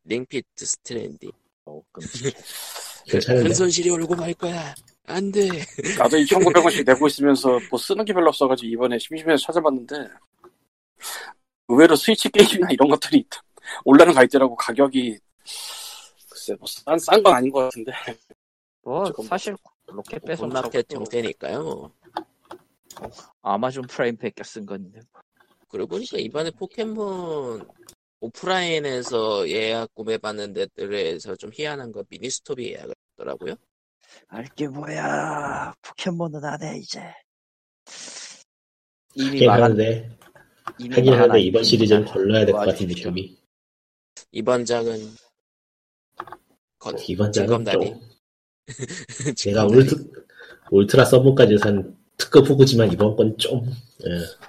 링피트 0.06 0.66
스트랜딩. 0.66 1.32
어. 1.66 1.82
괜찮은데? 3.08 3.48
큰 3.50 3.56
손실이 3.56 3.90
오고 3.92 4.16
말 4.16 4.34
거야. 4.34 4.74
안 5.06 5.32
돼. 5.32 5.48
나도 5.98 6.18
2,900원씩 6.18 6.84
내고 6.86 7.08
있으면서 7.08 7.60
뭐 7.70 7.80
쓰는 7.80 8.04
게 8.04 8.12
별로 8.12 8.28
없어가지고 8.30 8.68
이번에 8.68 8.98
심심해서 9.00 9.42
찾아봤는데 9.46 9.96
의외로 11.70 11.96
스위치 11.96 12.30
게임이나 12.30 12.68
이런 12.72 12.90
것들이 12.90 13.20
있다. 13.20 13.42
올라는 13.86 14.14
가 14.14 14.24
있더라고 14.24 14.56
가격이 14.56 15.18
글쎄 16.30 16.56
뭐 16.60 16.92
싼 16.92 17.24
건 17.24 17.34
아닌 17.34 17.52
것 17.52 17.62
같은데 17.62 17.92
뭐 18.82 19.06
사실 19.28 19.56
로켓 19.86 20.24
배송 20.26 20.48
오픈마켓 20.48 20.90
저것도 20.90 21.00
형태니까요. 21.06 21.92
아마존 23.42 23.84
프라임 23.88 24.18
베껴 24.18 24.44
쓴 24.44 24.66
건데 24.66 25.00
그러고 25.70 25.96
보니까 25.96 26.18
이번에 26.18 26.52
포켓몬 26.52 27.68
오프라인에서 28.20 29.48
예약 29.50 29.94
구매받는 29.94 30.54
데들에서 30.54 31.36
좀 31.36 31.52
희한한 31.54 31.92
거 31.92 32.04
미니스톱이 32.10 32.72
예약을 32.74 32.94
했더라고요. 33.12 33.56
알게 34.28 34.68
뭐야 34.70 35.74
포켓몬은 35.82 36.44
안 36.44 36.64
해 36.64 36.78
이제 36.80 37.14
이미 39.16 39.46
하긴 39.46 39.48
말한 39.48 39.64
하는데, 39.72 40.18
이미 40.80 40.96
하긴 40.96 41.14
하는데 41.14 41.40
이번. 41.42 41.64
시리즈는 41.64 42.06
걸러야 42.06 42.46
될 42.46 42.54
것 42.54 42.66
같은. 42.66 42.88
느낌이. 42.88 43.38
이번 44.32 44.66
작은 44.66 45.16
건 46.80 46.96
이번 47.08 47.32
장은 47.32 47.48
징검다리. 47.48 47.90
좀, 47.92 48.02
제가 49.36 49.66
울트, 49.66 50.12
울트라 50.72 51.06
서브까지 51.06 51.58
산 51.58 51.97
특급 52.18 52.50
후구지만 52.50 52.92
이번 52.92 53.16
건 53.16 53.38
좀, 53.38 53.66
예. 54.06 54.48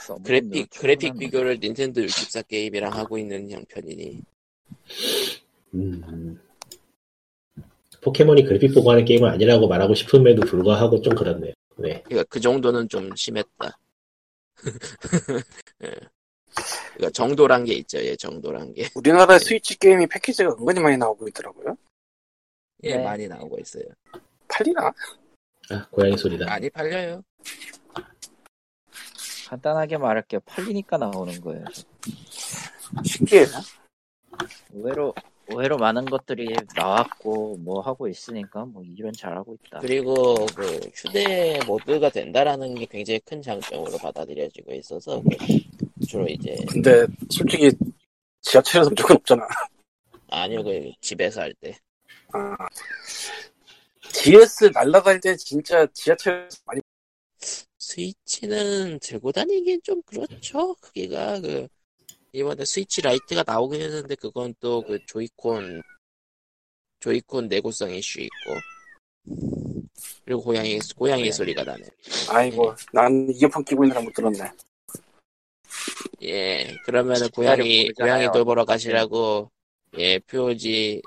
써보는 0.00 0.24
그래픽 0.24 0.70
거 0.70 0.80
그래픽 0.80 1.18
비교를 1.18 1.58
닌텐도 1.60 2.02
64 2.02 2.42
게임이랑 2.42 2.92
하고 2.92 3.16
있는 3.18 3.50
형편이니 3.50 4.22
음. 5.74 6.40
포켓몬이 8.02 8.44
그래픽 8.44 8.74
보고 8.74 8.90
하는 8.90 9.04
게임은 9.04 9.30
아니라고 9.30 9.66
말하고 9.66 9.94
싶음에도 9.94 10.42
불구하고 10.42 11.00
좀 11.00 11.14
그렇네요. 11.14 11.54
네. 11.76 12.02
그러니까 12.02 12.24
그 12.28 12.38
정도는 12.38 12.88
좀 12.88 13.14
심했다. 13.16 13.78
예. 15.84 15.90
그러니까 16.94 17.10
정도란 17.12 17.64
게 17.64 17.72
있죠. 17.74 17.98
예, 17.98 18.14
정도란 18.14 18.74
게. 18.74 18.88
우리나라의 18.94 19.40
스위치 19.40 19.76
게임이 19.78 20.06
패키지가 20.06 20.50
은근히 20.50 20.80
많이 20.80 20.96
나오고 20.96 21.26
있더라고요 21.28 21.76
예, 22.84 22.96
네. 22.96 23.02
많이 23.02 23.26
나오고 23.26 23.58
있어요. 23.58 23.84
팔리나? 24.48 24.92
아, 25.70 25.86
고양이 25.90 26.16
소리다. 26.16 26.46
많이 26.46 26.68
팔려요. 26.70 27.22
간단하게 29.48 29.98
말할게요 29.98 30.40
팔리니까 30.46 30.96
나오는 30.96 31.38
거예요 31.42 31.64
신기해 33.04 33.44
의외로 34.72 35.14
의외로 35.48 35.76
많은 35.76 36.06
것들이 36.06 36.56
나왔고 36.74 37.58
뭐 37.58 37.80
하고 37.82 38.08
있으니까 38.08 38.64
뭐 38.64 38.82
이런 38.82 39.12
잘하고 39.12 39.56
있다 39.66 39.80
그리고 39.80 40.34
그 40.56 40.80
휴대 40.94 41.60
모드가 41.66 42.08
된다라는 42.08 42.74
게 42.74 42.86
굉장히 42.86 43.20
큰 43.20 43.42
장점으로 43.42 43.98
받아들여지고 43.98 44.72
있어서 44.74 45.22
그 45.22 46.06
주로 46.06 46.26
이제 46.26 46.56
근데 46.68 47.06
솔직히 47.30 47.70
지하철에서 48.40 48.88
무조건 48.90 49.16
없잖아 49.18 49.46
아니요 50.30 50.64
그 50.64 50.90
집에서 51.00 51.42
할 51.42 51.54
때 51.60 51.76
아. 52.32 52.56
DS 54.14 54.70
날라다닐 54.72 55.20
때 55.20 55.36
진짜 55.36 55.86
지하철에서 55.92 56.58
많이 56.66 56.80
스위치는 57.78 58.98
들고 59.00 59.32
다니긴 59.32 59.80
좀 59.82 60.00
그렇죠. 60.02 60.74
크기가 60.80 61.40
그 61.40 61.66
이번에 62.32 62.64
스위치 62.64 63.02
라이트가 63.02 63.44
나오긴 63.46 63.80
했는데 63.82 64.14
그건 64.14 64.54
또 64.60 64.82
그 64.82 64.98
조이콘 65.06 65.82
조이콘 67.00 67.48
내구성 67.48 67.90
이슈 67.90 68.20
있고 68.20 68.34
그리고 70.24 70.42
고양이 70.42 70.78
고양이 70.96 71.30
소리가 71.32 71.64
나네. 71.64 71.82
아이고 72.30 72.74
난 72.92 73.28
이어폰 73.34 73.64
끼고 73.64 73.84
있느라 73.84 74.00
못 74.00 74.12
들었네 74.14 74.38
예 76.22 76.74
그러면은 76.86 77.28
고양이. 77.30 77.90
고양이 77.92 78.30
돌보러 78.32 78.64
가시라고 78.64 79.50
예 79.98 80.18
표지 80.20 81.02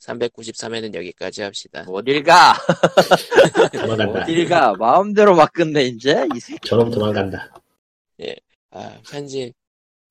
393회는 0.00 0.94
여기까지 0.94 1.42
합시다. 1.42 1.84
어딜 1.88 2.22
가 2.22 2.54
도망간다. 3.72 4.22
어딜 4.22 4.48
가 4.48 4.74
마음대로 4.74 5.34
막 5.34 5.52
끝내 5.52 5.84
이제 5.84 6.26
이 6.34 6.40
새끼 6.40 6.68
저놈 6.68 6.90
도망간다. 6.90 7.52
아 8.72 9.00
편집 9.10 9.52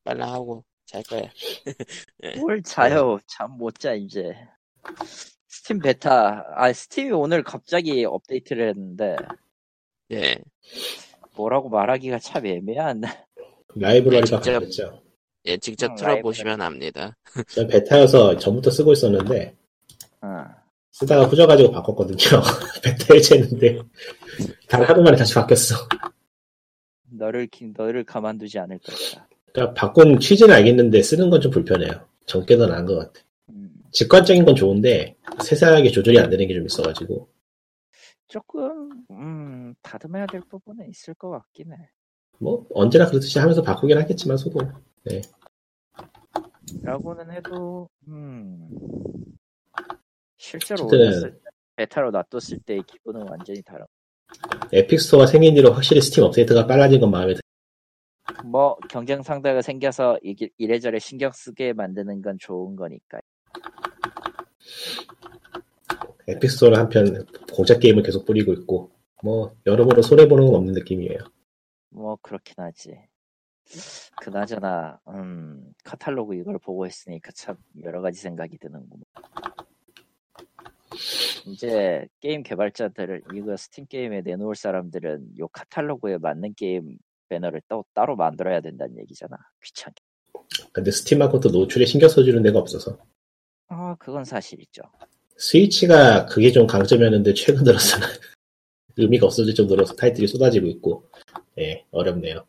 빨라 0.04 0.32
하고 0.32 0.64
잘 0.86 1.02
거야. 1.04 1.24
뭘 2.40 2.62
자요 2.64 3.20
잠 3.28 3.58
못 3.58 3.80
자 3.80 3.94
이제 3.94 4.36
스팀 5.48 5.80
베타 5.80 6.46
아 6.56 6.72
스팀이 6.74 7.12
오늘 7.12 7.44
갑자기 7.44 8.06
업데이트를 8.06 8.70
했는데 8.70 9.16
예 10.12 10.38
뭐라고 11.36 11.70
말하기가 11.70 12.20
참 12.20 12.46
애매한 12.46 13.02
라이브러리가 13.76 14.38
바뀌었죠. 14.38 15.02
예, 15.46 15.58
직접 15.58 15.92
음, 15.92 15.96
틀어보시면 15.96 16.60
압니다. 16.62 17.16
전 17.48 17.68
베타여서 17.68 18.38
전부터 18.40 18.70
쓰고 18.72 18.92
있었는데, 18.92 19.56
어. 19.56 19.59
쓰다가 20.92 21.26
후져가지고 21.26 21.72
바꿨거든요. 21.72 22.18
베타 22.84 23.14
해제했는데, 23.14 23.80
단 24.68 24.84
하루 24.84 25.02
만에 25.04 25.16
다시 25.18 25.34
바뀌었어. 25.36 25.76
너를 27.12 27.48
기- 27.48 27.72
너를 27.76 28.04
가만두지 28.04 28.60
않을 28.60 28.80
것이다 28.80 29.28
그러니까 29.52 29.74
바꾼 29.74 30.20
취지는 30.20 30.54
알겠는데 30.54 31.02
쓰는 31.02 31.30
건 31.32 31.42
좀 31.42 31.52
불편해요. 31.52 32.08
전게 32.28 32.56
더 32.56 32.68
나은 32.68 32.86
것 32.86 32.96
같아. 32.98 33.22
음, 33.50 33.72
직관적인 33.92 34.46
건 34.46 34.56
좋은데 34.56 35.16
세세하게 35.44 35.90
조절이 35.90 36.20
안 36.20 36.30
되는 36.30 36.48
게 36.48 36.54
좀 36.54 36.66
있어가지고 36.68 37.28
조금 38.28 38.92
음 39.10 39.74
다듬어야 39.82 40.28
될 40.28 40.42
부분은 40.42 40.88
있을 40.90 41.14
것 41.16 41.30
같긴 41.32 41.72
해 41.74 41.78
뭐 42.42 42.66
언제나 42.74 43.08
그렇듯이 43.08 43.38
하면서 43.40 43.62
바꾸긴 43.64 43.98
하겠지만 43.98 44.38
소도 44.38 44.60
라고는 46.84 47.32
해도 47.32 47.90
음 48.08 48.70
실제로 50.44 50.86
어쨌든- 50.86 51.00
올렸을 51.08 51.32
때 51.34 51.40
베타로 51.76 52.12
놔뒀을 52.12 52.60
때의 52.66 52.84
기분은 52.88 53.28
완전히 53.30 53.62
다른 53.62 53.86
에픽 54.72 55.00
스토어가 55.00 55.26
생긴 55.28 55.54
뒤로 55.56 55.72
확실히 55.74 56.02
스팀 56.02 56.24
업데이트가 56.24 56.66
빨라진 56.66 57.00
건 57.00 57.12
마음에 57.12 57.34
들. 57.34 57.42
뭐 58.46 58.78
경쟁 58.90 59.22
상대가 59.22 59.62
생겨서 59.62 60.18
이게- 60.24 60.50
이래저래 60.58 60.98
신경 61.00 61.32
쓰게 61.32 61.74
만드는 61.74 62.22
건 62.22 62.38
좋은 62.40 62.76
거니까 62.76 63.20
에픽 66.28 66.50
스토어는 66.52 66.80
한편 66.80 67.26
공짜 67.54 67.78
게임을 67.78 68.04
계속 68.04 68.26
뿌리고 68.26 68.54
있고 68.54 68.92
뭐 69.24 69.54
여러모로 69.66 70.02
손해 70.02 70.28
보는 70.28 70.46
건 70.46 70.56
없는 70.56 70.74
느낌이에요. 70.74 71.18
뭐 71.90 72.18
그렇긴 72.22 72.54
하지 72.58 72.98
그나저나 74.22 75.00
음 75.08 75.74
카탈로그 75.84 76.36
이걸 76.36 76.58
보고 76.60 76.86
있으니까 76.86 77.32
참 77.34 77.56
여러 77.84 78.02
가지 78.02 78.20
생각이 78.20 78.58
드는구만 78.60 79.04
이제 81.48 82.08
게임 82.20 82.44
개발자들을 82.44 83.24
이거 83.34 83.56
스팀 83.58 83.88
게임에 83.88 84.22
내놓을 84.22 84.56
사람들은 84.56 85.40
요 85.40 85.48
카탈로그에 85.50 86.18
맞는 86.18 86.54
게임 86.56 86.98
배너를 87.30 87.62
또 87.68 87.86
따로 87.94 88.16
만들어야 88.16 88.62
된다는 88.62 88.98
얘기잖아. 89.00 89.38
귀찮게. 89.64 90.02
근데 90.74 90.92
스팀하고도 90.92 91.50
노출에 91.50 91.86
신경 91.86 92.10
써주는 92.10 92.42
데가 92.42 92.60
없어서. 92.60 92.98
아 93.68 93.96
그건 94.00 94.26
사실이죠. 94.26 94.82
스위치가 95.38 96.26
그게 96.26 96.52
좀 96.52 96.68
강점이었는데 96.68 97.34
최근 97.34 97.64
들어서는 97.64 98.08
의미가 98.98 99.28
없어질 99.28 99.54
정도로 99.56 99.86
타이틀이 99.86 100.28
쏟아지고 100.28 100.68
있고 100.68 101.10
예 101.60 101.86
어렵네요. 101.92 102.46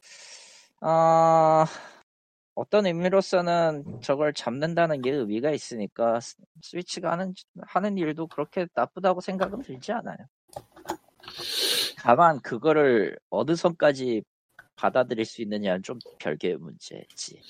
아, 0.80 1.66
어떤 1.68 2.86
의미로서는 2.86 4.00
저걸 4.02 4.34
잡는다는 4.34 5.02
게 5.02 5.10
의미가 5.12 5.50
있으니까 5.52 6.20
스- 6.20 6.36
스위치가 6.62 7.12
하는, 7.12 7.32
하는 7.62 7.96
일도 7.98 8.26
그렇게 8.26 8.66
나쁘다고 8.74 9.20
생각은 9.20 9.62
들지 9.62 9.92
않아요. 9.92 10.16
다만 11.98 12.40
그거를 12.40 13.18
어느 13.30 13.54
선까지 13.54 14.22
받아들일 14.76 15.24
수 15.24 15.42
있느냐는 15.42 15.82
좀 15.82 15.98
별개의 16.18 16.56
문제지. 16.56 17.40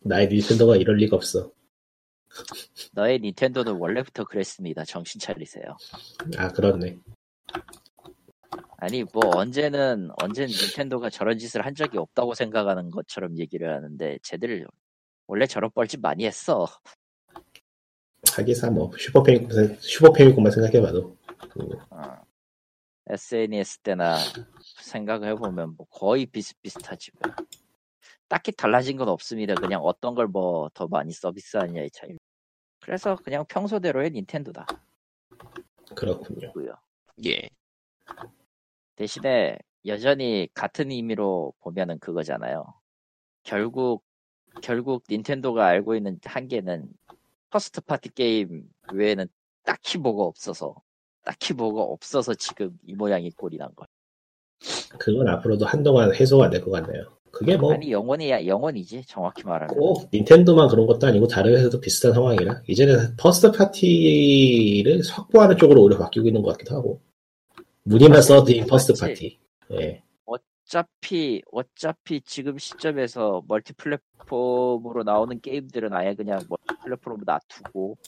나의 0.00 0.28
닌텐도가 0.28 0.76
이럴 0.76 0.96
리가 0.96 1.16
없어. 1.16 1.50
너의 2.92 3.20
닌텐도는 3.20 3.74
원래부터 3.76 4.24
그랬습니다. 4.24 4.84
정신 4.84 5.20
차리세요. 5.20 5.76
아 6.36 6.48
그렇네. 6.52 6.98
아니 8.84 9.02
뭐 9.02 9.22
언제는 9.34 10.10
언제는 10.22 10.48
닌텐도가 10.50 11.08
저런 11.08 11.38
짓을 11.38 11.64
한 11.64 11.74
적이 11.74 11.96
없다고 11.96 12.34
생각하는 12.34 12.90
것처럼 12.90 13.38
얘기를 13.38 13.74
하는데 13.74 14.18
쟤들 14.22 14.66
원래 15.26 15.46
저런 15.46 15.70
뻘짓 15.70 16.00
많이 16.00 16.26
했어. 16.26 16.66
하기사 18.36 18.68
뭐 18.70 18.90
슈퍼패미콤 18.98 19.76
슈퍼패미콤만 19.80 20.52
생각해봐도 20.52 21.16
어. 21.88 22.24
SNS 23.06 23.78
때나 23.78 24.18
생각을 24.82 25.28
해보면 25.30 25.76
뭐 25.78 25.86
거의 25.88 26.26
비슷비슷하지 26.26 27.12
뭐. 27.22 27.32
딱히 28.28 28.52
달라진 28.52 28.98
건 28.98 29.08
없습니다. 29.08 29.54
그냥 29.54 29.80
어떤 29.82 30.14
걸 30.14 30.26
뭐 30.28 30.68
더 30.74 30.88
많이 30.88 31.10
서비스하느냐의 31.12 31.90
차이. 31.90 32.10
그래서 32.82 33.16
그냥 33.16 33.46
평소대로의 33.48 34.10
닌텐도다. 34.10 34.66
그렇군요. 35.94 36.52
고요. 36.52 36.74
예. 37.24 37.48
대신에 38.96 39.56
여전히 39.86 40.48
같은 40.54 40.90
의미로 40.90 41.52
보면은 41.60 41.98
그거잖아요. 41.98 42.64
결국 43.42 44.04
결국 44.62 45.04
닌텐도가 45.10 45.66
알고 45.66 45.96
있는 45.96 46.18
한계는 46.24 46.88
first 47.50 47.80
party 47.80 48.08
게임 48.10 48.62
외에는 48.92 49.26
딱히 49.64 49.98
뭐가 49.98 50.22
없어서 50.24 50.76
딱히 51.24 51.54
뭐가 51.54 51.82
없어서 51.82 52.34
지금 52.34 52.78
이 52.86 52.94
모양이 52.94 53.30
꼴이 53.30 53.56
난 53.58 53.68
거야. 53.74 53.86
그건 54.98 55.28
앞으로도 55.28 55.66
한동안 55.66 56.14
해소가 56.14 56.50
될 56.50 56.62
것 56.62 56.70
같네요. 56.70 57.04
그게 57.30 57.56
뭐 57.56 57.72
아니 57.74 57.90
영원이야 57.90 58.46
영원이지 58.46 59.04
정확히 59.06 59.42
말하면. 59.44 59.74
꼭 59.76 60.08
닌텐도만 60.12 60.68
그런 60.68 60.86
것도 60.86 61.06
아니고 61.08 61.26
다른 61.26 61.56
회사도 61.56 61.80
비슷한 61.80 62.12
상황이라 62.12 62.62
이제는 62.68 63.16
first 63.16 63.50
party를 63.50 65.02
확보하는 65.10 65.56
쪽으로 65.56 65.82
오히려 65.82 65.98
바뀌고 65.98 66.28
있는 66.28 66.42
것 66.42 66.52
같기도 66.52 66.76
하고 66.76 67.00
무늬만 67.84 68.22
third인 68.22 68.66
first 68.66 68.92
맞지. 68.92 69.00
파티 69.00 69.40
예. 69.72 70.02
어차피 70.24 71.42
어차피 71.52 72.22
지금 72.22 72.56
시점에서 72.58 73.42
multi 73.46 73.74
platform으로 73.74 75.02
나오는 75.04 75.38
게임들은 75.40 75.92
아예 75.92 76.14
그냥 76.14 76.40
multi 76.48 76.82
platform으로 76.82 77.22
놔두고 77.26 77.98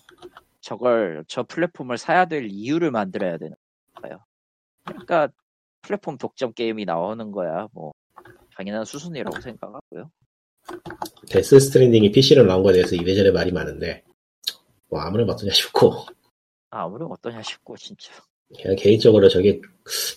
저걸 0.61 1.24
저 1.29 1.43
플랫폼을 1.43 1.99
사야 1.99 2.24
될 2.24 2.47
이유를 2.51 2.91
만들어야 2.91 3.37
되는 3.37 3.55
거예요. 3.97 4.24
그러니까 4.85 5.29
플랫폼 5.83 6.16
독점 6.16 6.55
게임이 6.55 6.87
나오는 6.87 7.31
거야. 7.31 7.68
뭐 7.72 7.93
당연한 8.57 8.85
수순이라고 8.87 9.41
생각하고요. 9.41 10.11
데스 11.31 11.61
스트랜딩이 11.61 12.11
PC로 12.11 12.45
나온 12.45 12.62
거에 12.62 12.72
대해서 12.72 12.97
이래저래 12.97 13.31
말이 13.31 13.53
많은데 13.53 14.03
뭐 14.89 15.01
아무렴 15.01 15.29
어떠냐 15.29 15.53
싶고 15.53 15.93
아무렴 16.70 17.12
어떠냐 17.12 17.43
싶고 17.43 17.77
진짜. 17.77 18.11
그냥 18.55 18.76
개인적으로 18.76 19.28
저게 19.28 19.61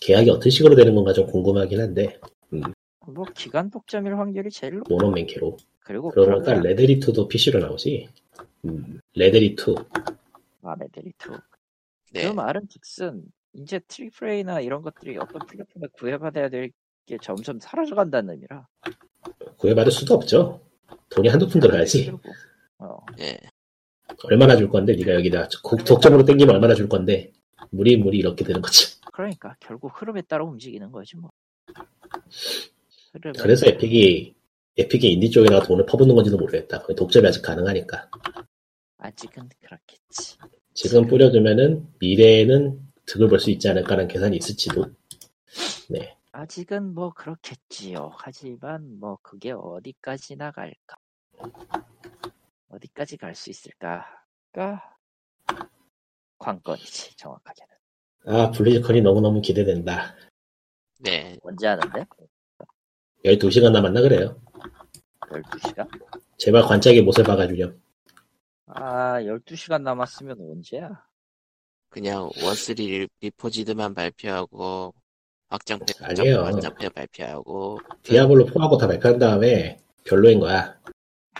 계약이 0.02 0.30
어떤 0.30 0.50
식으로 0.50 0.76
되는 0.76 0.94
건가 0.96 1.14
좀 1.14 1.26
궁금하긴 1.28 1.80
한데. 1.80 2.20
뭐 3.08 3.26
기간 3.36 3.70
독점일 3.70 4.18
확률이 4.18 4.50
제일 4.52 4.78
높. 4.78 4.88
모노맨키로. 4.90 5.58
그리고 5.80 6.10
그러고 6.12 6.32
보니까 6.44 6.54
그러면 6.62 6.76
레데리2도 6.76 7.28
PC로 7.28 7.60
나오지? 7.60 8.08
음, 8.66 9.00
레데리2 9.16 9.86
마네들이 10.62 11.14
two. 11.18 11.32
네. 12.14 12.28
그 12.28 12.34
말은 12.34 12.68
즉슨 12.70 13.24
이제 13.54 13.80
triple 13.88 14.30
A나 14.30 14.60
이런 14.62 14.82
것들이 14.84 15.18
어떤 15.18 15.46
플랫폼에 15.48 15.88
구애받아야 15.94 16.50
될 16.50 16.72
게 17.08 17.18
점점 17.24 17.60
사라져간다는 17.60 18.36
의미라. 18.36 18.68
구애받을 19.58 19.92
수도 19.92 20.14
없죠. 20.14 20.62
돈이 21.10 21.28
한두 21.28 21.48
푼 21.48 21.60
들어가야지. 21.60 22.12
어, 22.78 22.98
예. 23.20 23.36
얼마나 24.26 24.56
줄 24.56 24.70
건데? 24.70 24.94
네가 24.96 25.16
여기다 25.16 25.48
곡- 25.64 25.84
독점으로 25.84 26.24
땡기면 26.26 26.54
얼마나 26.54 26.76
줄 26.76 26.88
건데 26.88 27.32
무리 27.72 27.98
무리 27.98 28.18
이렇게 28.20 28.44
되는 28.44 28.62
거죠 28.62 28.88
그러니까 29.14 29.56
결국 29.60 29.92
흐름에 30.02 30.22
따라 30.24 30.44
움직이는 30.46 30.92
거지 30.92 31.18
뭐. 31.18 31.30
흐름에 33.14 33.34
그래서 33.42 33.68
에픽이 33.68 34.36
에픽이 34.78 35.12
인디 35.12 35.30
쪽에다가 35.30 35.66
돈을 35.66 35.86
퍼붓는 35.86 36.16
건지도 36.16 36.38
모르겠다 36.38 36.84
독점이 36.86 37.28
아직 37.28 37.42
가능하니까 37.42 38.10
아직은 38.98 39.50
그렇겠지. 39.62 40.38
지금 40.74 41.08
뿌려두면은 41.08 41.88
미래에는 42.00 42.80
득을 43.06 43.28
볼 43.28 43.40
수 43.40 43.50
있지 43.52 43.68
않을까라는 43.70 44.08
계산이 44.08 44.38
있을지도 44.38 44.86
네 45.90 46.16
아직은 46.32 46.94
뭐 46.94 47.12
그렇겠지요. 47.14 48.12
하지만 48.16 49.00
뭐 49.00 49.18
그게 49.22 49.52
어디까지 49.52 50.36
나 50.38 50.52
갈까? 50.52 50.96
어디까지 52.70 53.18
갈 53.18 53.34
수 53.36 53.50
있을까가 53.50 54.99
관건이지 56.40 57.16
정확하게는. 57.18 57.70
아, 58.26 58.52
블리즈컨이 58.52 59.02
너무너무 59.02 59.42
기대된다. 59.42 60.16
네. 61.00 61.38
언제 61.44 61.68
하는데? 61.68 62.06
12시간 63.26 63.72
남았나 63.72 64.02
그래요. 64.02 64.42
12시간? 65.22 65.88
제발 66.38 66.64
관짝의 66.64 67.02
못을 67.04 67.24
박아주렴. 67.24 67.80
아 68.68 69.20
12시간 69.22 69.82
남았으면 69.84 70.38
언제야? 70.40 71.04
그냥 71.90 72.30
원스리 72.44 73.08
리포지드만 73.20 73.94
발표하고 73.94 74.94
확장팩 75.50 76.02
아니에요. 76.02 76.44
확장팩 76.44 76.94
발표하고 76.94 77.80
디아블로 78.04 78.46
4하고 78.46 78.78
다 78.78 78.88
발표한 78.88 79.18
다음에 79.20 79.80
별로인 80.06 80.40
거야. 80.40 80.80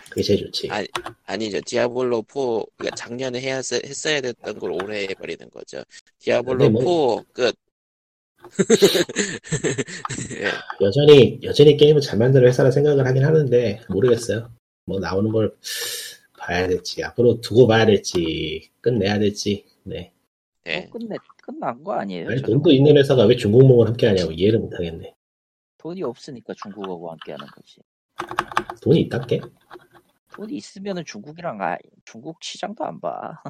그게 0.08 0.22
제일 0.22 0.40
좋지. 0.40 0.68
아, 0.70 0.82
아니죠. 1.24 1.60
디아블로 1.60 2.24
4 2.28 2.34
그러니까 2.76 2.96
작년에 2.96 3.40
해야 3.40 3.56
했어야 3.56 4.20
됐던 4.20 4.58
걸 4.58 4.72
올해 4.72 5.02
해버리는 5.02 5.48
거죠. 5.50 5.82
디아블로 6.18 6.70
뭐- 6.70 7.22
4 7.26 7.32
끝. 7.32 7.54
예. 10.40 10.50
여전히, 10.80 11.38
여전히 11.42 11.76
게임을 11.76 12.00
잘 12.00 12.18
만드는 12.18 12.46
회사라 12.48 12.70
생각을 12.70 13.06
하긴 13.06 13.24
하는데, 13.24 13.80
모르겠어요. 13.88 14.50
뭐 14.86 14.98
나오는 14.98 15.30
걸 15.30 15.54
봐야 16.38 16.66
될지, 16.66 17.04
앞으로 17.04 17.40
두고 17.40 17.66
봐야 17.66 17.84
될지, 17.84 18.70
끝내야 18.80 19.18
될지, 19.18 19.66
네. 19.82 20.12
네. 20.64 20.88
뭐 20.90 20.98
끝내 21.00 21.16
끝난 21.42 21.84
거 21.84 21.92
아니에요? 21.92 22.28
아니? 22.30 22.42
돈도 22.42 22.72
있는 22.72 22.96
회사가 22.96 23.26
왜 23.26 23.36
중국몽을 23.36 23.86
함께 23.88 24.06
하냐고 24.06 24.32
이해를 24.32 24.58
못 24.58 24.72
하겠네. 24.72 25.12
돈이 25.78 26.02
없으니까 26.02 26.54
중국하고 26.62 27.10
함께 27.10 27.32
하는 27.32 27.46
거지. 27.46 27.80
돈이 28.82 29.00
있단게? 29.02 29.40
돈이 30.32 30.54
있으면은 30.54 31.04
중국이랑 31.04 31.60
아, 31.62 31.76
중국 32.04 32.42
시장도 32.42 32.84
안 32.84 33.00
봐. 33.00 33.42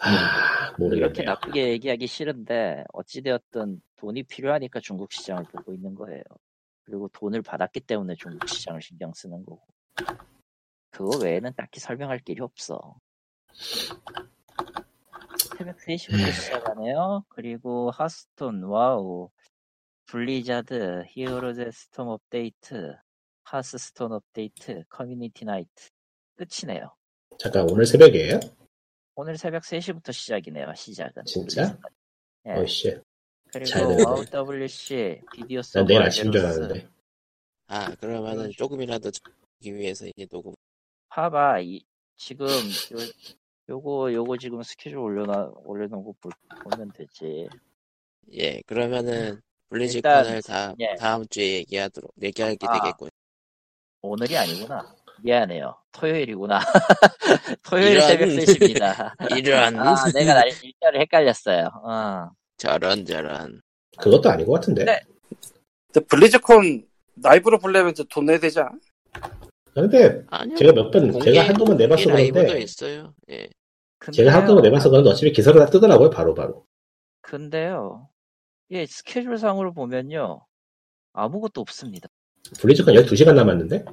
아, 0.00 0.66
이렇게 0.68 0.82
모르겠네요. 0.82 1.30
나쁘게 1.30 1.68
얘기하기 1.70 2.06
싫은데 2.06 2.84
어찌되었든 2.92 3.80
돈이 3.96 4.22
필요하니까 4.24 4.80
중국 4.80 5.12
시장을 5.12 5.44
보고 5.44 5.72
있는 5.72 5.94
거예요. 5.94 6.22
그리고 6.84 7.08
돈을 7.08 7.42
받았기 7.42 7.80
때문에 7.80 8.14
중국 8.16 8.48
시장을 8.48 8.82
신경 8.82 9.12
쓰는 9.14 9.44
거고. 9.44 9.62
그거 10.90 11.18
외에는 11.18 11.52
딱히 11.56 11.80
설명할 11.80 12.20
길이 12.20 12.40
없어. 12.40 12.96
새벽 15.56 15.76
3시부터 15.78 16.32
시작하네요. 16.32 17.24
그리고 17.28 17.90
하스스톤, 17.90 18.62
와우, 18.64 19.30
블리자드, 20.06 21.04
히어로즈 21.08 21.70
스톰 21.72 22.08
업데이트, 22.08 22.94
하스스톤 23.44 24.12
업데이트, 24.12 24.84
community 24.88 25.44
night. 25.44 25.90
끝이네요. 26.36 26.94
잠깐, 27.38 27.68
오늘 27.70 27.86
새벽이에요? 27.86 28.40
오늘 29.16 29.36
새벽 29.38 29.62
3시부터 29.62 30.12
시작이네요, 30.12 30.72
시작은. 30.74 31.24
진짜? 31.24 31.78
예. 32.46 32.52
어이씨. 32.52 32.98
그리고. 33.52 34.04
와우 34.04 34.24
WC 34.26 35.20
비디오 35.32 35.58
난 35.58 35.62
서버 35.62 35.86
내일 35.86 36.02
아제로스. 36.02 36.38
알았는데. 36.38 36.88
아 37.68 37.94
그러면은 37.96 38.50
조금이라도 38.50 39.10
하기 39.60 39.74
위해서 39.74 40.06
이제 40.06 40.26
녹음. 40.26 40.52
봐봐 41.08 41.60
이, 41.60 41.80
지금 42.16 42.46
요, 42.46 42.98
요거 43.68 44.12
요거 44.12 44.36
지금 44.38 44.60
스케줄 44.64 44.98
올려놔 44.98 45.52
올려놓은 45.64 46.02
거 46.04 46.12
볼- 46.20 46.32
보면 46.64 46.90
되지 46.92 47.48
예. 48.32 48.60
그러면은 48.62 49.40
블리즈컨을 49.74 50.42
다 50.42 50.72
예. 50.78 50.94
다음 50.94 51.26
주에 51.28 51.54
얘기하도록 51.54 52.12
얘기하게 52.22 52.56
아. 52.62 52.72
되겠군. 52.80 53.08
오늘이 54.02 54.36
아니구나 54.36 54.94
미안해요 55.22 55.76
토요일이구나 55.92 56.60
토요일 57.64 57.92
이런. 57.92 58.06
새벽 58.06 58.28
3시입니다 58.28 59.12
이런 59.36 59.78
아 59.78 59.96
내가 60.12 60.34
날 60.34 60.48
일자를 60.62 61.00
헷갈렸어요 61.00 61.68
어. 61.82 62.30
저런 62.56 63.04
저런. 63.04 63.60
그것도 63.98 64.30
아닌 64.30 64.46
것 64.46 64.52
같은데. 64.54 64.84
네. 64.84 65.00
근데 65.92 66.06
블리즈콘 66.06 66.86
라이브로 67.22 67.58
보려면 67.58 67.94
돈 68.10 68.26
내야 68.26 68.38
되지 68.38 68.60
않아? 68.60 68.70
근데 69.72 70.22
아니요. 70.30 70.56
제가 70.56 70.72
몇 70.72 70.90
번, 70.90 71.12
제가 71.12 71.18
공개 71.18 71.32
라이브도 71.32 71.64
그런데, 71.64 72.60
있어요. 72.62 73.12
예. 73.30 73.48
제가 74.12 74.32
번 74.32 74.62
내봐서 74.62 74.88
그런데 74.88 75.10
어차피 75.10 75.32
기사를 75.32 75.58
다 75.58 75.66
뜨더라고요, 75.66 76.10
바로 76.10 76.34
바로. 76.34 76.64
근데요, 77.22 78.08
예, 78.74 78.86
스케줄상으로 78.86 79.72
보면요, 79.72 80.44
아무것도 81.12 81.60
없습니다. 81.60 82.08
블리즈컨 82.60 82.94
12시간 82.94 83.34
남았는데? 83.34 83.84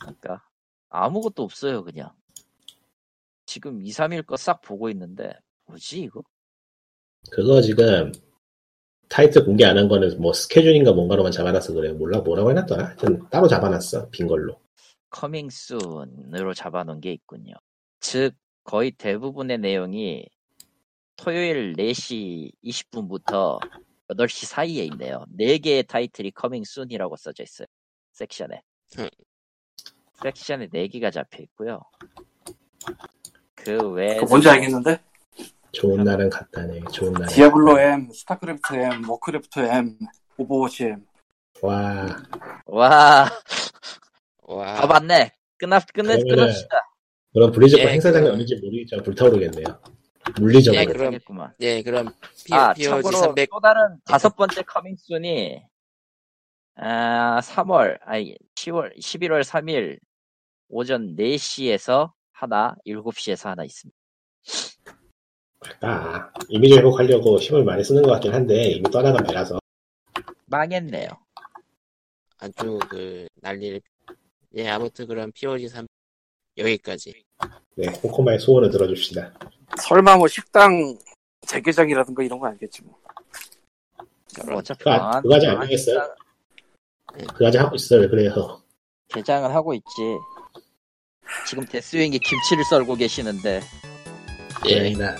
그러니까 0.00 0.42
아무것도 0.88 1.42
없어요, 1.42 1.82
그냥. 1.84 2.12
지금 3.46 3.82
2, 3.82 3.90
3일 3.90 4.24
거 4.26 4.36
싹 4.36 4.60
보고 4.60 4.88
있는데 4.90 5.32
뭐지 5.66 6.00
이거? 6.02 6.22
그거 7.30 7.60
지금 7.60 8.12
타이틀 9.08 9.44
공개 9.44 9.64
안 9.64 9.76
한 9.78 9.88
거는 9.88 10.20
뭐 10.20 10.32
스케줄인가 10.32 10.92
뭔가로만 10.92 11.32
잡아놨어 11.32 11.72
그래요. 11.72 11.94
몰라 11.94 12.20
뭐라고 12.20 12.50
해놨더라. 12.50 12.84
하여튼 12.84 13.28
따로 13.30 13.48
잡아놨어 13.48 14.10
빈 14.10 14.26
걸로. 14.28 14.60
coming 15.10 15.48
soon으로 15.50 16.52
잡아놓은 16.54 17.00
게 17.00 17.10
있군요. 17.12 17.54
즉 18.00 18.34
거의 18.64 18.90
대부분의 18.92 19.58
내용이 19.58 20.26
토요일 21.16 21.72
4시 21.72 22.52
20분부터 22.62 23.58
8시 24.10 24.46
사이에 24.46 24.84
있네요. 24.84 25.24
4개의 25.38 25.86
타이틀이 25.86 26.30
coming 26.32 26.64
soon이라고 26.64 27.16
써져 27.16 27.42
있어요. 27.42 27.66
섹션에. 28.12 28.48
응. 28.98 29.08
섹션에 30.22 30.68
4개가 30.68 31.12
잡혀 31.12 31.42
있고요. 31.44 31.80
그 33.54 33.90
외에 33.90 34.20
뭔지 34.22 34.48
알겠는데? 34.48 34.98
좋은 35.72 36.02
날은 36.02 36.30
갔다네. 36.30 36.80
좋은 36.92 37.12
날. 37.12 37.28
디아블로 37.28 37.78
M, 37.78 38.10
스타크래프트 38.12 38.74
M, 38.74 39.08
워크래프트 39.08 39.58
M, 39.60 39.98
오버워치 40.38 40.84
M. 40.84 41.06
와 41.60 42.06
와, 42.66 43.28
와. 44.42 44.74
다 44.76 44.86
봤네. 44.86 45.32
끝내 45.58 45.76
그러면은- 45.78 46.28
끝납시다. 46.30 46.80
그럼 47.34 47.52
블리즈컨 47.52 47.86
예, 47.86 47.92
행사장이 47.92 48.28
어딘지 48.28 48.56
모르겠지만 48.56 49.04
불타오르겠네요. 49.04 49.64
물리적으로. 50.36 50.80
예, 50.80 50.84
그럼-. 50.86 51.18
네, 51.58 51.82
그럼 51.82 52.10
P, 52.44 52.54
아, 52.54 52.74
참고로 52.74 53.16
300 53.16 53.48
또 53.50 53.60
다른 53.60 53.98
다섯 54.04 54.34
번째 54.36 54.62
coming 54.62 55.16
soon이 55.16 55.62
아, 56.76 57.40
3월, 57.40 57.98
아니 58.02 58.36
10월, 58.54 58.96
11월 58.98 59.42
3일 59.42 59.98
오전 60.68 61.16
4시에서 61.16 62.12
하나, 62.32 62.76
7시에서 62.86 63.46
하나 63.46 63.64
있습니다. 63.64 63.96
아, 65.80 66.30
이미지 66.48 66.76
회복하려고 66.78 67.38
힘을 67.38 67.64
많이 67.64 67.82
쓰는 67.82 68.02
것 68.02 68.12
같긴 68.12 68.32
한데 68.32 68.70
이미 68.70 68.88
떠나간 68.90 69.24
배라서 69.24 69.58
망했네요. 70.46 71.08
아주 72.38 72.78
그 72.88 73.26
난리를 73.42 73.80
예 74.56 74.68
아무튼 74.68 75.06
그럼 75.08 75.32
POG 75.32 75.68
3 75.68 75.86
여기까지 76.56 77.24
네, 77.74 77.86
코코마의 77.90 78.38
소원을 78.38 78.70
들어줍시다. 78.70 79.34
설마 79.76 80.16
뭐 80.16 80.28
식당 80.28 80.96
재개장이라든가 81.46 82.22
이런 82.22 82.38
거 82.38 82.46
아니겠지 82.48 82.82
뭐. 82.82 82.98
뭐 84.46 84.56
어차피 84.58 84.78
그거 84.84 84.92
아- 84.92 85.20
그거 85.20 85.36
아직 85.36 85.46
안 85.48 85.54
망한 85.54 85.68
되겠어요? 85.68 86.00
식당 86.00 87.28
그까지 87.36 87.58
하고 87.58 87.76
있어요. 87.76 88.00
왜 88.00 88.08
그래요? 88.08 88.62
개장은 89.08 89.50
하고 89.50 89.74
있지. 89.74 89.86
지금 91.46 91.64
데스윙이 91.66 92.18
김치를 92.18 92.64
썰고 92.70 92.94
계시는데 92.96 93.60
예 94.66 94.74
고양이나 94.74 95.16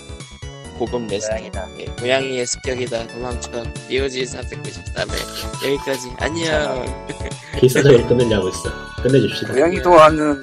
고급 0.77 1.07
레스토랑 1.07 1.51
고양이다. 1.51 1.79
예, 1.81 1.85
고양이의 1.99 2.45
습격이다 2.45 3.07
도망쳐 3.07 3.51
POG 3.87 4.23
393회 4.23 5.65
여기까지 5.67 6.09
안녕 6.19 6.85
필사적으로 7.59 8.07
끝내려고 8.07 8.49
있어. 8.49 8.69
끝내줍시다. 9.03 9.53
고양이도 9.53 9.91
하는 9.91 10.37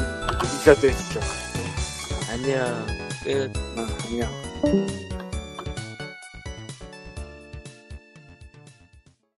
이가 0.62 0.74
되시죠. 0.74 1.20
안녕 2.30 2.86
끝 3.26 3.50
응, 3.76 3.86
안녕. 4.08 5.05